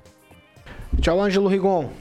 Tchau, 0.99 1.21
Ângelo 1.21 1.47
Rigon. 1.47 1.93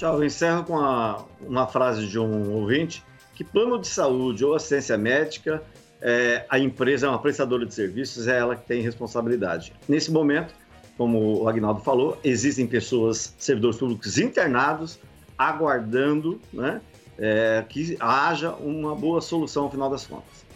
Tchau, 0.00 0.16
eu 0.16 0.24
encerro 0.24 0.64
com 0.64 0.78
a, 0.78 1.26
uma 1.42 1.66
frase 1.66 2.06
de 2.06 2.18
um 2.18 2.54
ouvinte, 2.54 3.04
que 3.34 3.44
plano 3.44 3.78
de 3.78 3.86
saúde 3.86 4.42
ou 4.42 4.54
assistência 4.54 4.96
médica, 4.96 5.62
é, 6.00 6.46
a 6.48 6.58
empresa 6.58 7.06
é 7.06 7.10
uma 7.10 7.18
prestadora 7.18 7.66
de 7.66 7.74
serviços, 7.74 8.26
é 8.26 8.38
ela 8.38 8.56
que 8.56 8.66
tem 8.66 8.80
responsabilidade. 8.80 9.74
Nesse 9.86 10.10
momento, 10.10 10.54
como 10.96 11.42
o 11.42 11.46
Agnaldo 11.46 11.82
falou, 11.82 12.18
existem 12.24 12.66
pessoas, 12.66 13.34
servidores 13.36 13.76
públicos 13.76 14.16
internados, 14.16 14.98
aguardando 15.36 16.40
né, 16.50 16.80
é, 17.18 17.62
que 17.68 17.94
haja 18.00 18.54
uma 18.54 18.94
boa 18.94 19.20
solução 19.20 19.64
ao 19.64 19.70
final 19.70 19.90
das 19.90 20.06
contas. 20.06 20.46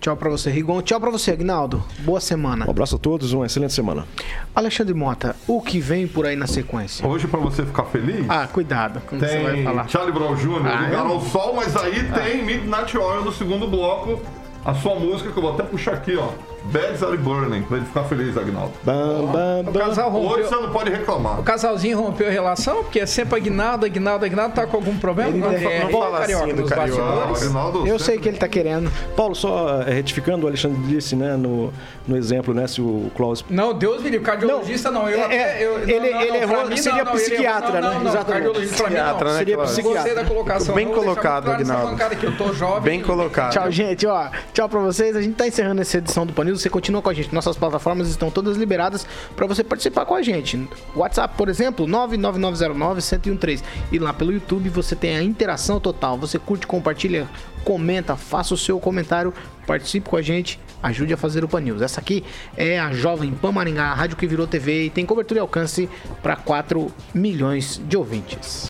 Tchau 0.00 0.16
para 0.16 0.30
você, 0.30 0.50
Rigon. 0.50 0.80
Tchau 0.80 0.98
para 0.98 1.10
você, 1.10 1.32
Agnaldo. 1.32 1.84
Boa 1.98 2.20
semana. 2.20 2.64
Um 2.66 2.70
abraço 2.70 2.96
a 2.96 2.98
todos, 2.98 3.34
uma 3.34 3.44
excelente 3.44 3.74
semana. 3.74 4.06
Alexandre 4.54 4.94
Mota, 4.94 5.36
o 5.46 5.60
que 5.60 5.78
vem 5.78 6.08
por 6.08 6.24
aí 6.24 6.34
na 6.34 6.46
sequência? 6.46 7.06
Hoje, 7.06 7.28
para 7.28 7.38
você 7.38 7.66
ficar 7.66 7.84
feliz. 7.84 8.24
Ah, 8.26 8.48
cuidado 8.50 9.02
com 9.02 9.18
tem 9.18 9.28
você 9.28 9.42
vai 9.42 9.62
falar. 9.62 9.88
Charlie 9.88 10.12
Brown 10.12 10.34
Jr., 10.36 10.66
ah, 10.66 10.80
Ligaram 10.86 11.18
o 11.18 11.20
Sol, 11.20 11.54
mas 11.54 11.76
aí 11.76 12.08
ah. 12.10 12.18
tem 12.18 12.42
Midnight 12.42 12.96
Oil 12.96 13.22
no 13.22 13.30
segundo 13.30 13.66
bloco 13.66 14.18
a 14.64 14.74
sua 14.74 14.94
música, 14.94 15.30
que 15.30 15.36
eu 15.36 15.42
vou 15.42 15.52
até 15.52 15.64
puxar 15.64 15.92
aqui, 15.92 16.16
ó. 16.16 16.30
Bags 16.70 17.02
Are 17.02 17.16
Burning, 17.16 17.62
pra 17.62 17.76
ele 17.78 17.86
ficar 17.86 18.04
feliz, 18.04 18.36
Agnaldo. 18.36 18.72
Bam, 18.84 19.26
bam, 19.26 19.60
O 19.60 19.70
bam. 19.72 19.80
casal 19.86 20.10
Hoje 20.14 20.26
rompeu. 20.28 20.48
você 20.48 20.54
não 20.56 20.70
pode 20.70 20.90
reclamar. 20.90 21.40
O 21.40 21.42
casalzinho 21.42 22.00
rompeu 22.00 22.28
a 22.28 22.30
relação, 22.30 22.82
porque 22.84 23.00
é 23.00 23.06
sempre 23.06 23.36
Aguinaldo, 23.36 23.86
Aguinaldo, 23.86 24.24
Aguinaldo, 24.24 24.54
tá 24.54 24.66
com 24.66 24.76
algum 24.76 24.96
problema? 24.98 25.30
Ele 25.30 25.38
não 25.38 25.52
fa- 25.52 25.84
não 25.84 26.00
fala 26.00 26.18
assim 26.20 26.54
do 26.54 26.64
Carioca. 26.66 27.02
O. 27.02 27.36
Agnaldo 27.36 27.86
Eu 27.86 27.98
sei 27.98 28.18
que 28.18 28.28
ele 28.28 28.38
tá 28.38 28.48
querendo. 28.48 28.90
Paulo, 29.16 29.34
só 29.34 29.82
eh, 29.82 29.92
retificando, 29.92 30.44
o 30.44 30.48
Alexandre 30.48 30.80
disse, 30.86 31.16
né, 31.16 31.36
no, 31.36 31.72
no 32.06 32.16
exemplo, 32.16 32.54
né, 32.54 32.66
se 32.66 32.80
o 32.80 33.10
Klaus 33.16 33.44
Não, 33.50 33.72
Deus 33.74 34.02
me 34.02 34.10
livre, 34.10 34.24
cardiologista 34.24 34.90
não. 34.90 35.08
Eu 35.08 35.18
É, 35.20 35.24
até, 35.24 35.64
eu, 35.66 35.78
ele- 35.82 36.10
não, 36.10 36.10
não, 36.12 36.20
ele 36.22 36.30
não, 36.30 36.36
errou, 36.36 36.76
seria 36.76 37.04
não, 37.04 37.12
não, 37.12 37.12
psiquiatra, 37.18 37.68
não, 37.68 37.74
né? 37.74 37.80
Não, 37.80 38.00
não, 38.00 38.10
Exatamente. 38.10 38.26
cardiologista 38.32 38.84
Psiquiatra, 38.84 39.24
não. 39.24 39.32
né, 39.32 39.38
Seria 39.38 39.54
Cláudio? 39.56 39.74
psiquiatra. 39.74 40.02
Gostei 40.10 40.14
da 40.22 40.28
colocação. 40.28 40.74
Bem 40.74 40.86
não, 40.86 40.94
colocado, 40.94 41.44
claro, 41.44 41.44
você 41.44 41.50
Aguinaldo. 41.62 41.82
falando, 41.82 41.98
cara, 41.98 42.14
que 42.16 42.26
eu 42.26 42.36
tô 42.36 42.52
jovem. 42.52 42.82
Bem 42.82 43.02
colocado. 43.02 43.52
Tchau, 43.52 43.70
gente. 43.70 44.06
Ó, 44.06 44.28
tchau 44.52 44.68
pra 44.68 44.80
vocês. 44.80 45.16
A 45.16 45.22
gente 45.22 45.34
tá 45.34 45.46
encerrando 45.46 45.80
essa 45.80 45.98
edição 45.98 46.24
do 46.26 46.32
Panil. 46.32 46.56
Você 46.60 46.68
continua 46.68 47.00
com 47.00 47.08
a 47.08 47.14
gente. 47.14 47.34
Nossas 47.34 47.56
plataformas 47.56 48.08
estão 48.08 48.30
todas 48.30 48.56
liberadas 48.58 49.06
pra 49.34 49.46
você 49.46 49.64
participar 49.64 50.04
com 50.04 50.14
a 50.14 50.20
gente. 50.20 50.68
WhatsApp, 50.94 51.34
por 51.36 51.48
exemplo, 51.48 51.86
99909-1013. 51.86 53.62
E 53.90 53.98
lá 53.98 54.12
pelo 54.12 54.32
YouTube 54.32 54.68
você 54.68 54.94
tem 54.94 55.16
a 55.16 55.22
interação 55.22 55.80
total. 55.80 56.18
Você 56.18 56.38
curte, 56.38 56.66
compartilha, 56.66 57.26
comenta, 57.64 58.14
faça 58.14 58.52
o 58.52 58.58
seu 58.58 58.78
comentário, 58.78 59.32
participe 59.66 60.10
com 60.10 60.16
a 60.16 60.22
gente, 60.22 60.60
ajude 60.82 61.14
a 61.14 61.16
fazer 61.16 61.44
o 61.44 61.48
Pan 61.48 61.60
News. 61.60 61.80
Essa 61.80 62.00
aqui 62.00 62.22
é 62.56 62.78
a 62.78 62.92
Jovem 62.92 63.32
Pan 63.32 63.52
Maringá, 63.52 63.84
a 63.84 63.94
rádio 63.94 64.18
que 64.18 64.26
virou 64.26 64.46
TV 64.46 64.84
e 64.84 64.90
tem 64.90 65.06
cobertura 65.06 65.38
e 65.38 65.40
alcance 65.40 65.88
para 66.22 66.36
4 66.36 66.92
milhões 67.14 67.80
de 67.86 67.96
ouvintes. 67.96 68.68